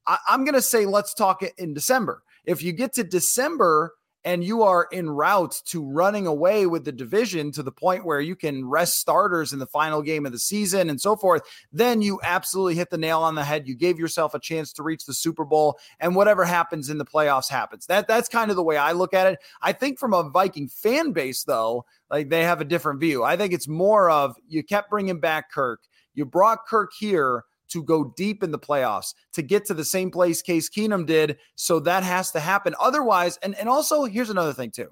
I, 0.08 0.18
I'm 0.28 0.44
going 0.46 0.56
to 0.56 0.62
say 0.62 0.86
let's 0.86 1.14
talk 1.14 1.44
it 1.44 1.54
in 1.58 1.74
December. 1.74 2.24
If 2.46 2.64
you 2.64 2.74
get 2.74 2.94
to 2.94 3.04
December 3.04 3.94
and 4.26 4.44
you 4.44 4.64
are 4.64 4.88
en 4.92 5.10
route 5.10 5.62
to 5.66 5.84
running 5.84 6.28
away 6.28 6.66
with 6.66 6.86
the 6.86 6.92
division 6.92 7.52
to 7.52 7.64
the 7.64 7.72
point 7.72 8.06
where 8.06 8.22
you 8.22 8.36
can 8.36 8.68
rest 8.68 9.00
starters 9.00 9.54
in 9.54 9.60
the 9.60 9.68
final 9.68 10.02
game 10.02 10.26
of 10.26 10.32
the 10.32 10.40
season 10.40 10.90
and 10.90 11.00
so 11.00 11.16
forth, 11.16 11.42
then 11.72 12.02
you 12.02 12.20
absolutely 12.24 12.76
hit 12.76 12.90
the 12.90 12.98
nail 12.98 13.20
on 13.20 13.36
the 13.36 13.44
head. 13.44 13.68
You 13.68 13.76
gave 13.76 14.00
yourself 14.00 14.34
a 14.34 14.40
chance 14.40 14.72
to 14.74 14.84
reach 14.84 15.06
the 15.06 15.14
Super 15.14 15.46
Bowl, 15.46 15.78
and 16.00 16.16
whatever 16.16 16.46
happens 16.46 16.90
in 16.90 16.98
the 16.98 17.06
playoffs 17.06 17.50
happens. 17.50 17.86
That 17.88 18.08
that's 18.08 18.30
kind 18.30 18.50
of 18.50 18.56
the 18.56 18.64
way 18.64 18.78
I 18.78 18.94
look 18.94 19.14
at 19.14 19.28
it. 19.28 19.40
I 19.62 19.74
think 19.74 20.00
from 20.00 20.14
a 20.14 20.30
Viking 20.30 20.68
fan 20.70 21.12
base, 21.12 21.44
though, 21.44 21.86
like 22.10 22.30
they 22.30 22.44
have 22.44 22.62
a 22.62 22.66
different 22.66 23.00
view. 23.00 23.24
I 23.24 23.38
think 23.38 23.54
it's 23.54 23.68
more 23.68 24.10
of 24.10 24.36
you 24.48 24.64
kept 24.64 24.90
bringing 24.90 25.20
back 25.20 25.52
Kirk, 25.52 25.82
you 26.14 26.26
brought 26.26 26.66
Kirk 26.66 26.92
here 26.98 27.44
to 27.70 27.84
go 27.84 28.14
deep 28.16 28.44
in 28.44 28.52
the 28.52 28.60
playoffs, 28.60 29.14
to 29.34 29.42
get 29.42 29.66
to 29.66 29.74
the 29.74 29.86
same 29.86 30.12
place 30.12 30.42
Case 30.42 30.70
Keenum 30.70 31.06
did. 31.06 31.38
So 31.56 31.80
that 31.82 32.04
has 32.04 32.32
to 32.32 32.40
happen. 32.40 32.76
Otherwise, 32.80 33.38
and, 33.42 33.56
and 33.56 33.70
also 33.70 34.06
here's 34.06 34.30
another 34.30 34.54
thing 34.54 34.72
too. 34.72 34.90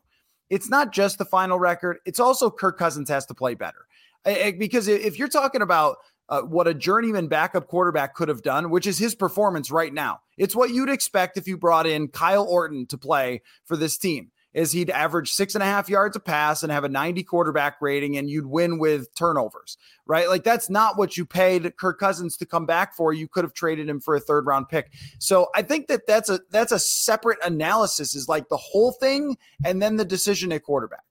It's 0.49 0.69
not 0.69 0.91
just 0.91 1.17
the 1.17 1.25
final 1.25 1.59
record, 1.59 1.99
it's 2.05 2.19
also 2.19 2.49
Kirk 2.49 2.77
Cousins 2.77 3.09
has 3.09 3.25
to 3.27 3.33
play 3.33 3.55
better. 3.55 3.85
Because 4.23 4.87
if 4.87 5.17
you're 5.17 5.27
talking 5.27 5.61
about 5.61 5.97
uh, 6.29 6.41
what 6.41 6.67
a 6.67 6.73
journeyman 6.73 7.27
backup 7.27 7.67
quarterback 7.67 8.15
could 8.15 8.29
have 8.29 8.41
done, 8.41 8.69
which 8.69 8.85
is 8.85 8.97
his 8.97 9.15
performance 9.15 9.71
right 9.71 9.93
now, 9.93 10.19
it's 10.37 10.55
what 10.55 10.69
you'd 10.69 10.89
expect 10.89 11.37
if 11.37 11.47
you 11.47 11.57
brought 11.57 11.87
in 11.87 12.07
Kyle 12.07 12.45
Orton 12.45 12.85
to 12.87 12.97
play 12.97 13.41
for 13.65 13.75
this 13.75 13.97
team 13.97 14.31
is 14.53 14.71
he'd 14.71 14.89
average 14.89 15.31
six 15.31 15.55
and 15.55 15.63
a 15.63 15.65
half 15.65 15.89
yards 15.89 16.15
a 16.15 16.19
pass 16.19 16.63
and 16.63 16.71
have 16.71 16.83
a 16.83 16.89
90 16.89 17.23
quarterback 17.23 17.81
rating, 17.81 18.17
and 18.17 18.29
you'd 18.29 18.45
win 18.45 18.79
with 18.79 19.13
turnovers, 19.15 19.77
right? 20.05 20.27
Like 20.27 20.43
that's 20.43 20.69
not 20.69 20.97
what 20.97 21.17
you 21.17 21.25
paid 21.25 21.75
Kirk 21.77 21.99
Cousins 21.99 22.37
to 22.37 22.45
come 22.45 22.65
back 22.65 22.95
for. 22.95 23.13
You 23.13 23.27
could 23.27 23.43
have 23.43 23.53
traded 23.53 23.87
him 23.87 23.99
for 23.99 24.15
a 24.15 24.19
third 24.19 24.45
round 24.45 24.69
pick. 24.69 24.91
So 25.19 25.49
I 25.55 25.61
think 25.61 25.87
that 25.87 26.07
that's 26.07 26.29
a 26.29 26.39
that's 26.49 26.71
a 26.71 26.79
separate 26.79 27.39
analysis. 27.43 28.15
Is 28.15 28.27
like 28.27 28.49
the 28.49 28.57
whole 28.57 28.91
thing, 28.93 29.37
and 29.63 29.81
then 29.81 29.95
the 29.95 30.05
decision 30.05 30.51
at 30.51 30.63
quarterback. 30.63 31.03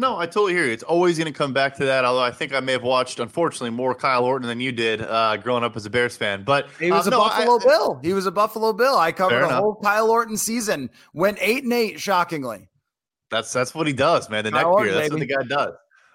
No, 0.00 0.16
I 0.18 0.24
totally 0.24 0.54
hear 0.54 0.64
you. 0.64 0.72
It's 0.72 0.82
always 0.82 1.18
going 1.18 1.30
to 1.30 1.38
come 1.38 1.52
back 1.52 1.76
to 1.76 1.84
that. 1.84 2.06
Although 2.06 2.22
I 2.22 2.30
think 2.30 2.54
I 2.54 2.60
may 2.60 2.72
have 2.72 2.82
watched, 2.82 3.20
unfortunately, 3.20 3.68
more 3.68 3.94
Kyle 3.94 4.24
Orton 4.24 4.48
than 4.48 4.58
you 4.58 4.72
did 4.72 5.02
uh, 5.02 5.36
growing 5.36 5.62
up 5.62 5.76
as 5.76 5.84
a 5.84 5.90
Bears 5.90 6.16
fan. 6.16 6.42
But 6.42 6.68
he 6.78 6.90
was 6.90 7.06
uh, 7.06 7.08
a 7.08 7.10
no, 7.10 7.18
Buffalo 7.18 7.60
I, 7.60 7.64
Bill. 7.64 8.00
He 8.02 8.14
was 8.14 8.24
a 8.24 8.30
Buffalo 8.30 8.72
Bill. 8.72 8.96
I 8.96 9.12
covered 9.12 9.42
a 9.42 9.54
whole 9.54 9.76
Kyle 9.76 10.10
Orton 10.10 10.38
season. 10.38 10.88
Went 11.12 11.36
eight 11.42 11.64
and 11.64 11.72
eight, 11.74 12.00
shockingly. 12.00 12.68
That's 13.30 13.52
that's 13.52 13.74
what 13.74 13.86
he 13.86 13.92
does, 13.92 14.30
man. 14.30 14.44
The 14.44 14.50
Kyle 14.50 14.60
neck 14.60 14.72
Orton, 14.72 14.94
That's 14.94 15.08
baby. 15.10 15.20
what 15.20 15.28
the 15.28 15.34
guy 15.34 15.64
does. 15.64 15.74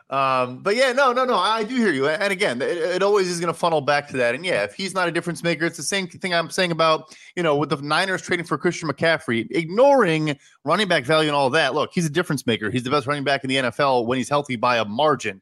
Um, 0.10 0.60
but 0.60 0.76
yeah, 0.76 0.92
no, 0.92 1.14
no, 1.14 1.26
no, 1.26 1.36
I 1.36 1.64
do 1.64 1.76
hear 1.76 1.92
you. 1.92 2.08
And 2.08 2.32
again, 2.32 2.62
it, 2.62 2.78
it 2.78 3.04
always 3.04 3.28
is 3.28 3.40
going 3.40 3.52
to 3.52 3.58
funnel 3.58 3.82
back 3.82 4.08
to 4.10 4.18
that. 4.18 4.36
And 4.36 4.46
yeah, 4.46 4.64
if 4.64 4.76
he's 4.76 4.94
not 4.94 5.08
a 5.08 5.12
difference 5.12 5.42
maker, 5.42 5.66
it's 5.66 5.78
the 5.78 5.84
same 5.84 6.08
thing 6.08 6.34
I'm 6.34 6.52
saying 6.52 6.72
about, 6.72 7.18
you 7.36 7.42
know, 7.42 7.56
with 7.56 7.70
the 7.70 7.78
Niners 7.78 8.22
trading 8.22 8.46
for 8.46 8.58
Christian 8.58 8.88
McCaffrey, 8.88 9.48
ignoring 9.50 10.38
running 10.64 10.88
back 10.88 11.06
value 11.06 11.30
and 11.30 11.36
all 11.36 11.50
that. 11.52 11.74
Look, 11.74 11.92
he's 11.94 12.06
a 12.06 12.10
difference 12.10 12.46
maker. 12.46 12.70
He's 12.70 12.84
the 12.84 12.92
best 12.92 13.08
running 13.08 13.24
back 13.24 13.44
in 13.44 13.50
the 13.50 13.56
NFL 13.56 14.06
when 14.06 14.20
he's 14.20 14.30
healthy 14.30 14.58
by 14.58 14.78
a 14.78 14.86
margin. 14.86 15.42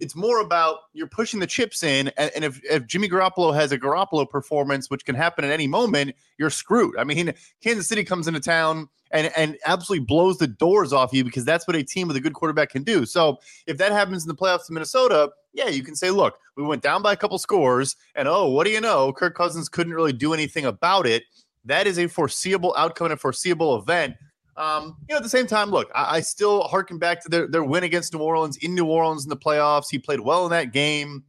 It's 0.00 0.16
more 0.16 0.40
about 0.40 0.78
you're 0.92 1.06
pushing 1.06 1.40
the 1.40 1.46
chips 1.46 1.82
in, 1.82 2.08
and, 2.16 2.30
and 2.34 2.44
if, 2.44 2.60
if 2.64 2.86
Jimmy 2.86 3.08
Garoppolo 3.08 3.54
has 3.54 3.72
a 3.72 3.78
Garoppolo 3.78 4.28
performance, 4.28 4.90
which 4.90 5.04
can 5.04 5.14
happen 5.14 5.44
at 5.44 5.50
any 5.50 5.66
moment, 5.66 6.14
you're 6.38 6.50
screwed. 6.50 6.96
I 6.98 7.04
mean, 7.04 7.32
Kansas 7.62 7.86
City 7.86 8.04
comes 8.04 8.26
into 8.26 8.40
town 8.40 8.88
and 9.10 9.30
and 9.36 9.56
absolutely 9.64 10.04
blows 10.04 10.38
the 10.38 10.46
doors 10.46 10.92
off 10.92 11.12
you 11.12 11.24
because 11.24 11.44
that's 11.44 11.66
what 11.66 11.76
a 11.76 11.82
team 11.82 12.08
with 12.08 12.16
a 12.16 12.20
good 12.20 12.34
quarterback 12.34 12.70
can 12.70 12.82
do. 12.82 13.06
So 13.06 13.38
if 13.66 13.78
that 13.78 13.92
happens 13.92 14.24
in 14.24 14.28
the 14.28 14.34
playoffs 14.34 14.68
in 14.68 14.74
Minnesota, 14.74 15.30
yeah, 15.52 15.68
you 15.68 15.82
can 15.82 15.94
say, 15.94 16.10
look, 16.10 16.38
we 16.56 16.64
went 16.64 16.82
down 16.82 17.00
by 17.00 17.12
a 17.12 17.16
couple 17.16 17.38
scores, 17.38 17.96
and 18.14 18.28
oh, 18.28 18.50
what 18.50 18.64
do 18.64 18.70
you 18.70 18.80
know? 18.80 19.12
Kirk 19.12 19.36
Cousins 19.36 19.68
couldn't 19.68 19.94
really 19.94 20.12
do 20.12 20.34
anything 20.34 20.66
about 20.66 21.06
it. 21.06 21.22
That 21.64 21.86
is 21.86 21.98
a 21.98 22.08
foreseeable 22.08 22.74
outcome 22.76 23.06
and 23.06 23.14
a 23.14 23.16
foreseeable 23.16 23.78
event. 23.78 24.16
Um, 24.56 24.96
you 25.08 25.14
know, 25.14 25.16
at 25.16 25.22
the 25.22 25.28
same 25.28 25.46
time, 25.46 25.70
look, 25.70 25.90
I, 25.94 26.16
I 26.16 26.20
still 26.20 26.62
harken 26.64 26.98
back 26.98 27.22
to 27.22 27.28
their, 27.28 27.46
their 27.46 27.64
win 27.64 27.84
against 27.84 28.14
New 28.14 28.20
Orleans 28.20 28.56
in 28.58 28.74
New 28.74 28.86
Orleans 28.86 29.24
in 29.24 29.30
the 29.30 29.36
playoffs. 29.36 29.90
He 29.90 29.98
played 29.98 30.20
well 30.20 30.44
in 30.44 30.50
that 30.50 30.72
game. 30.72 31.24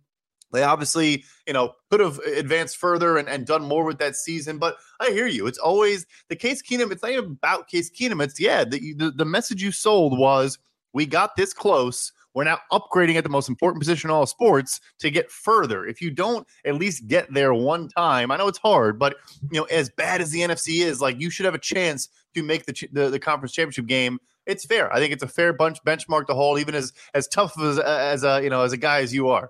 They 0.52 0.64
obviously, 0.64 1.26
you 1.48 1.54
know, 1.54 1.74
could 1.90 2.00
have 2.00 2.20
advanced 2.20 2.78
further 2.78 3.18
and, 3.18 3.28
and 3.28 3.46
done 3.46 3.64
more 3.64 3.84
with 3.84 3.98
that 4.00 4.16
season. 4.16 4.58
But 4.58 4.78
I 5.02 5.10
hear 5.10 5.28
you. 5.28 5.48
It's 5.48 5.58
always 5.58 6.06
the 6.30 6.36
Case 6.36 6.62
Keenum. 6.62 6.92
It's 6.92 7.04
not 7.04 7.12
even 7.12 7.26
about 7.26 7.68
Case 7.68 7.90
Keenum. 7.90 8.24
It's 8.24 8.40
yeah, 8.40 8.64
the, 8.64 8.94
the, 8.94 9.12
the 9.12 9.26
message 9.26 9.62
you 9.62 9.72
sold 9.72 10.18
was 10.18 10.58
we 10.94 11.06
got 11.06 11.36
this 11.36 11.54
close. 11.54 12.14
We're 12.36 12.44
now 12.44 12.60
upgrading 12.70 13.16
at 13.16 13.24
the 13.24 13.30
most 13.30 13.48
important 13.48 13.82
position 13.82 14.10
in 14.10 14.14
all 14.14 14.26
sports 14.26 14.82
to 15.00 15.10
get 15.10 15.32
further. 15.32 15.86
If 15.86 16.02
you 16.02 16.12
don't 16.12 16.46
at 16.66 16.76
least 16.76 17.08
get 17.08 17.34
there 17.34 17.54
one 17.54 17.88
time, 17.88 18.30
I 18.30 18.36
know 18.36 18.50
it's 18.50 18.58
hard, 18.58 19.00
but 19.00 19.16
you 19.50 19.62
know, 19.62 19.64
as 19.64 19.90
bad 19.90 20.20
as 20.20 20.32
the 20.32 20.42
NFC 20.42 20.86
is, 20.86 21.00
like 21.00 21.20
you 21.20 21.30
should 21.30 21.46
have 21.46 21.56
a 21.56 21.60
chance 21.60 22.10
to 22.36 22.44
make 22.44 22.66
the 22.66 22.90
the, 22.92 23.10
the 23.10 23.20
conference 23.20 23.54
championship 23.54 23.88
game. 23.88 24.20
It's 24.46 24.66
fair. 24.66 24.94
I 24.94 25.00
think 25.00 25.14
it's 25.14 25.24
a 25.24 25.28
fair 25.28 25.54
bunch 25.54 25.82
benchmark 25.84 26.28
to 26.28 26.36
hold, 26.36 26.60
even 26.60 26.76
as 26.76 26.92
as 27.14 27.28
tough 27.28 27.60
as 27.60 27.80
as 27.80 28.24
a 28.24 28.44
you 28.44 28.50
know 28.50 28.64
as 28.64 28.74
a 28.74 28.78
guy 28.78 29.00
as 29.00 29.14
you 29.14 29.30
are. 29.30 29.50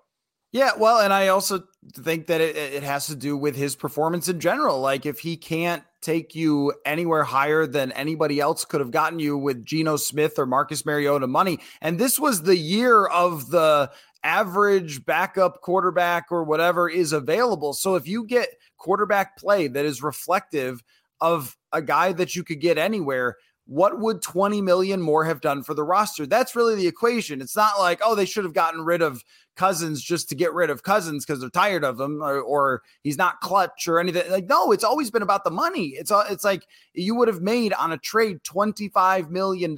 Yeah, 0.55 0.71
well, 0.77 1.01
and 1.01 1.11
I 1.11 1.27
also 1.27 1.65
think 1.95 2.27
that 2.27 2.39
it, 2.39 2.55
it 2.55 2.81
has 2.81 3.07
to 3.07 3.15
do 3.17 3.35
with 3.35 3.57
his 3.57 3.75
performance 3.75 4.29
in 4.29 4.39
general. 4.39 4.79
Like 4.79 5.05
if 5.05 5.19
he 5.19 5.35
can't 5.35 5.83
take 6.01 6.33
you 6.33 6.71
anywhere 6.85 7.25
higher 7.25 7.67
than 7.67 7.91
anybody 7.91 8.39
else 8.39 8.63
could 8.63 8.79
have 8.79 8.89
gotten 8.89 9.19
you 9.19 9.37
with 9.37 9.65
Geno 9.65 9.97
Smith 9.97 10.39
or 10.39 10.45
Marcus 10.45 10.85
Mariota 10.85 11.27
money, 11.27 11.59
and 11.81 11.99
this 11.99 12.17
was 12.17 12.43
the 12.43 12.55
year 12.55 13.05
of 13.07 13.49
the 13.49 13.91
average 14.23 15.05
backup 15.05 15.59
quarterback 15.59 16.27
or 16.31 16.45
whatever 16.45 16.87
is 16.87 17.11
available. 17.11 17.73
So 17.73 17.95
if 17.95 18.07
you 18.07 18.23
get 18.23 18.47
quarterback 18.77 19.35
play 19.35 19.67
that 19.67 19.83
is 19.83 20.01
reflective 20.01 20.81
of 21.19 21.57
a 21.73 21.81
guy 21.81 22.13
that 22.13 22.33
you 22.33 22.45
could 22.45 22.61
get 22.61 22.77
anywhere, 22.77 23.35
what 23.67 23.99
would 23.99 24.21
20 24.21 24.61
million 24.61 25.01
more 25.01 25.25
have 25.25 25.41
done 25.41 25.63
for 25.63 25.73
the 25.73 25.83
roster? 25.83 26.25
That's 26.25 26.55
really 26.55 26.75
the 26.75 26.87
equation. 26.87 27.41
It's 27.41 27.55
not 27.55 27.79
like, 27.79 27.99
oh, 28.03 28.13
they 28.13 28.25
should 28.25 28.43
have 28.43 28.53
gotten 28.53 28.81
rid 28.81 29.01
of 29.01 29.23
Cousins 29.55 30.03
just 30.03 30.29
to 30.29 30.35
get 30.35 30.53
rid 30.53 30.69
of 30.69 30.83
Cousins 30.83 31.25
because 31.25 31.39
they're 31.39 31.49
tired 31.49 31.83
of 31.83 31.99
him 31.99 32.21
or, 32.21 32.39
or, 32.41 32.83
he's 33.01 33.17
not 33.17 33.39
clutch 33.39 33.87
or 33.87 33.99
anything. 33.99 34.29
Like, 34.29 34.47
no, 34.47 34.71
it's 34.71 34.83
always 34.83 35.09
been 35.09 35.21
about 35.21 35.43
the 35.43 35.51
money. 35.51 35.95
It's 35.97 36.11
it's 36.29 36.43
like 36.43 36.67
you 36.93 37.15
would 37.15 37.27
have 37.27 37.41
made 37.41 37.73
on 37.73 37.91
a 37.91 37.97
trade 37.97 38.43
$25 38.43 39.29
million. 39.29 39.75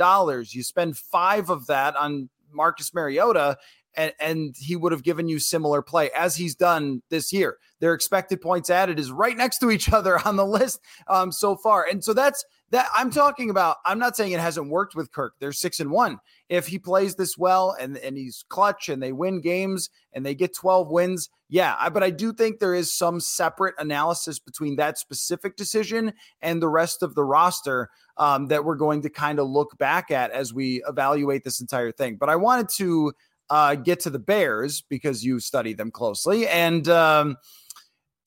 You 0.49 0.63
spend 0.63 0.97
five 0.97 1.49
of 1.49 1.67
that 1.67 1.95
on 1.95 2.29
Marcus 2.51 2.93
Mariota, 2.93 3.57
and, 3.95 4.13
and 4.19 4.55
he 4.57 4.75
would 4.75 4.91
have 4.91 5.03
given 5.03 5.27
you 5.27 5.39
similar 5.39 5.81
play 5.81 6.09
as 6.15 6.35
he's 6.35 6.55
done 6.55 7.01
this 7.09 7.31
year. 7.31 7.57
Their 7.79 7.93
expected 7.93 8.41
points 8.41 8.69
added 8.69 8.99
is 8.99 9.11
right 9.11 9.37
next 9.37 9.59
to 9.59 9.71
each 9.71 9.91
other 9.93 10.19
on 10.25 10.35
the 10.35 10.45
list 10.45 10.79
um, 11.07 11.31
so 11.31 11.55
far. 11.55 11.85
And 11.89 12.03
so 12.03 12.13
that's 12.13 12.43
that 12.71 12.87
I'm 12.95 13.11
talking 13.11 13.49
about. 13.49 13.77
I'm 13.85 13.99
not 13.99 14.15
saying 14.15 14.33
it 14.33 14.39
hasn't 14.39 14.69
worked 14.69 14.95
with 14.95 15.11
Kirk. 15.11 15.33
They're 15.39 15.53
six 15.53 15.79
and 15.79 15.89
one. 15.89 16.19
If 16.49 16.67
he 16.67 16.79
plays 16.79 17.15
this 17.15 17.37
well 17.37 17.75
and, 17.79 17.97
and 17.97 18.17
he's 18.17 18.43
clutch 18.49 18.89
and 18.89 19.01
they 19.01 19.13
win 19.13 19.41
games 19.41 19.89
and 20.13 20.25
they 20.25 20.35
get 20.35 20.53
12 20.53 20.89
wins, 20.89 21.29
yeah. 21.49 21.75
I, 21.79 21.89
but 21.89 22.03
I 22.03 22.09
do 22.09 22.33
think 22.33 22.59
there 22.59 22.75
is 22.75 22.93
some 22.93 23.19
separate 23.19 23.75
analysis 23.77 24.39
between 24.39 24.75
that 24.77 24.97
specific 24.97 25.55
decision 25.55 26.13
and 26.41 26.61
the 26.61 26.67
rest 26.67 27.03
of 27.03 27.15
the 27.15 27.23
roster 27.23 27.89
um, 28.17 28.47
that 28.47 28.65
we're 28.65 28.75
going 28.75 29.01
to 29.03 29.09
kind 29.09 29.39
of 29.39 29.47
look 29.47 29.77
back 29.77 30.11
at 30.11 30.31
as 30.31 30.53
we 30.53 30.83
evaluate 30.87 31.43
this 31.43 31.61
entire 31.61 31.91
thing. 31.91 32.17
But 32.17 32.29
I 32.29 32.35
wanted 32.35 32.67
to 32.77 33.13
uh, 33.49 33.75
get 33.75 34.01
to 34.01 34.09
the 34.09 34.19
Bears 34.19 34.81
because 34.81 35.23
you 35.23 35.39
study 35.39 35.73
them 35.73 35.91
closely. 35.91 36.47
And, 36.47 36.87
um, 36.89 37.37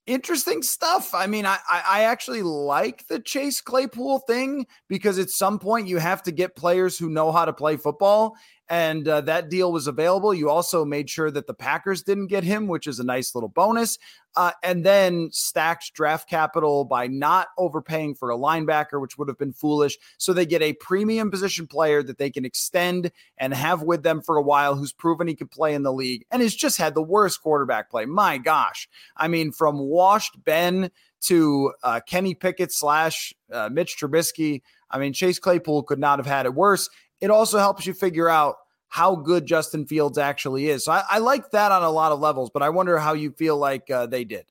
interesting 0.06 0.62
stuff. 0.62 1.14
I 1.14 1.26
mean, 1.26 1.46
I, 1.46 1.58
I 1.70 2.02
actually 2.04 2.42
like 2.42 3.06
the 3.08 3.20
Chase 3.20 3.60
Claypool 3.60 4.20
thing 4.20 4.66
because 4.88 5.18
at 5.18 5.30
some 5.30 5.58
point 5.58 5.88
you 5.88 5.98
have 5.98 6.22
to 6.24 6.32
get 6.32 6.56
players 6.56 6.98
who 6.98 7.10
know 7.10 7.32
how 7.32 7.44
to 7.44 7.52
play 7.52 7.76
football 7.76 8.36
and 8.70 9.08
uh, 9.08 9.20
that 9.22 9.50
deal 9.50 9.72
was 9.72 9.88
available. 9.88 10.32
You 10.32 10.48
also 10.48 10.84
made 10.84 11.10
sure 11.10 11.28
that 11.32 11.48
the 11.48 11.54
Packers 11.54 12.04
didn't 12.04 12.28
get 12.28 12.44
him, 12.44 12.68
which 12.68 12.86
is 12.86 13.00
a 13.00 13.04
nice 13.04 13.34
little 13.34 13.48
bonus. 13.48 13.98
Uh, 14.36 14.52
and 14.62 14.86
then 14.86 15.28
stacked 15.32 15.92
draft 15.92 16.30
capital 16.30 16.84
by 16.84 17.08
not 17.08 17.48
overpaying 17.58 18.14
for 18.14 18.30
a 18.30 18.36
linebacker, 18.36 19.00
which 19.00 19.18
would 19.18 19.26
have 19.26 19.36
been 19.36 19.52
foolish. 19.52 19.98
So 20.18 20.32
they 20.32 20.46
get 20.46 20.62
a 20.62 20.74
premium 20.74 21.32
position 21.32 21.66
player 21.66 22.00
that 22.04 22.18
they 22.18 22.30
can 22.30 22.44
extend 22.44 23.10
and 23.38 23.52
have 23.52 23.82
with 23.82 24.04
them 24.04 24.22
for 24.22 24.36
a 24.36 24.42
while, 24.42 24.76
who's 24.76 24.92
proven 24.92 25.26
he 25.26 25.34
could 25.34 25.50
play 25.50 25.74
in 25.74 25.82
the 25.82 25.92
league 25.92 26.24
and 26.30 26.40
has 26.40 26.54
just 26.54 26.78
had 26.78 26.94
the 26.94 27.02
worst 27.02 27.42
quarterback 27.42 27.90
play. 27.90 28.04
My 28.04 28.38
gosh. 28.38 28.88
I 29.16 29.26
mean, 29.26 29.50
from 29.50 29.80
washed 29.80 30.44
Ben 30.44 30.92
to 31.22 31.72
uh, 31.82 32.00
Kenny 32.06 32.34
Pickett 32.34 32.72
slash 32.72 33.34
uh, 33.52 33.68
Mitch 33.70 33.98
Trubisky. 33.98 34.62
I 34.90 34.98
mean, 34.98 35.12
Chase 35.12 35.40
Claypool 35.40 35.82
could 35.82 35.98
not 35.98 36.20
have 36.20 36.26
had 36.26 36.46
it 36.46 36.54
worse 36.54 36.88
it 37.20 37.30
also 37.30 37.58
helps 37.58 37.86
you 37.86 37.94
figure 37.94 38.28
out 38.28 38.56
how 38.88 39.14
good 39.14 39.46
Justin 39.46 39.86
Fields 39.86 40.18
actually 40.18 40.68
is. 40.68 40.84
So 40.84 40.92
I, 40.92 41.04
I 41.08 41.18
like 41.18 41.50
that 41.52 41.72
on 41.72 41.82
a 41.82 41.90
lot 41.90 42.12
of 42.12 42.20
levels, 42.20 42.50
but 42.52 42.62
I 42.62 42.70
wonder 42.70 42.98
how 42.98 43.12
you 43.12 43.30
feel 43.30 43.56
like 43.56 43.88
uh, 43.90 44.06
they 44.06 44.24
did. 44.24 44.46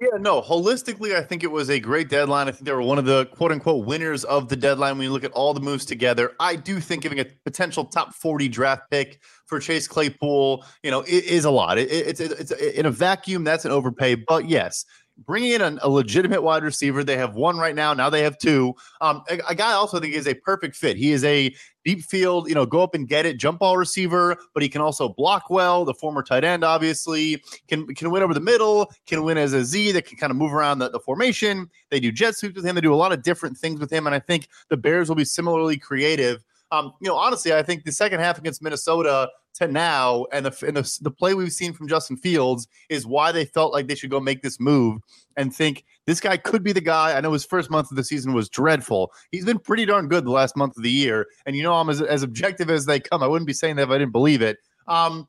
Yeah, 0.00 0.16
no, 0.18 0.40
holistically, 0.40 1.14
I 1.14 1.22
think 1.22 1.44
it 1.44 1.50
was 1.50 1.68
a 1.68 1.78
great 1.78 2.08
deadline. 2.08 2.48
I 2.48 2.52
think 2.52 2.64
they 2.64 2.72
were 2.72 2.80
one 2.80 2.98
of 2.98 3.04
the 3.04 3.26
quote 3.26 3.52
unquote 3.52 3.84
winners 3.84 4.24
of 4.24 4.48
the 4.48 4.56
deadline 4.56 4.96
when 4.96 5.04
you 5.04 5.12
look 5.12 5.24
at 5.24 5.32
all 5.32 5.52
the 5.52 5.60
moves 5.60 5.84
together. 5.84 6.32
I 6.40 6.56
do 6.56 6.80
think 6.80 7.02
giving 7.02 7.20
a 7.20 7.26
potential 7.44 7.84
top 7.84 8.14
40 8.14 8.48
draft 8.48 8.90
pick 8.90 9.20
for 9.44 9.60
Chase 9.60 9.86
Claypool, 9.86 10.64
you 10.82 10.90
know, 10.90 11.04
is 11.06 11.44
a 11.44 11.50
lot. 11.50 11.76
It, 11.76 11.90
it's, 11.90 12.18
it's 12.20 12.50
in 12.50 12.86
a 12.86 12.90
vacuum, 12.90 13.44
that's 13.44 13.66
an 13.66 13.72
overpay. 13.72 14.14
But 14.14 14.48
yes, 14.48 14.86
bringing 15.18 15.52
in 15.52 15.78
a, 15.82 15.88
legitimate 15.88 16.42
wide 16.42 16.62
receiver. 16.62 17.04
They 17.04 17.16
have 17.16 17.34
one 17.34 17.58
right 17.58 17.74
now. 17.74 17.92
Now 17.94 18.10
they 18.10 18.22
have 18.22 18.38
two. 18.38 18.74
Um, 19.00 19.22
a, 19.28 19.38
a, 19.48 19.54
guy 19.54 19.70
I 19.70 19.74
also 19.74 20.00
think 20.00 20.14
is 20.14 20.26
a 20.26 20.34
perfect 20.34 20.76
fit. 20.76 20.96
He 20.96 21.12
is 21.12 21.24
a 21.24 21.54
deep 21.84 22.02
field, 22.02 22.48
you 22.48 22.54
know, 22.54 22.66
go 22.66 22.82
up 22.82 22.94
and 22.94 23.08
get 23.08 23.26
it, 23.26 23.38
jump 23.38 23.60
ball 23.60 23.76
receiver, 23.76 24.36
but 24.54 24.62
he 24.62 24.68
can 24.68 24.80
also 24.80 25.08
block 25.08 25.50
well. 25.50 25.84
The 25.84 25.94
former 25.94 26.22
tight 26.22 26.44
end, 26.44 26.64
obviously, 26.64 27.42
can 27.68 27.86
can 27.94 28.10
win 28.10 28.22
over 28.22 28.34
the 28.34 28.40
middle, 28.40 28.90
can 29.06 29.22
win 29.22 29.38
as 29.38 29.52
a 29.52 29.64
Z 29.64 29.92
that 29.92 30.06
can 30.06 30.16
kind 30.16 30.30
of 30.30 30.36
move 30.36 30.52
around 30.52 30.78
the, 30.78 30.90
the 30.90 31.00
formation. 31.00 31.68
They 31.90 32.00
do 32.00 32.12
jet 32.12 32.36
sweeps 32.36 32.56
with 32.56 32.64
him. 32.64 32.74
They 32.74 32.80
do 32.80 32.94
a 32.94 32.96
lot 32.96 33.12
of 33.12 33.22
different 33.22 33.56
things 33.56 33.80
with 33.80 33.92
him, 33.92 34.06
and 34.06 34.14
I 34.14 34.20
think 34.20 34.48
the 34.68 34.76
Bears 34.76 35.08
will 35.08 35.16
be 35.16 35.24
similarly 35.24 35.76
creative. 35.76 36.44
Um, 36.72 36.92
you 37.00 37.08
know, 37.08 37.16
honestly, 37.16 37.52
I 37.52 37.62
think 37.62 37.84
the 37.84 37.92
second 37.92 38.20
half 38.20 38.38
against 38.38 38.62
Minnesota 38.62 39.28
to 39.54 39.68
now, 39.68 40.26
and 40.32 40.46
the, 40.46 40.66
and 40.66 40.76
the 40.76 40.98
the 41.02 41.10
play 41.10 41.34
we've 41.34 41.52
seen 41.52 41.72
from 41.72 41.88
Justin 41.88 42.16
Fields 42.16 42.68
is 42.88 43.06
why 43.06 43.32
they 43.32 43.44
felt 43.44 43.72
like 43.72 43.88
they 43.88 43.94
should 43.94 44.10
go 44.10 44.20
make 44.20 44.42
this 44.42 44.58
move 44.60 45.00
and 45.36 45.54
think 45.54 45.84
this 46.06 46.20
guy 46.20 46.36
could 46.36 46.62
be 46.62 46.72
the 46.72 46.80
guy. 46.80 47.16
I 47.16 47.20
know 47.20 47.32
his 47.32 47.44
first 47.44 47.70
month 47.70 47.90
of 47.90 47.96
the 47.96 48.04
season 48.04 48.32
was 48.32 48.48
dreadful. 48.48 49.12
He's 49.30 49.44
been 49.44 49.58
pretty 49.58 49.84
darn 49.84 50.08
good 50.08 50.24
the 50.24 50.30
last 50.30 50.56
month 50.56 50.76
of 50.76 50.82
the 50.82 50.90
year, 50.90 51.26
and 51.46 51.56
you 51.56 51.62
know 51.62 51.74
I'm 51.74 51.90
as, 51.90 52.00
as 52.00 52.22
objective 52.22 52.70
as 52.70 52.86
they 52.86 53.00
come. 53.00 53.22
I 53.22 53.26
wouldn't 53.26 53.46
be 53.46 53.52
saying 53.52 53.76
that 53.76 53.82
if 53.82 53.90
I 53.90 53.98
didn't 53.98 54.12
believe 54.12 54.42
it. 54.42 54.58
Um, 54.86 55.28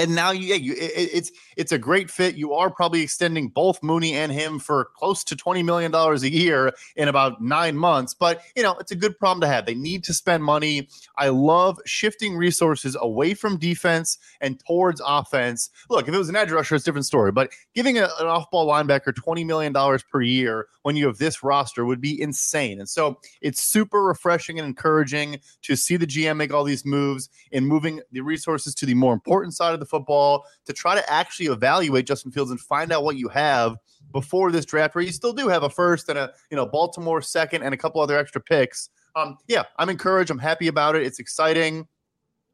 and 0.00 0.14
now 0.14 0.30
you, 0.30 0.46
yeah, 0.48 0.54
you, 0.54 0.72
it, 0.72 1.10
it's 1.12 1.30
it's 1.56 1.72
a 1.72 1.78
great 1.78 2.10
fit. 2.10 2.34
You 2.34 2.54
are 2.54 2.70
probably 2.70 3.02
extending 3.02 3.48
both 3.48 3.82
Mooney 3.82 4.14
and 4.14 4.32
him 4.32 4.58
for 4.58 4.90
close 4.96 5.22
to 5.24 5.36
twenty 5.36 5.62
million 5.62 5.90
dollars 5.90 6.22
a 6.22 6.30
year 6.30 6.72
in 6.96 7.08
about 7.08 7.42
nine 7.42 7.76
months. 7.76 8.14
But 8.14 8.40
you 8.56 8.62
know, 8.62 8.76
it's 8.78 8.92
a 8.92 8.96
good 8.96 9.18
problem 9.18 9.42
to 9.42 9.46
have. 9.46 9.66
They 9.66 9.74
need 9.74 10.02
to 10.04 10.14
spend 10.14 10.42
money. 10.42 10.88
I 11.18 11.28
love 11.28 11.78
shifting 11.84 12.34
resources 12.34 12.96
away 12.98 13.34
from 13.34 13.58
defense 13.58 14.16
and 14.40 14.58
towards 14.66 15.02
offense. 15.06 15.68
Look, 15.90 16.08
if 16.08 16.14
it 16.14 16.18
was 16.18 16.30
an 16.30 16.36
edge 16.36 16.50
rusher, 16.50 16.76
it's 16.76 16.84
a 16.84 16.86
different 16.86 17.06
story. 17.06 17.30
But 17.30 17.52
giving 17.74 17.98
a, 17.98 18.04
an 18.18 18.26
off-ball 18.26 18.66
linebacker 18.66 19.14
twenty 19.14 19.44
million 19.44 19.74
dollars 19.74 20.02
per 20.02 20.22
year 20.22 20.66
when 20.82 20.96
you 20.96 21.06
have 21.06 21.18
this 21.18 21.42
roster 21.42 21.84
would 21.84 22.00
be 22.00 22.20
insane. 22.20 22.78
And 22.78 22.88
so 22.88 23.20
it's 23.42 23.62
super 23.62 24.02
refreshing 24.02 24.58
and 24.58 24.66
encouraging 24.66 25.40
to 25.62 25.76
see 25.76 25.98
the 25.98 26.06
GM 26.06 26.38
make 26.38 26.54
all 26.54 26.64
these 26.64 26.86
moves 26.86 27.28
in 27.52 27.66
moving 27.66 28.00
the 28.12 28.22
resources 28.22 28.74
to 28.76 28.86
the 28.86 28.94
more 28.94 29.12
important 29.12 29.54
side 29.54 29.74
of 29.74 29.80
the 29.80 29.89
football 29.90 30.46
to 30.64 30.72
try 30.72 30.94
to 30.94 31.12
actually 31.12 31.46
evaluate 31.46 32.06
Justin 32.06 32.30
Fields 32.30 32.50
and 32.50 32.60
find 32.60 32.92
out 32.92 33.04
what 33.04 33.16
you 33.16 33.28
have 33.28 33.76
before 34.12 34.50
this 34.50 34.64
draft, 34.64 34.94
where 34.94 35.04
you 35.04 35.12
still 35.12 35.32
do 35.32 35.48
have 35.48 35.62
a 35.62 35.70
first 35.70 36.08
and 36.08 36.18
a 36.18 36.32
you 36.50 36.56
know 36.56 36.66
Baltimore 36.66 37.20
second 37.20 37.62
and 37.62 37.74
a 37.74 37.76
couple 37.76 38.00
other 38.00 38.16
extra 38.16 38.40
picks. 38.40 38.90
Um, 39.16 39.36
yeah, 39.48 39.64
I'm 39.76 39.88
encouraged. 39.88 40.30
I'm 40.30 40.38
happy 40.38 40.68
about 40.68 40.96
it. 40.96 41.02
It's 41.02 41.18
exciting. 41.18 41.86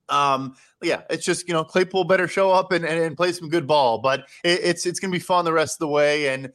Um, 0.09 0.57
yeah, 0.83 1.03
it's 1.11 1.25
just 1.25 1.49
you 1.49 1.55
know 1.55 1.65
Claypool 1.65 2.05
better 2.05 2.29
show 2.29 2.51
up 2.51 2.73
and, 2.73 2.85
and, 2.85 3.03
and 3.03 3.17
play 3.17 3.33
some 3.33 3.49
good 3.49 3.67
ball, 3.67 3.99
but 3.99 4.21
it, 4.45 4.61
it's 4.63 4.87
it's 4.87 5.01
gonna 5.01 5.13
be 5.13 5.19
fun 5.19 5.45
the 5.45 5.53
rest 5.53 5.77
of 5.77 5.81
the 5.81 5.89
way, 5.89 6.29
and 6.29 6.53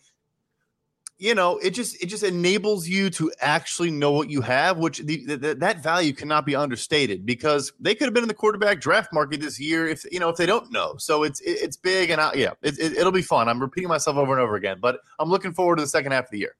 you 1.21 1.35
know 1.35 1.59
it 1.59 1.69
just 1.69 2.01
it 2.01 2.07
just 2.07 2.23
enables 2.23 2.87
you 2.87 3.11
to 3.11 3.31
actually 3.41 3.91
know 3.91 4.11
what 4.11 4.29
you 4.31 4.41
have, 4.41 4.79
which 4.79 4.97
the, 4.97 5.23
the, 5.23 5.53
that 5.55 5.83
value 5.83 6.13
cannot 6.13 6.47
be 6.47 6.55
understated 6.55 7.27
because 7.27 7.71
they 7.79 7.93
could 7.93 8.05
have 8.05 8.13
been 8.13 8.23
in 8.23 8.27
the 8.27 8.33
quarterback 8.33 8.81
draft 8.81 9.13
market 9.13 9.39
this 9.39 9.59
year 9.59 9.87
if 9.87 10.03
you 10.11 10.19
know 10.19 10.29
if 10.29 10.35
they 10.35 10.47
don't 10.47 10.71
know. 10.71 10.95
So 10.97 11.21
it's 11.21 11.39
it, 11.41 11.59
it's 11.61 11.77
big, 11.77 12.09
and 12.09 12.19
I, 12.19 12.33
yeah, 12.33 12.53
it, 12.63 12.79
it, 12.79 12.97
it'll 12.97 13.11
be 13.11 13.21
fun. 13.21 13.47
I'm 13.47 13.61
repeating 13.61 13.87
myself 13.87 14.17
over 14.17 14.33
and 14.33 14.41
over 14.41 14.55
again, 14.55 14.79
but 14.81 14.99
I'm 15.19 15.29
looking 15.29 15.53
forward 15.53 15.75
to 15.75 15.83
the 15.83 15.87
second 15.87 16.11
half 16.11 16.25
of 16.25 16.31
the 16.31 16.39
year. 16.39 16.55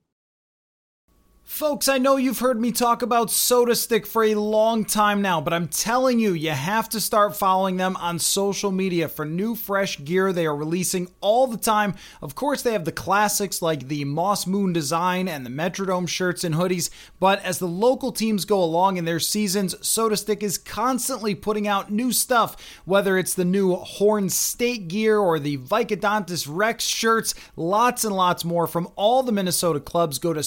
Folks, 1.52 1.90
I 1.90 1.98
know 1.98 2.16
you've 2.16 2.40
heard 2.40 2.60
me 2.62 2.72
talk 2.72 3.02
about 3.02 3.28
SotaStick 3.28 4.08
for 4.08 4.24
a 4.24 4.36
long 4.36 4.86
time 4.86 5.22
now, 5.22 5.42
but 5.42 5.54
I'm 5.54 5.68
telling 5.68 6.18
you, 6.18 6.32
you 6.32 6.52
have 6.52 6.88
to 6.90 7.02
start 7.02 7.36
following 7.36 7.76
them 7.76 7.98
on 7.98 8.20
social 8.20 8.72
media 8.72 9.10
for 9.10 9.26
new, 9.26 9.54
fresh 9.54 10.04
gear 10.04 10.32
they 10.32 10.46
are 10.46 10.56
releasing 10.56 11.10
all 11.20 11.48
the 11.48 11.58
time. 11.58 11.96
Of 12.22 12.36
course, 12.36 12.62
they 12.62 12.72
have 12.72 12.86
the 12.86 12.94
classics 12.94 13.62
like 13.62 13.90
the 13.90 14.06
Moss 14.06 14.48
Moon 14.48 14.72
design 14.72 15.28
and 15.28 15.46
the 15.46 15.52
Metrodome 15.52 16.08
shirts 16.08 16.46
and 16.46 16.56
hoodies, 16.56 16.90
but 17.20 17.44
as 17.44 17.60
the 17.60 17.68
local 17.68 18.14
teams 18.14 18.46
go 18.46 18.64
along 18.64 18.96
in 18.96 19.04
their 19.04 19.20
seasons, 19.20 19.76
SotaStick 19.76 20.42
is 20.42 20.58
constantly 20.58 21.36
putting 21.36 21.68
out 21.68 21.92
new 21.92 22.14
stuff, 22.14 22.56
whether 22.86 23.18
it's 23.18 23.34
the 23.34 23.46
new 23.46 23.76
Horn 23.76 24.30
State 24.30 24.88
gear 24.88 25.20
or 25.20 25.38
the 25.38 25.58
Vicodontis 25.58 26.48
Rex 26.50 26.86
shirts, 26.86 27.36
lots 27.58 28.06
and 28.06 28.16
lots 28.16 28.46
more 28.46 28.68
from 28.68 28.88
all 28.96 29.22
the 29.22 29.34
Minnesota 29.34 29.82
clubs. 29.82 30.18
Go 30.18 30.32
to 30.32 30.42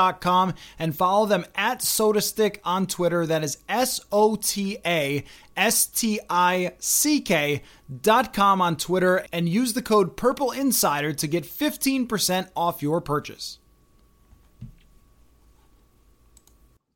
sotastick.com 0.00 0.54
and 0.78 0.96
follow 0.96 1.26
them 1.26 1.44
at 1.54 1.80
sotastick 1.80 2.58
on 2.64 2.86
Twitter. 2.86 3.26
That 3.26 3.44
is 3.44 3.58
S 3.68 4.00
O 4.10 4.36
T 4.36 4.78
A 4.84 5.24
S 5.56 5.86
T 5.86 6.20
I 6.28 6.72
C 6.78 7.20
K 7.20 7.62
dot 8.02 8.32
com 8.32 8.60
on 8.60 8.76
Twitter 8.76 9.26
and 9.32 9.48
use 9.48 9.72
the 9.72 9.82
code 9.82 10.16
Purple 10.16 10.50
Insider 10.52 11.12
to 11.12 11.26
get 11.26 11.44
15% 11.44 12.48
off 12.56 12.82
your 12.82 13.00
purchase. 13.00 13.58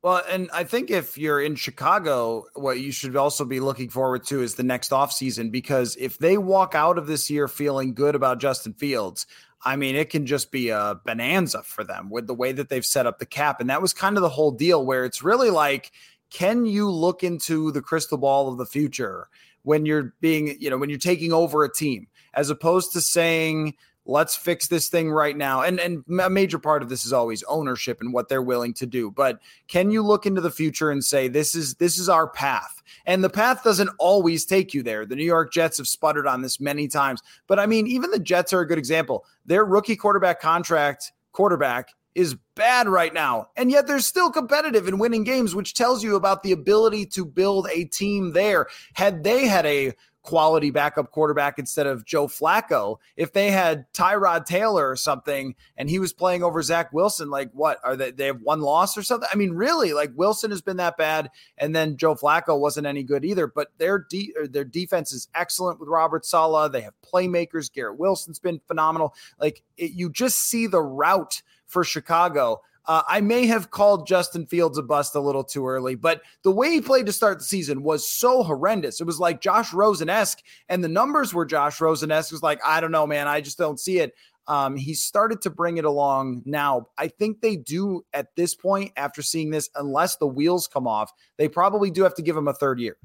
Well, 0.05 0.21
and 0.29 0.51
I 0.53 0.65
think 0.65 0.91
if 0.91 1.17
you're 1.17 1.41
in 1.41 1.55
Chicago, 1.55 2.45
what 2.53 2.79
you 2.79 2.91
should 2.91 3.15
also 3.15 3.43
be 3.43 3.59
looking 3.59 3.89
forward 3.89 4.23
to 4.25 4.43
is 4.43 4.53
the 4.53 4.61
next 4.61 4.91
offseason 4.91 5.49
because 5.49 5.95
if 5.95 6.19
they 6.19 6.37
walk 6.37 6.75
out 6.75 6.99
of 6.99 7.07
this 7.07 7.31
year 7.31 7.47
feeling 7.47 7.95
good 7.95 8.13
about 8.13 8.39
Justin 8.39 8.73
Fields, 8.73 9.25
I 9.65 9.75
mean, 9.75 9.95
it 9.95 10.11
can 10.11 10.27
just 10.27 10.51
be 10.51 10.69
a 10.69 10.99
bonanza 11.05 11.63
for 11.63 11.83
them 11.83 12.09
with 12.11 12.27
the 12.27 12.35
way 12.35 12.51
that 12.51 12.69
they've 12.69 12.85
set 12.85 13.07
up 13.07 13.17
the 13.17 13.25
cap. 13.25 13.59
And 13.59 13.69
that 13.71 13.81
was 13.81 13.93
kind 13.93 14.15
of 14.15 14.21
the 14.21 14.29
whole 14.29 14.51
deal 14.51 14.85
where 14.85 15.05
it's 15.05 15.23
really 15.23 15.49
like, 15.49 15.91
can 16.29 16.65
you 16.65 16.89
look 16.89 17.23
into 17.23 17.71
the 17.71 17.81
crystal 17.81 18.17
ball 18.17 18.47
of 18.51 18.57
the 18.57 18.65
future 18.65 19.27
when 19.63 19.85
you're 19.85 20.13
being, 20.21 20.55
you 20.59 20.69
know, 20.69 20.77
when 20.77 20.89
you're 20.89 20.99
taking 20.99 21.33
over 21.33 21.63
a 21.63 21.73
team, 21.73 22.07
as 22.35 22.51
opposed 22.51 22.93
to 22.93 23.01
saying, 23.01 23.73
let's 24.05 24.35
fix 24.35 24.67
this 24.67 24.89
thing 24.89 25.11
right 25.11 25.35
now. 25.35 25.61
And 25.61 25.79
and 25.79 26.03
a 26.19 26.29
major 26.29 26.59
part 26.59 26.81
of 26.81 26.89
this 26.89 27.05
is 27.05 27.13
always 27.13 27.43
ownership 27.43 28.01
and 28.01 28.13
what 28.13 28.29
they're 28.29 28.41
willing 28.41 28.73
to 28.75 28.85
do. 28.85 29.11
But 29.11 29.39
can 29.67 29.91
you 29.91 30.01
look 30.01 30.25
into 30.25 30.41
the 30.41 30.51
future 30.51 30.91
and 30.91 31.03
say 31.03 31.27
this 31.27 31.55
is 31.55 31.75
this 31.75 31.97
is 31.97 32.09
our 32.09 32.27
path? 32.27 32.81
And 33.05 33.23
the 33.23 33.29
path 33.29 33.63
doesn't 33.63 33.89
always 33.97 34.45
take 34.45 34.73
you 34.73 34.83
there. 34.83 35.05
The 35.05 35.15
New 35.15 35.25
York 35.25 35.51
Jets 35.51 35.77
have 35.77 35.87
sputtered 35.87 36.27
on 36.27 36.41
this 36.41 36.59
many 36.59 36.87
times. 36.87 37.21
But 37.47 37.59
I 37.59 37.65
mean, 37.65 37.87
even 37.87 38.11
the 38.11 38.19
Jets 38.19 38.53
are 38.53 38.61
a 38.61 38.67
good 38.67 38.77
example. 38.77 39.25
Their 39.45 39.65
rookie 39.65 39.95
quarterback 39.95 40.39
contract 40.39 41.11
quarterback 41.31 41.89
is 42.15 42.35
bad 42.55 42.87
right 42.87 43.13
now. 43.13 43.47
And 43.57 43.69
yet 43.69 43.87
they're 43.87 43.99
still 43.99 44.31
competitive 44.31 44.87
and 44.87 44.99
winning 44.99 45.25
games, 45.25 45.53
which 45.53 45.73
tells 45.73 46.01
you 46.01 46.15
about 46.15 46.43
the 46.43 46.53
ability 46.53 47.05
to 47.07 47.25
build 47.25 47.67
a 47.71 47.83
team 47.85 48.31
there. 48.31 48.67
Had 48.93 49.23
they 49.23 49.45
had 49.45 49.65
a 49.65 49.91
quality 50.25 50.71
backup 50.71 51.11
quarterback 51.11 51.59
instead 51.59 51.85
of 51.85 52.03
Joe 52.03 52.27
Flacco. 52.27 52.97
If 53.15 53.31
they 53.31 53.51
had 53.51 53.85
Tyrod 53.93 54.45
Taylor 54.45 54.89
or 54.89 54.95
something 54.95 55.55
and 55.77 55.89
he 55.89 55.99
was 55.99 56.11
playing 56.11 56.43
over 56.43 56.61
Zach 56.61 56.91
Wilson, 56.91 57.29
like 57.29 57.51
what 57.53 57.79
are 57.83 57.95
they? 57.95 58.11
They 58.11 58.25
have 58.25 58.41
one 58.41 58.61
loss 58.61 58.97
or 58.97 59.03
something. 59.03 59.29
I 59.31 59.35
mean, 59.35 59.51
really, 59.51 59.93
like 59.93 60.11
Wilson 60.15 60.49
has 60.49 60.61
been 60.61 60.77
that 60.77 60.97
bad, 60.97 61.29
and 61.57 61.75
then 61.75 61.95
Joe 61.95 62.15
Flacco 62.15 62.59
wasn't 62.59 62.87
any 62.87 63.03
good 63.03 63.23
either. 63.23 63.47
But 63.47 63.69
their 63.77 63.99
de- 64.09 64.33
their 64.49 64.65
defense 64.65 65.13
is 65.13 65.29
excellent 65.35 65.79
with 65.79 65.87
Robert 65.87 66.25
Saleh. 66.25 66.71
They 66.71 66.81
have 66.81 66.93
playmakers. 67.01 67.71
Garrett 67.71 67.99
Wilson's 67.99 68.39
been 68.39 68.59
phenomenal. 68.67 69.13
Like 69.39 69.63
it, 69.77 69.91
you 69.91 70.09
just 70.09 70.39
see 70.39 70.67
the 70.67 70.81
route 70.81 71.41
for 71.67 71.83
Chicago. 71.83 72.61
Uh, 72.87 73.01
I 73.07 73.21
may 73.21 73.47
have 73.47 73.71
called 73.71 74.07
Justin 74.07 74.45
Fields 74.45 74.77
a 74.77 74.83
bust 74.83 75.15
a 75.15 75.19
little 75.19 75.43
too 75.43 75.67
early, 75.67 75.95
but 75.95 76.21
the 76.43 76.51
way 76.51 76.69
he 76.69 76.81
played 76.81 77.07
to 77.07 77.13
start 77.13 77.39
the 77.39 77.45
season 77.45 77.81
was 77.83 78.07
so 78.07 78.43
horrendous. 78.43 79.01
It 79.01 79.05
was 79.05 79.19
like 79.19 79.41
Josh 79.41 79.73
Rosen 79.73 80.09
esque, 80.09 80.43
and 80.69 80.83
the 80.83 80.87
numbers 80.89 81.33
were 81.33 81.45
Josh 81.45 81.81
Rosen 81.81 82.11
esque. 82.11 82.31
Was 82.31 82.43
like, 82.43 82.59
I 82.65 82.81
don't 82.81 82.91
know, 82.91 83.07
man. 83.07 83.27
I 83.27 83.41
just 83.41 83.57
don't 83.57 83.79
see 83.79 83.99
it. 83.99 84.13
Um, 84.47 84.75
he 84.75 84.93
started 84.93 85.41
to 85.41 85.49
bring 85.49 85.77
it 85.77 85.85
along 85.85 86.43
now. 86.45 86.87
I 86.97 87.07
think 87.07 87.41
they 87.41 87.55
do 87.55 88.05
at 88.13 88.35
this 88.35 88.53
point, 88.53 88.91
after 88.95 89.23
seeing 89.23 89.49
this, 89.49 89.69
unless 89.75 90.17
the 90.17 90.27
wheels 90.27 90.67
come 90.67 90.87
off, 90.87 91.11
they 91.37 91.47
probably 91.47 91.89
do 91.89 92.03
have 92.03 92.13
to 92.15 92.21
give 92.21 92.37
him 92.37 92.47
a 92.47 92.53
third 92.53 92.79
year. 92.79 92.97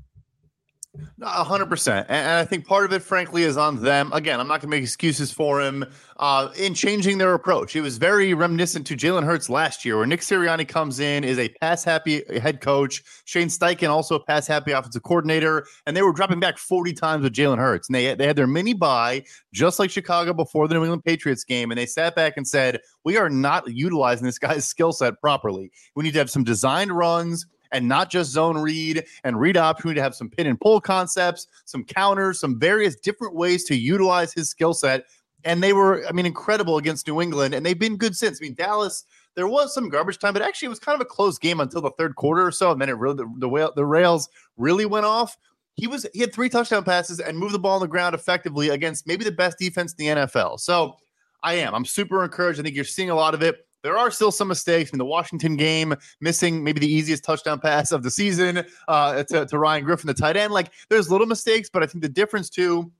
Hundred 1.23 1.67
percent, 1.67 2.07
and 2.09 2.29
I 2.29 2.45
think 2.45 2.67
part 2.67 2.85
of 2.85 2.93
it, 2.93 3.03
frankly, 3.03 3.43
is 3.43 3.57
on 3.57 3.83
them. 3.83 4.11
Again, 4.13 4.41
I'm 4.41 4.49
not 4.49 4.61
going 4.61 4.71
to 4.71 4.77
make 4.77 4.83
excuses 4.83 5.31
for 5.31 5.61
him 5.61 5.85
uh, 6.19 6.51
in 6.57 6.75
changing 6.75 7.19
their 7.19 7.35
approach. 7.35 7.77
It 7.77 7.83
was 7.83 7.99
very 7.99 8.33
reminiscent 8.33 8.87
to 8.87 8.97
Jalen 8.97 9.25
Hurts 9.25 9.51
last 9.51 9.85
year, 9.85 9.97
where 9.97 10.07
Nick 10.07 10.21
Sirianni 10.21 10.67
comes 10.67 10.99
in 10.99 11.25
is 11.25 11.39
a 11.39 11.49
pass 11.61 11.85
happy 11.85 12.23
head 12.41 12.61
coach, 12.61 13.03
Shane 13.25 13.49
Steichen 13.49 13.91
also 13.91 14.15
a 14.15 14.25
pass 14.25 14.47
happy 14.47 14.73
offensive 14.73 15.03
coordinator, 15.03 15.67
and 15.87 15.97
they 15.97 16.03
were 16.03 16.13
dropping 16.13 16.41
back 16.41 16.57
40 16.57 16.93
times 16.95 17.23
with 17.23 17.35
Jalen 17.35 17.59
Hurts, 17.59 17.89
and 17.89 17.95
they 17.95 18.15
they 18.15 18.27
had 18.27 18.37
their 18.37 18.47
mini 18.47 18.73
bye 18.73 19.23
just 19.53 19.79
like 19.79 19.91
Chicago 19.91 20.33
before 20.33 20.69
the 20.69 20.75
New 20.75 20.83
England 20.83 21.05
Patriots 21.05 21.45
game, 21.45 21.71
and 21.71 21.79
they 21.79 21.87
sat 21.87 22.15
back 22.15 22.37
and 22.37 22.49
said, 22.49 22.81
"We 23.05 23.17
are 23.17 23.29
not 23.29 23.69
utilizing 23.69 24.25
this 24.25 24.39
guy's 24.39 24.67
skill 24.67 24.93
set 24.93 25.21
properly. 25.21 25.71
We 25.95 26.05
need 26.05 26.13
to 26.13 26.19
have 26.19 26.31
some 26.31 26.45
designed 26.45 26.93
runs." 26.93 27.47
And 27.73 27.89
not 27.89 28.11
just 28.11 28.31
zone 28.31 28.59
read 28.59 29.05
and 29.25 29.41
read 29.41 29.57
need 29.85 29.95
to 29.95 30.03
have 30.03 30.15
some 30.15 30.29
pin 30.29 30.47
and 30.47 30.61
pull 30.61 30.81
concepts, 30.81 31.47
some 31.65 31.85
counters, 31.85 32.41
some 32.41 32.59
various 32.59 32.97
different 32.97 33.35
ways 33.35 33.65
to 33.65 33.77
utilize 33.77 34.33
his 34.33 34.49
skill 34.49 34.75
set. 34.75 35.05
And 35.45 35.63
they 35.63 35.73
were, 35.73 36.07
I 36.07 36.13
mean, 36.13 36.27
incredible 36.27 36.77
against 36.77 37.07
New 37.07 37.21
England, 37.23 37.55
and 37.55 37.65
they've 37.65 37.79
been 37.79 37.97
good 37.97 38.15
since. 38.15 38.41
I 38.41 38.45
mean, 38.45 38.55
Dallas, 38.55 39.05
there 39.37 39.49
was 39.49 39.73
some 39.73 39.89
garbage 39.89 40.19
time, 40.19 40.35
but 40.35 40.43
actually 40.43 40.67
it 40.67 40.71
was 40.71 40.79
kind 40.79 40.95
of 40.95 41.01
a 41.01 41.07
close 41.07 41.39
game 41.39 41.61
until 41.61 41.81
the 41.81 41.91
third 41.93 42.17
quarter 42.17 42.47
or 42.47 42.53
so, 42.53 42.71
and 42.73 42.81
then 42.81 42.91
it 42.91 42.99
really 42.99 43.17
the, 43.17 43.27
the, 43.39 43.73
the 43.75 43.87
rails 43.87 44.29
really 44.59 44.85
went 44.85 45.07
off. 45.07 45.39
He 45.77 45.87
was 45.87 46.07
he 46.13 46.21
had 46.21 46.35
three 46.35 46.51
touchdown 46.51 46.85
passes 46.85 47.21
and 47.21 47.39
moved 47.39 47.55
the 47.55 47.59
ball 47.59 47.77
on 47.77 47.81
the 47.81 47.89
ground 47.89 48.15
effectively 48.15 48.69
against 48.69 49.07
maybe 49.07 49.25
the 49.25 49.33
best 49.33 49.59
defense 49.59 49.95
in 49.95 50.05
the 50.05 50.23
NFL. 50.23 50.61
So 50.61 50.97
I 51.43 51.55
am. 51.55 51.75
I'm 51.75 51.87
super 51.87 52.23
encouraged. 52.23 52.61
I 52.61 52.63
think 52.63 52.75
you're 52.75 52.85
seeing 52.85 53.09
a 53.09 53.15
lot 53.15 53.33
of 53.33 53.43
it. 53.43 53.67
There 53.83 53.97
are 53.97 54.11
still 54.11 54.31
some 54.31 54.49
mistakes 54.49 54.91
in 54.91 54.99
the 54.99 55.05
Washington 55.05 55.57
game, 55.57 55.95
missing 56.21 56.63
maybe 56.63 56.81
the 56.81 56.93
easiest 56.93 57.25
touchdown 57.25 57.61
pass 57.61 57.93
of 57.93 58.03
the 58.03 58.11
season 58.11 58.65
uh, 58.89 59.23
to, 59.25 59.47
to 59.47 59.59
Ryan 59.59 59.85
Griffin, 59.85 60.07
the 60.07 60.15
tight 60.15 60.37
end. 60.37 60.53
Like 60.53 60.73
there's 60.89 61.11
little 61.11 61.27
mistakes, 61.27 61.71
but 61.73 61.83
I 61.83 61.87
think 61.87 62.03
the 62.03 62.09
difference 62.09 62.51
too 62.51 62.93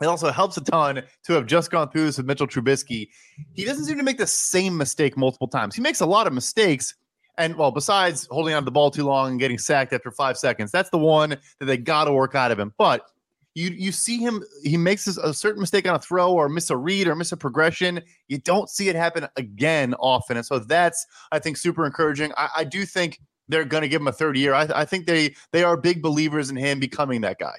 it 0.00 0.06
also 0.06 0.30
helps 0.32 0.56
a 0.56 0.62
ton 0.62 1.02
to 1.24 1.32
have 1.34 1.46
just 1.46 1.70
gone 1.70 1.90
through 1.90 2.06
this 2.06 2.16
with 2.16 2.26
Mitchell 2.26 2.46
Trubisky. 2.46 3.08
He 3.52 3.64
doesn't 3.64 3.84
seem 3.84 3.98
to 3.98 4.02
make 4.02 4.18
the 4.18 4.26
same 4.26 4.76
mistake 4.76 5.16
multiple 5.16 5.48
times. 5.48 5.74
He 5.74 5.82
makes 5.82 6.00
a 6.00 6.06
lot 6.06 6.26
of 6.26 6.32
mistakes. 6.32 6.94
And 7.38 7.56
well, 7.56 7.70
besides 7.70 8.26
holding 8.30 8.54
on 8.54 8.62
to 8.62 8.64
the 8.64 8.70
ball 8.70 8.90
too 8.90 9.04
long 9.04 9.32
and 9.32 9.40
getting 9.40 9.58
sacked 9.58 9.92
after 9.92 10.10
five 10.10 10.36
seconds, 10.36 10.70
that's 10.70 10.90
the 10.90 10.98
one 10.98 11.30
that 11.58 11.66
they 11.66 11.76
got 11.76 12.04
to 12.06 12.12
work 12.12 12.34
out 12.34 12.50
of 12.50 12.58
him. 12.58 12.74
But 12.78 13.06
you 13.54 13.70
you 13.70 13.92
see 13.92 14.18
him 14.18 14.42
he 14.62 14.76
makes 14.76 15.06
a 15.06 15.34
certain 15.34 15.60
mistake 15.60 15.86
on 15.86 15.94
a 15.94 15.98
throw 15.98 16.32
or 16.32 16.48
miss 16.48 16.70
a 16.70 16.76
read 16.76 17.06
or 17.06 17.14
miss 17.14 17.32
a 17.32 17.36
progression 17.36 18.00
you 18.28 18.38
don't 18.38 18.70
see 18.70 18.88
it 18.88 18.96
happen 18.96 19.28
again 19.36 19.94
often. 19.94 20.36
And 20.36 20.46
so 20.46 20.58
that's 20.58 21.06
i 21.32 21.38
think 21.38 21.56
super 21.56 21.84
encouraging. 21.84 22.32
I, 22.36 22.48
I 22.58 22.64
do 22.64 22.84
think 22.86 23.20
they're 23.48 23.64
going 23.64 23.82
to 23.82 23.88
give 23.88 24.00
him 24.00 24.08
a 24.08 24.12
third 24.12 24.36
year. 24.36 24.54
I, 24.54 24.68
I 24.74 24.84
think 24.84 25.06
they 25.06 25.34
they 25.52 25.64
are 25.64 25.76
big 25.76 26.02
believers 26.02 26.50
in 26.50 26.56
him 26.56 26.80
becoming 26.80 27.20
that 27.22 27.38
guy. 27.38 27.58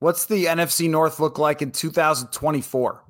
What's 0.00 0.26
the 0.26 0.46
nfc 0.46 0.90
north 0.90 1.20
look 1.20 1.38
like 1.38 1.62
in 1.62 1.70
2024 1.70 3.04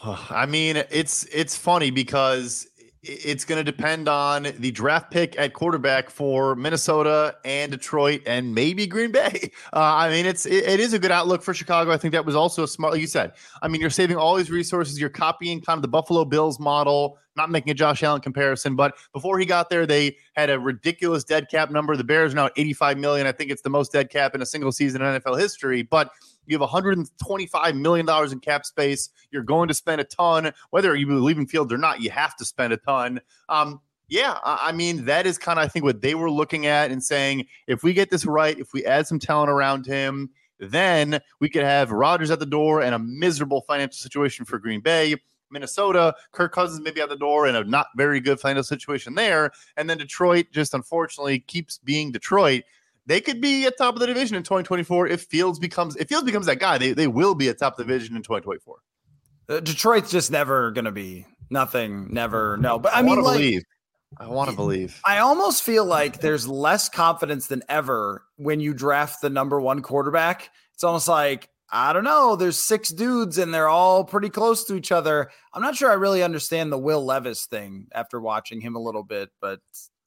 I 0.04 0.46
mean, 0.46 0.76
it's 0.90 1.24
it's 1.24 1.56
funny 1.56 1.90
because 1.90 2.67
it's 3.02 3.44
going 3.44 3.64
to 3.64 3.70
depend 3.70 4.08
on 4.08 4.48
the 4.58 4.70
draft 4.70 5.10
pick 5.10 5.38
at 5.38 5.52
quarterback 5.52 6.10
for 6.10 6.56
Minnesota 6.56 7.36
and 7.44 7.70
Detroit 7.70 8.22
and 8.26 8.54
maybe 8.54 8.86
Green 8.86 9.12
Bay. 9.12 9.52
Uh, 9.72 9.80
I 9.80 10.08
mean, 10.08 10.24
it's 10.24 10.46
it, 10.46 10.64
it 10.64 10.80
is 10.80 10.92
a 10.92 10.98
good 10.98 11.10
outlook 11.10 11.42
for 11.42 11.52
Chicago. 11.52 11.92
I 11.92 11.98
think 11.98 12.12
that 12.12 12.24
was 12.24 12.34
also 12.34 12.62
a 12.62 12.68
smart, 12.68 12.94
like 12.94 13.00
you 13.00 13.06
said. 13.06 13.32
I 13.60 13.68
mean, 13.68 13.80
you're 13.80 13.90
saving 13.90 14.16
all 14.16 14.34
these 14.34 14.50
resources. 14.50 14.98
You're 14.98 15.10
copying 15.10 15.60
kind 15.60 15.76
of 15.76 15.82
the 15.82 15.88
Buffalo 15.88 16.24
Bills 16.24 16.58
model. 16.58 17.18
Not 17.36 17.50
making 17.50 17.70
a 17.70 17.74
Josh 17.74 18.02
Allen 18.02 18.20
comparison, 18.20 18.76
but 18.76 18.94
before 19.12 19.38
he 19.38 19.46
got 19.46 19.68
there, 19.68 19.86
they 19.86 20.16
had 20.34 20.48
a 20.48 20.58
ridiculous 20.58 21.22
dead 21.22 21.48
cap 21.50 21.70
number. 21.70 21.96
The 21.96 22.04
Bears 22.04 22.32
are 22.32 22.36
now 22.36 22.50
85 22.56 22.98
million. 22.98 23.26
I 23.26 23.32
think 23.32 23.50
it's 23.50 23.62
the 23.62 23.70
most 23.70 23.92
dead 23.92 24.10
cap 24.10 24.34
in 24.34 24.42
a 24.42 24.46
single 24.46 24.72
season 24.72 25.02
in 25.02 25.20
NFL 25.20 25.38
history. 25.38 25.82
But 25.82 26.10
you 26.48 26.54
have 26.54 26.62
125 26.62 27.76
million 27.76 28.06
dollars 28.06 28.32
in 28.32 28.40
cap 28.40 28.66
space. 28.66 29.10
You're 29.30 29.42
going 29.42 29.68
to 29.68 29.74
spend 29.74 30.00
a 30.00 30.04
ton, 30.04 30.52
whether 30.70 30.94
you 30.96 31.06
believe 31.06 31.38
in 31.38 31.46
Fields 31.46 31.72
or 31.72 31.78
not. 31.78 32.00
You 32.00 32.10
have 32.10 32.36
to 32.36 32.44
spend 32.44 32.72
a 32.72 32.78
ton. 32.78 33.20
Um, 33.48 33.80
Yeah, 34.08 34.38
I 34.42 34.72
mean 34.72 35.04
that 35.04 35.26
is 35.26 35.36
kind 35.36 35.58
of 35.58 35.64
I 35.64 35.68
think 35.68 35.84
what 35.84 36.00
they 36.00 36.14
were 36.14 36.30
looking 36.30 36.66
at 36.66 36.90
and 36.90 37.04
saying 37.04 37.46
if 37.66 37.82
we 37.82 37.92
get 37.92 38.10
this 38.10 38.24
right, 38.24 38.58
if 38.58 38.72
we 38.72 38.84
add 38.86 39.06
some 39.06 39.18
talent 39.18 39.50
around 39.50 39.84
him, 39.84 40.30
then 40.58 41.20
we 41.40 41.50
could 41.50 41.62
have 41.62 41.92
Rodgers 41.92 42.30
at 42.30 42.38
the 42.38 42.46
door 42.46 42.80
and 42.82 42.94
a 42.94 42.98
miserable 42.98 43.60
financial 43.62 43.98
situation 43.98 44.44
for 44.44 44.58
Green 44.58 44.80
Bay. 44.80 45.16
Minnesota, 45.50 46.14
Kirk 46.32 46.52
Cousins 46.52 46.80
maybe 46.80 47.00
at 47.00 47.08
the 47.08 47.16
door 47.16 47.46
and 47.46 47.56
a 47.56 47.64
not 47.64 47.86
very 47.96 48.20
good 48.20 48.40
financial 48.40 48.64
situation 48.64 49.14
there. 49.14 49.50
And 49.76 49.88
then 49.88 49.98
Detroit 49.98 50.46
just 50.52 50.74
unfortunately 50.74 51.40
keeps 51.40 51.78
being 51.78 52.12
Detroit. 52.12 52.64
They 53.08 53.22
could 53.22 53.40
be 53.40 53.64
at 53.64 53.78
top 53.78 53.94
of 53.94 54.00
the 54.00 54.06
division 54.06 54.36
in 54.36 54.42
2024 54.42 55.08
if 55.08 55.22
Fields 55.22 55.58
becomes 55.58 55.96
if 55.96 56.08
Fields 56.08 56.26
becomes 56.26 56.44
that 56.44 56.60
guy. 56.60 56.76
They, 56.76 56.92
they 56.92 57.06
will 57.06 57.34
be 57.34 57.48
at 57.48 57.58
top 57.58 57.72
of 57.72 57.78
the 57.78 57.90
division 57.90 58.14
in 58.14 58.22
2024. 58.22 58.76
Uh, 59.48 59.60
Detroit's 59.60 60.10
just 60.10 60.30
never 60.30 60.70
going 60.72 60.84
to 60.84 60.92
be 60.92 61.24
nothing. 61.48 62.12
Never 62.12 62.58
no. 62.58 62.78
But 62.78 62.92
I, 62.92 62.98
I 62.98 63.02
mean, 63.02 63.22
like, 63.22 63.38
believe. 63.38 63.62
I 64.18 64.26
want 64.26 64.50
to 64.50 64.56
believe. 64.56 65.00
I 65.06 65.18
almost 65.18 65.62
feel 65.62 65.86
like 65.86 66.20
there's 66.20 66.46
less 66.46 66.90
confidence 66.90 67.46
than 67.46 67.62
ever 67.70 68.24
when 68.36 68.60
you 68.60 68.74
draft 68.74 69.22
the 69.22 69.30
number 69.30 69.58
one 69.58 69.80
quarterback. 69.80 70.50
It's 70.74 70.84
almost 70.84 71.08
like, 71.08 71.48
I 71.70 71.94
don't 71.94 72.04
know, 72.04 72.36
there's 72.36 72.58
six 72.58 72.90
dudes 72.90 73.38
and 73.38 73.52
they're 73.52 73.68
all 73.68 74.04
pretty 74.04 74.30
close 74.30 74.64
to 74.64 74.74
each 74.74 74.92
other. 74.92 75.30
I'm 75.52 75.62
not 75.62 75.76
sure 75.76 75.90
I 75.90 75.94
really 75.94 76.22
understand 76.22 76.72
the 76.72 76.78
Will 76.78 77.04
Levis 77.04 77.46
thing 77.46 77.88
after 77.94 78.20
watching 78.20 78.60
him 78.60 78.76
a 78.76 78.80
little 78.80 79.02
bit, 79.02 79.30
but 79.40 79.60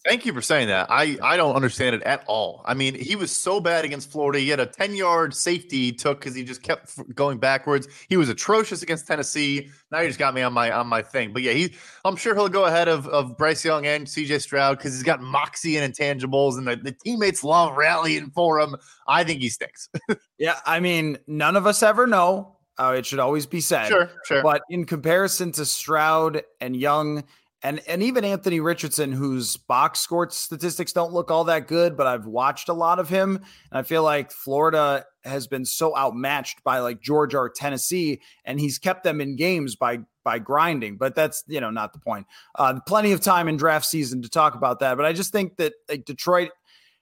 Thank 0.03 0.25
you 0.25 0.33
for 0.33 0.41
saying 0.41 0.69
that. 0.69 0.87
I, 0.89 1.15
I 1.21 1.37
don't 1.37 1.55
understand 1.55 1.95
it 1.95 2.01
at 2.03 2.23
all. 2.25 2.63
I 2.65 2.73
mean, 2.73 2.95
he 2.95 3.15
was 3.15 3.31
so 3.31 3.59
bad 3.59 3.85
against 3.85 4.11
Florida. 4.11 4.39
He 4.39 4.49
had 4.49 4.59
a 4.59 4.65
10 4.65 4.95
yard 4.95 5.35
safety 5.35 5.77
he 5.77 5.91
took 5.91 6.19
because 6.19 6.33
he 6.33 6.43
just 6.43 6.63
kept 6.63 7.13
going 7.13 7.37
backwards. 7.37 7.87
He 8.09 8.17
was 8.17 8.27
atrocious 8.27 8.81
against 8.81 9.05
Tennessee. 9.05 9.69
Now 9.91 9.99
you 9.99 10.07
just 10.07 10.17
got 10.17 10.33
me 10.33 10.41
on 10.41 10.53
my 10.53 10.71
on 10.71 10.87
my 10.87 11.03
thing. 11.03 11.33
But 11.33 11.43
yeah, 11.43 11.51
he 11.51 11.75
I'm 12.03 12.15
sure 12.15 12.33
he'll 12.33 12.49
go 12.49 12.65
ahead 12.65 12.87
of, 12.87 13.07
of 13.09 13.37
Bryce 13.37 13.63
Young 13.63 13.85
and 13.85 14.07
CJ 14.07 14.41
Stroud 14.41 14.79
because 14.79 14.93
he's 14.93 15.03
got 15.03 15.21
moxie 15.21 15.77
and 15.77 15.93
intangibles, 15.93 16.57
and 16.57 16.65
the, 16.65 16.77
the 16.77 16.93
teammates 16.93 17.43
love 17.43 17.77
rallying 17.77 18.31
for 18.31 18.59
him. 18.59 18.75
I 19.07 19.23
think 19.23 19.41
he 19.41 19.49
stinks. 19.49 19.87
yeah, 20.39 20.59
I 20.65 20.79
mean, 20.79 21.19
none 21.27 21.55
of 21.55 21.67
us 21.67 21.83
ever 21.83 22.07
know. 22.07 22.57
Uh, 22.77 22.95
it 22.97 23.05
should 23.05 23.19
always 23.19 23.45
be 23.45 23.61
said. 23.61 23.89
Sure, 23.89 24.09
sure. 24.25 24.41
But 24.41 24.63
in 24.71 24.85
comparison 24.85 25.51
to 25.51 25.65
Stroud 25.65 26.41
and 26.59 26.75
Young, 26.75 27.23
and 27.64 27.82
and 27.88 28.01
even 28.01 28.26
Anthony 28.26 28.59
Richardson, 28.59 29.12
whose 29.12 29.57
box 29.57 29.99
score 29.99 30.30
statistics 30.30 30.93
don't 30.93 31.14
look 31.14 31.30
all 31.30 31.43
that 31.45 31.68
good, 31.68 31.95
but 31.95 32.07
I've 32.07 32.26
watched 32.26 32.70
a 32.70 32.74
lot 32.74 32.99
of 32.99 33.09
him, 33.09 33.36
and 33.36 33.80
I 33.80 33.84
feel 33.84 34.03
like 34.03 34.32
Florida 34.32 35.05
has 35.24 35.47
been 35.47 35.66
so 35.66 35.95
outmatched 35.95 36.64
by 36.64 36.80
like 36.80 37.01
Georgia 37.01 37.38
or 37.38 37.49
Tennessee, 37.49 38.22
and 38.45 38.59
he's 38.59 38.80
kept 38.80 39.03
them 39.03 39.22
in 39.22 39.36
games 39.36 39.76
by 39.76 39.99
by 40.24 40.39
grinding. 40.39 40.97
But 40.97 41.16
that's 41.16 41.43
you 41.47 41.62
know 41.62 41.70
not 41.70 41.93
the 41.93 41.99
point. 41.99 42.26
Uh, 42.55 42.80
plenty 42.88 43.12
of 43.12 43.22
time 43.22 43.47
in 43.47 43.57
draft 43.57 43.86
season 43.86 44.24
to 44.24 44.30
talk 44.30 44.55
about 44.55 44.80
that, 44.80 44.97
but 44.97 45.05
I 45.05 45.14
just 45.14 45.32
think 45.32 45.57
that 45.57 45.74
like 45.88 46.05
Detroit 46.05 46.51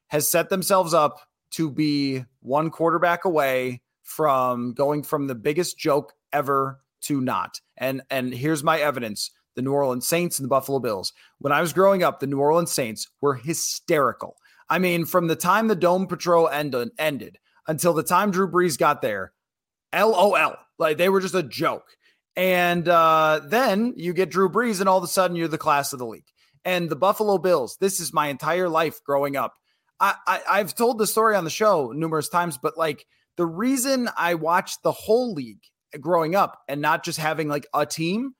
has 0.08 0.30
set 0.30 0.50
themselves 0.50 0.94
up 0.94 1.22
to 1.52 1.72
be 1.72 2.26
one 2.42 2.70
quarterback 2.70 3.26
away 3.26 3.82
from 4.04 4.74
going 4.74 5.04
from 5.04 5.28
the 5.28 5.36
biggest 5.36 5.78
joke 5.78 6.14
ever 6.34 6.82
to 7.02 7.22
not. 7.22 7.62
And 7.78 8.02
and 8.10 8.34
here's 8.34 8.64
my 8.64 8.80
evidence 8.80 9.32
the 9.56 9.62
New 9.62 9.74
Orleans 9.74 10.08
Saints 10.08 10.40
and 10.40 10.46
the 10.46 10.50
Buffalo 10.50 10.80
Bills. 10.80 11.14
When 11.40 11.54
I 11.54 11.62
was 11.62 11.74
growing 11.74 12.04
up, 12.04 12.20
the 12.20 12.28
New 12.28 12.40
Orleans 12.40 12.72
Saints 12.72 13.08
were 13.22 13.36
hysterical. 13.36 14.36
I 14.70 14.80
mean, 14.80 15.06
from 15.06 15.28
the 15.28 15.36
time 15.36 15.68
the 15.68 15.76
Dome 15.76 16.08
Patrol 16.08 16.48
ended, 16.48 16.92
ended 16.98 17.38
until 17.68 17.94
the 17.94 18.04
time 18.04 18.32
Drew 18.32 18.50
Brees 18.50 18.78
got 18.78 19.02
there, 19.02 19.34
LOL. 19.94 20.56
Like 20.78 20.98
they 20.98 21.10
were 21.10 21.22
just 21.22 21.36
a 21.36 21.44
joke. 21.44 21.86
And 22.36 22.88
uh, 22.88 23.42
then 23.46 23.94
you 23.98 24.14
get 24.14 24.32
Drew 24.32 24.50
Brees, 24.50 24.80
and 24.80 24.88
all 24.88 24.98
of 24.98 25.04
a 25.04 25.08
sudden 25.08 25.36
you're 25.36 25.48
the 25.48 25.58
class 25.58 25.92
of 25.92 26.00
the 26.00 26.06
league. 26.06 26.24
And 26.64 26.90
the 26.90 26.96
Buffalo 26.96 27.38
Bills, 27.38 27.78
this 27.82 28.00
is 28.00 28.14
my 28.14 28.28
entire 28.28 28.70
life 28.70 29.04
growing 29.04 29.36
up. 29.36 29.56
I, 30.00 30.16
I, 30.26 30.42
I've 30.50 30.76
told 30.76 30.98
the 30.98 31.08
story 31.08 31.36
on 31.36 31.44
the 31.44 31.50
show 31.50 31.92
numerous 31.94 32.30
times, 32.30 32.58
but 32.58 32.78
like 32.78 33.06
the 33.38 33.46
reason 33.46 34.10
I 34.18 34.36
watched 34.36 34.84
the 34.84 34.92
whole 34.92 35.34
league 35.34 35.64
growing 36.00 36.36
up 36.36 36.62
and 36.68 36.82
not 36.82 37.04
just 37.04 37.20
having 37.20 37.48
like 37.48 37.66
a 37.74 37.86
team 37.86 38.34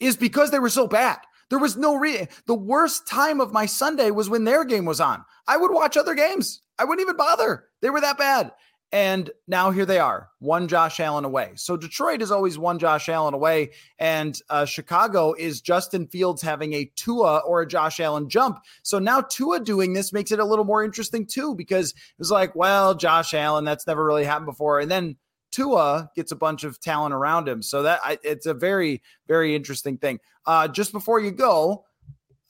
is 0.00 0.16
because 0.16 0.50
they 0.50 0.58
were 0.58 0.68
so 0.68 0.86
bad. 0.86 1.18
There 1.48 1.58
was 1.58 1.76
no 1.76 1.94
reason. 1.94 2.28
The 2.46 2.54
worst 2.54 3.06
time 3.06 3.40
of 3.40 3.52
my 3.52 3.66
Sunday 3.66 4.10
was 4.10 4.28
when 4.28 4.44
their 4.44 4.64
game 4.64 4.84
was 4.84 5.00
on. 5.00 5.24
I 5.46 5.56
would 5.56 5.72
watch 5.72 5.96
other 5.96 6.14
games. 6.14 6.60
I 6.78 6.84
wouldn't 6.84 7.06
even 7.06 7.16
bother. 7.16 7.66
They 7.82 7.90
were 7.90 8.00
that 8.00 8.18
bad. 8.18 8.52
And 8.92 9.30
now 9.48 9.72
here 9.72 9.84
they 9.84 9.98
are, 9.98 10.28
one 10.38 10.68
Josh 10.68 11.00
Allen 11.00 11.24
away. 11.24 11.52
So 11.56 11.76
Detroit 11.76 12.22
is 12.22 12.30
always 12.30 12.56
one 12.56 12.78
Josh 12.78 13.08
Allen 13.08 13.34
away, 13.34 13.72
and 13.98 14.40
uh, 14.48 14.64
Chicago 14.64 15.34
is 15.36 15.60
Justin 15.60 16.06
Fields 16.06 16.40
having 16.40 16.72
a 16.72 16.90
Tua 16.94 17.38
or 17.38 17.62
a 17.62 17.66
Josh 17.66 17.98
Allen 17.98 18.28
jump. 18.28 18.60
So 18.84 19.00
now 19.00 19.22
Tua 19.22 19.58
doing 19.58 19.92
this 19.92 20.12
makes 20.12 20.30
it 20.30 20.38
a 20.38 20.44
little 20.44 20.64
more 20.64 20.84
interesting 20.84 21.26
too, 21.26 21.56
because 21.56 21.90
it 21.90 22.18
was 22.18 22.30
like, 22.30 22.54
well, 22.54 22.94
Josh 22.94 23.34
Allen, 23.34 23.64
that's 23.64 23.88
never 23.88 24.04
really 24.04 24.24
happened 24.24 24.46
before, 24.46 24.78
and 24.78 24.90
then 24.90 25.16
Tua 25.50 26.10
gets 26.14 26.32
a 26.32 26.36
bunch 26.36 26.64
of 26.64 26.80
talent 26.80 27.14
around 27.14 27.48
him. 27.48 27.62
So 27.62 27.82
that 27.82 28.00
I, 28.04 28.18
it's 28.22 28.46
a 28.46 28.54
very, 28.54 29.02
very 29.26 29.54
interesting 29.54 29.98
thing. 29.98 30.20
Uh, 30.44 30.68
just 30.68 30.92
before 30.92 31.20
you 31.20 31.30
go, 31.30 31.84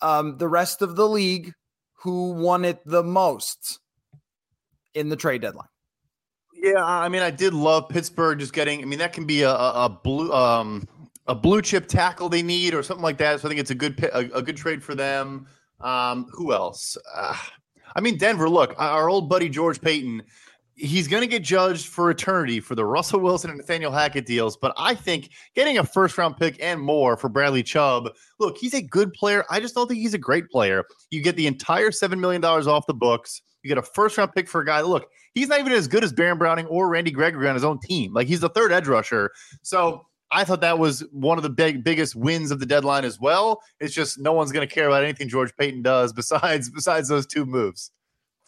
um, 0.01 0.37
the 0.39 0.49
rest 0.49 0.83
of 0.83 0.97
the 0.97 1.09
league, 1.09 1.53
who 2.01 2.33
won 2.33 2.65
it 2.65 2.81
the 2.85 3.03
most 3.03 3.81
in 4.95 5.09
the 5.09 5.17
trade 5.17 5.43
deadline? 5.43 5.69
Yeah, 6.55 6.85
I 6.85 7.09
mean, 7.09 7.23
I 7.23 7.31
did 7.31 7.55
love 7.55 7.89
Pittsburgh 7.89 8.39
just 8.39 8.53
getting. 8.53 8.83
I 8.83 8.87
mean, 8.87 8.99
that 8.99 9.13
can 9.13 9.25
be 9.25 9.43
a, 9.43 9.53
a, 9.53 9.89
blue 9.89 10.33
um, 10.33 10.89
a 11.27 11.35
blue 11.35 11.63
chip 11.63 11.87
tackle 11.87 12.29
they 12.29 12.43
need 12.43 12.75
or 12.75 12.83
something 12.83 13.03
like 13.03 13.19
that. 13.19 13.41
So 13.41 13.49
I 13.49 13.51
think 13.51 13.61
it's 13.61 13.71
a 13.71 13.75
good 13.75 14.03
a, 14.05 14.39
a 14.39 14.43
good 14.43 14.57
trade 14.57 14.83
for 14.83 14.95
them. 14.95 15.47
Um, 15.81 16.27
who 16.33 16.53
else? 16.53 16.97
Uh, 17.15 17.37
I 17.95 18.01
mean, 18.01 18.17
Denver. 18.19 18.49
Look, 18.49 18.75
our 18.79 19.09
old 19.09 19.29
buddy 19.29 19.49
George 19.49 19.81
Paton 19.81 20.23
he's 20.77 21.09
going 21.09 21.23
to 21.23 21.27
get 21.27 21.43
judged 21.43 21.87
for 21.87 22.11
eternity 22.11 22.61
for 22.61 22.75
the 22.75 22.85
Russell 22.85 23.21
Wilson 23.21 23.51
and 23.51 23.59
Nathaniel 23.59 23.91
Hackett 23.91 24.27
deals. 24.27 24.57
But 24.57 24.75
I 24.77 24.95
think 24.95 25.31
getting 25.55 25.79
a 25.79 25.85
first 25.85 26.17
round 26.19 26.37
pick 26.37 26.63
and 26.63 26.81
more 26.81 27.17
for 27.17 27.29
Bradley 27.29 27.63
Chubb, 27.63 28.11
look, 28.39 28.59
he's 28.59 28.75
a 28.75 28.83
good 28.83 29.13
player. 29.13 29.45
I 29.51 29.59
just 29.59 29.75
don't 29.75 29.89
think 29.89 30.01
he's 30.01 30.15
a 30.15 30.19
great 30.19 30.49
player. 30.51 30.85
You 31.11 31.23
get 31.23 31.37
the 31.37 31.47
entire 31.47 31.91
$7 31.91 32.19
million 32.19 32.45
off 32.45 32.87
the 32.87 32.95
books. 32.95 33.43
You 33.63 33.69
get 33.69 33.79
a 33.79 33.83
first 33.83 34.17
round 34.19 34.33
pick 34.33 34.49
for 34.49 34.61
a 34.61 34.67
guy. 34.67 34.83
Look, 34.83 35.09
he's 35.35 35.49
not 35.49 35.59
even 35.59 35.73
as 35.73 35.89
good 35.89 36.05
as 36.05 36.13
Baron 36.13 36.39
Browning 36.39 36.67
or 36.67 36.89
Randy 36.89 37.11
Gregory 37.11 37.49
on 37.49 37.55
his 37.55 37.65
own 37.65 37.81
team. 37.81 38.13
Like 38.13 38.29
he's 38.29 38.41
the 38.41 38.51
third 38.51 38.71
edge 38.71 38.87
rusher. 38.87 39.33
So 39.63 40.07
I 40.31 40.45
thought 40.45 40.61
that 40.61 40.79
was 40.79 41.05
one 41.11 41.39
of 41.39 41.43
the 41.43 41.51
big 41.51 41.83
biggest 41.83 42.15
wins 42.15 42.51
of 42.51 42.61
the 42.61 42.67
deadline 42.67 43.05
as 43.05 43.19
well. 43.19 43.63
It's 43.81 43.95
just 43.95 44.19
no 44.19 44.33
one's 44.33 44.53
going 44.53 44.67
to 44.67 44.73
care 44.73 44.87
about 44.87 45.05
anything 45.05 45.29
George 45.29 45.57
Paton 45.57 45.83
does 45.83 46.13
besides 46.15 46.69
besides 46.71 47.09
those 47.09 47.27
two 47.27 47.47
moves. 47.47 47.91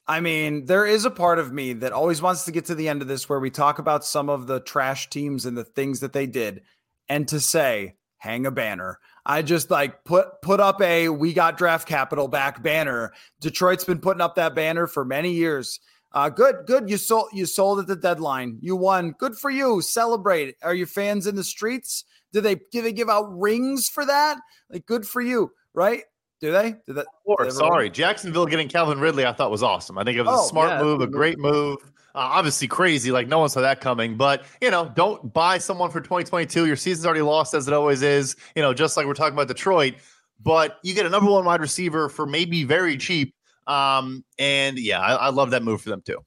I 0.08 0.20
mean, 0.20 0.64
there 0.64 0.86
is 0.86 1.04
a 1.04 1.10
part 1.10 1.38
of 1.38 1.52
me 1.52 1.74
that 1.74 1.92
always 1.92 2.22
wants 2.22 2.46
to 2.46 2.52
get 2.52 2.64
to 2.66 2.74
the 2.74 2.88
end 2.88 3.02
of 3.02 3.08
this 3.08 3.28
where 3.28 3.40
we 3.40 3.50
talk 3.50 3.78
about 3.78 4.06
some 4.06 4.30
of 4.30 4.46
the 4.46 4.58
trash 4.58 5.10
teams 5.10 5.44
and 5.44 5.56
the 5.56 5.64
things 5.64 6.00
that 6.00 6.14
they 6.14 6.26
did 6.26 6.62
and 7.10 7.28
to 7.28 7.38
say, 7.38 7.96
hang 8.16 8.46
a 8.46 8.50
banner. 8.50 8.98
I 9.26 9.42
just 9.42 9.70
like 9.70 10.04
put 10.04 10.40
put 10.40 10.60
up 10.60 10.80
a 10.80 11.10
we 11.10 11.34
got 11.34 11.58
draft 11.58 11.86
capital 11.86 12.26
back 12.26 12.62
banner. 12.62 13.12
Detroit's 13.40 13.84
been 13.84 14.00
putting 14.00 14.22
up 14.22 14.36
that 14.36 14.54
banner 14.54 14.86
for 14.86 15.04
many 15.04 15.32
years. 15.32 15.78
Uh, 16.12 16.30
good, 16.30 16.64
good. 16.66 16.88
You 16.88 16.96
sold 16.96 17.28
you 17.34 17.44
sold 17.44 17.78
at 17.78 17.86
the 17.86 17.94
deadline. 17.94 18.58
You 18.62 18.76
won. 18.76 19.14
Good 19.18 19.36
for 19.36 19.50
you. 19.50 19.82
Celebrate. 19.82 20.56
Are 20.62 20.74
your 20.74 20.86
fans 20.86 21.26
in 21.26 21.36
the 21.36 21.44
streets? 21.44 22.04
Do 22.32 22.40
they 22.40 22.56
do 22.72 22.80
they 22.80 22.92
give 22.92 23.10
out 23.10 23.38
rings 23.38 23.90
for 23.90 24.06
that? 24.06 24.38
Like 24.70 24.86
good 24.86 25.06
for 25.06 25.20
you, 25.20 25.52
right? 25.74 26.04
Do 26.40 26.52
they? 26.52 26.76
Did 26.86 26.96
that? 26.96 27.06
Or, 27.24 27.50
sorry, 27.50 27.90
Jacksonville 27.90 28.46
getting 28.46 28.68
Calvin 28.68 29.00
Ridley, 29.00 29.26
I 29.26 29.32
thought 29.32 29.50
was 29.50 29.62
awesome. 29.62 29.98
I 29.98 30.04
think 30.04 30.18
it 30.18 30.22
was 30.22 30.38
oh, 30.38 30.44
a 30.44 30.48
smart 30.48 30.70
yeah, 30.70 30.82
move, 30.82 31.00
a 31.00 31.06
great 31.06 31.38
move. 31.38 31.78
Uh, 32.14 32.30
obviously 32.32 32.68
crazy, 32.68 33.10
like 33.10 33.28
no 33.28 33.40
one 33.40 33.48
saw 33.48 33.60
that 33.60 33.80
coming. 33.80 34.16
But 34.16 34.44
you 34.60 34.70
know, 34.70 34.90
don't 34.94 35.32
buy 35.32 35.58
someone 35.58 35.90
for 35.90 36.00
2022. 36.00 36.66
Your 36.66 36.76
season's 36.76 37.06
already 37.06 37.22
lost, 37.22 37.54
as 37.54 37.66
it 37.66 37.74
always 37.74 38.02
is. 38.02 38.36
You 38.54 38.62
know, 38.62 38.72
just 38.72 38.96
like 38.96 39.06
we're 39.06 39.14
talking 39.14 39.34
about 39.34 39.48
Detroit. 39.48 39.94
But 40.40 40.78
you 40.84 40.94
get 40.94 41.06
a 41.06 41.10
number 41.10 41.30
one 41.30 41.44
wide 41.44 41.60
receiver 41.60 42.08
for 42.08 42.24
maybe 42.24 42.62
very 42.62 42.96
cheap. 42.96 43.34
Um, 43.66 44.24
and 44.38 44.78
yeah, 44.78 45.00
I, 45.00 45.14
I 45.14 45.28
love 45.30 45.50
that 45.50 45.64
move 45.64 45.82
for 45.82 45.90
them 45.90 46.02
too. 46.02 46.18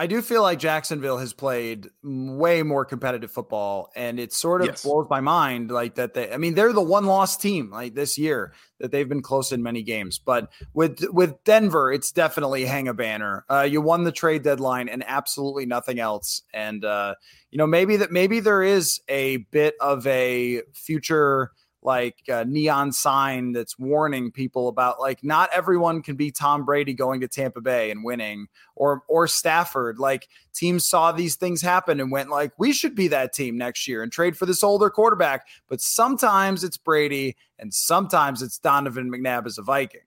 I 0.00 0.06
do 0.06 0.22
feel 0.22 0.40
like 0.40 0.58
Jacksonville 0.58 1.18
has 1.18 1.34
played 1.34 1.90
way 2.02 2.62
more 2.62 2.86
competitive 2.86 3.30
football, 3.30 3.90
and 3.94 4.18
it 4.18 4.32
sort 4.32 4.62
of 4.62 4.68
yes. 4.68 4.82
blows 4.82 5.06
my 5.10 5.20
mind 5.20 5.70
like 5.70 5.96
that. 5.96 6.14
They, 6.14 6.32
I 6.32 6.38
mean, 6.38 6.54
they're 6.54 6.72
the 6.72 6.80
one 6.80 7.04
loss 7.04 7.36
team 7.36 7.70
like 7.70 7.92
this 7.94 8.16
year 8.16 8.54
that 8.78 8.92
they've 8.92 9.06
been 9.10 9.20
close 9.20 9.52
in 9.52 9.62
many 9.62 9.82
games. 9.82 10.18
But 10.18 10.50
with 10.72 11.04
with 11.10 11.44
Denver, 11.44 11.92
it's 11.92 12.12
definitely 12.12 12.64
hang 12.64 12.88
a 12.88 12.94
banner. 12.94 13.44
Uh, 13.50 13.68
you 13.70 13.82
won 13.82 14.04
the 14.04 14.10
trade 14.10 14.42
deadline 14.42 14.88
and 14.88 15.04
absolutely 15.06 15.66
nothing 15.66 16.00
else. 16.00 16.44
And 16.54 16.82
uh, 16.82 17.16
you 17.50 17.58
know, 17.58 17.66
maybe 17.66 17.98
that 17.98 18.10
maybe 18.10 18.40
there 18.40 18.62
is 18.62 19.02
a 19.06 19.36
bit 19.50 19.74
of 19.82 20.06
a 20.06 20.62
future 20.72 21.52
like 21.82 22.16
uh, 22.30 22.44
neon 22.46 22.92
sign 22.92 23.52
that's 23.52 23.78
warning 23.78 24.30
people 24.30 24.68
about 24.68 25.00
like 25.00 25.24
not 25.24 25.48
everyone 25.52 26.02
can 26.02 26.16
be 26.16 26.30
Tom 26.30 26.64
Brady 26.64 26.94
going 26.94 27.20
to 27.20 27.28
Tampa 27.28 27.60
Bay 27.60 27.90
and 27.90 28.04
winning 28.04 28.48
or 28.76 29.02
or 29.08 29.26
Stafford. 29.26 29.98
Like 29.98 30.28
teams 30.52 30.86
saw 30.86 31.12
these 31.12 31.36
things 31.36 31.62
happen 31.62 32.00
and 32.00 32.10
went 32.10 32.30
like 32.30 32.52
we 32.58 32.72
should 32.72 32.94
be 32.94 33.08
that 33.08 33.32
team 33.32 33.56
next 33.56 33.88
year 33.88 34.02
and 34.02 34.12
trade 34.12 34.36
for 34.36 34.46
this 34.46 34.62
older 34.62 34.90
quarterback. 34.90 35.46
But 35.68 35.80
sometimes 35.80 36.64
it's 36.64 36.76
Brady 36.76 37.36
and 37.58 37.72
sometimes 37.72 38.42
it's 38.42 38.58
Donovan 38.58 39.10
McNabb 39.10 39.46
as 39.46 39.58
a 39.58 39.62
Viking 39.62 40.00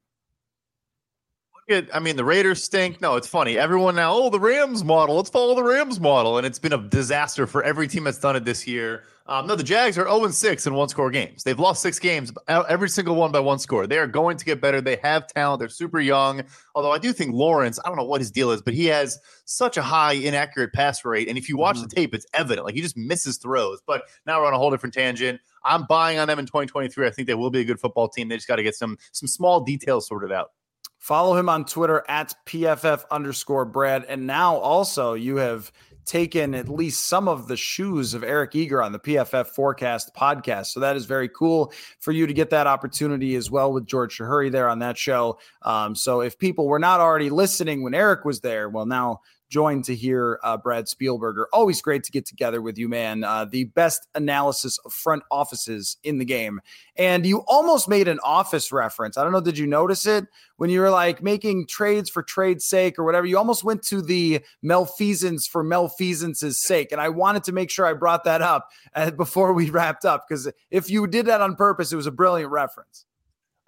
I 1.70 2.00
mean, 2.00 2.18
the 2.18 2.26
Raiders 2.26 2.64
stink. 2.64 3.00
No, 3.00 3.16
it's 3.16 3.28
funny. 3.28 3.58
Everyone 3.58 3.96
now, 3.96 4.14
oh, 4.14 4.30
the 4.30 4.40
Rams 4.40 4.84
model. 4.84 5.16
Let's 5.16 5.30
follow 5.30 5.56
the 5.56 5.64
Rams 5.64 6.00
model. 6.00 6.38
And 6.38 6.46
it's 6.46 6.60
been 6.60 6.74
a 6.74 6.78
disaster 6.78 7.48
for 7.48 7.64
every 7.64 7.88
team 7.88 8.04
that's 8.04 8.20
done 8.20 8.36
it 8.36 8.44
this 8.44 8.68
year. 8.68 9.04
Um, 9.26 9.48
no, 9.48 9.56
the 9.56 9.64
Jags 9.64 9.98
are 9.98 10.04
0 10.04 10.28
6 10.28 10.68
in 10.68 10.74
one 10.74 10.90
score 10.90 11.10
games. 11.10 11.44
They've 11.44 11.58
lost 11.58 11.82
six 11.82 11.98
games, 11.98 12.34
every 12.50 12.90
single 12.90 13.16
one 13.16 13.32
by 13.32 13.40
one 13.40 13.58
score. 13.58 13.88
They 13.88 13.98
are 13.98 14.08
going 14.08 14.36
to 14.36 14.44
get 14.44 14.60
better. 14.60 14.82
They 14.82 14.98
have 14.98 15.28
talent. 15.28 15.60
They're 15.60 15.70
super 15.70 16.02
young. 16.02 16.44
Although 16.76 16.92
I 16.92 16.98
do 16.98 17.14
think 17.14 17.34
Lawrence, 17.34 17.80
I 17.86 17.88
don't 17.88 17.98
know 17.98 18.04
what 18.04 18.20
his 18.20 18.32
deal 18.32 18.52
is, 18.52 18.62
but 18.62 18.74
he 18.74 18.88
has 18.88 19.18
such 19.46 19.78
a 19.78 19.82
high 19.82 20.14
inaccurate 20.14 20.74
pass 20.74 21.06
rate. 21.06 21.30
And 21.30 21.38
if 21.38 21.48
you 21.48 21.56
watch 21.56 21.78
mm-hmm. 21.78 21.88
the 21.88 21.96
tape, 21.96 22.14
it's 22.14 22.26
evident. 22.34 22.66
Like 22.66 22.76
he 22.76 22.82
just 22.82 22.98
misses 22.98 23.38
throws. 23.38 23.80
But 23.88 24.04
now 24.26 24.42
we're 24.42 24.48
on 24.48 24.54
a 24.54 24.58
whole 24.58 24.72
different 24.72 24.94
tangent. 24.94 25.40
I'm 25.64 25.86
buying 25.86 26.20
on 26.20 26.28
them 26.28 26.40
in 26.40 26.46
2023. 26.46 27.08
I 27.08 27.10
think 27.10 27.26
they 27.26 27.34
will 27.34 27.50
be 27.50 27.62
a 27.62 27.66
good 27.66 27.80
football 27.80 28.10
team. 28.10 28.28
They 28.28 28.36
just 28.36 28.50
got 28.50 28.58
to 28.58 28.64
get 28.64 28.76
some 28.76 28.98
some 29.14 29.28
small 29.28 29.62
details 29.62 30.06
sorted 30.06 30.34
out. 30.34 30.50
Follow 31.04 31.36
him 31.36 31.50
on 31.50 31.66
Twitter 31.66 32.02
at 32.08 32.34
PFF 32.46 33.04
underscore 33.12 33.66
Brad. 33.66 34.06
And 34.08 34.26
now 34.26 34.56
also 34.56 35.16
you 35.16 35.36
have 35.36 35.70
taken 36.06 36.56
at 36.56 36.70
least 36.70 37.08
some 37.08 37.28
of 37.28 37.50
the 37.50 37.58
shoes 37.58 38.14
of 38.14 38.24
Eric 38.24 38.56
Eager 38.56 38.82
on 38.82 38.94
the 38.94 39.00
PFF 39.00 39.48
Forecast 39.48 40.16
podcast. 40.16 40.68
So 40.68 40.80
that 40.80 40.96
is 40.96 41.04
very 41.04 41.28
cool 41.28 41.74
for 42.00 42.14
you 42.14 42.26
to 42.26 42.34
get 42.34 42.52
that 42.52 42.68
opportunity 42.68 43.36
as 43.36 43.52
well 43.52 43.74
with 43.74 43.86
George 43.86 44.18
Chahrouri 44.18 44.50
there 44.50 44.70
on 44.70 44.80
that 44.80 44.98
show. 44.98 45.40
Um, 45.64 45.94
so 45.94 46.22
if 46.22 46.40
people 46.40 46.68
were 46.68 46.80
not 46.80 47.02
already 47.02 47.30
listening 47.30 47.84
when 47.84 47.94
Eric 47.94 48.24
was 48.24 48.40
there, 48.40 48.70
well, 48.70 48.86
now 48.86 49.20
joined 49.54 49.86
to 49.86 49.96
hear 49.96 50.40
uh, 50.44 50.58
Brad 50.58 50.86
Spielberger. 50.86 51.46
Always 51.54 51.80
great 51.80 52.04
to 52.06 52.12
get 52.12 52.26
together 52.26 52.60
with 52.60 52.76
you, 52.80 52.90
man. 52.90 53.24
Uh, 53.24 53.46
the 53.46 53.66
best 53.66 54.08
analysis 54.16 54.80
of 54.80 54.92
front 54.92 55.22
offices 55.30 55.98
in 56.04 56.18
the 56.18 56.26
game. 56.26 56.60
And 56.96 57.24
you 57.24 57.44
almost 57.48 57.88
made 57.88 58.08
an 58.08 58.20
office 58.24 58.72
reference. 58.72 59.16
I 59.16 59.24
don't 59.24 59.32
know, 59.32 59.42
did 59.42 59.60
you 59.60 59.68
notice 59.68 60.08
it 60.08 60.26
when 60.58 60.72
you 60.72 60.80
were 60.80 60.90
like 60.90 61.22
making 61.22 61.68
trades 61.68 62.10
for 62.10 62.24
trade's 62.24 62.66
sake 62.66 62.98
or 62.98 63.04
whatever? 63.04 63.28
You 63.28 63.38
almost 63.38 63.64
went 63.64 63.84
to 63.84 64.02
the 64.02 64.42
malfeasance 64.64 65.46
for 65.46 65.64
malfeasance's 65.64 66.66
sake. 66.66 66.92
And 66.92 67.00
I 67.00 67.10
wanted 67.10 67.44
to 67.44 67.52
make 67.52 67.70
sure 67.70 67.86
I 67.86 67.94
brought 67.94 68.24
that 68.24 68.42
up 68.42 68.72
uh, 68.96 69.12
before 69.12 69.54
we 69.54 69.70
wrapped 69.70 70.04
up 70.04 70.26
because 70.28 70.52
if 70.72 70.90
you 70.90 71.06
did 71.06 71.28
that 71.28 71.42
on 71.42 71.56
purpose, 71.56 71.94
it 71.94 71.96
was 71.96 72.08
a 72.08 72.12
brilliant 72.12 72.52
reference. 72.52 73.06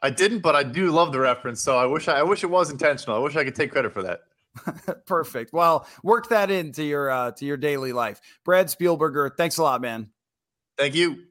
I 0.02 0.10
didn't, 0.10 0.40
but 0.40 0.56
I 0.56 0.64
do 0.64 0.90
love 0.90 1.12
the 1.12 1.20
reference. 1.20 1.62
So 1.62 1.78
I 1.78 1.86
wish 1.86 2.08
I, 2.08 2.22
I 2.22 2.24
wish 2.24 2.44
it 2.44 2.50
was 2.50 2.72
intentional. 2.72 3.16
I 3.16 3.20
wish 3.20 3.36
I 3.36 3.44
could 3.44 3.56
take 3.56 3.72
credit 3.72 3.94
for 3.94 4.02
that. 4.02 4.22
Perfect. 5.06 5.54
Well, 5.54 5.88
work 6.04 6.30
that 6.30 6.52
into 6.52 6.84
your 6.84 7.10
uh, 7.10 7.32
to 7.32 7.46
your 7.46 7.58
daily 7.58 7.94
life. 7.94 8.22
Brad 8.44 8.68
Spielberger, 8.68 9.36
thanks 9.36 9.58
a 9.58 9.64
lot, 9.64 9.82
man. 9.82 10.12
Thank 10.78 10.96
you. 10.96 11.24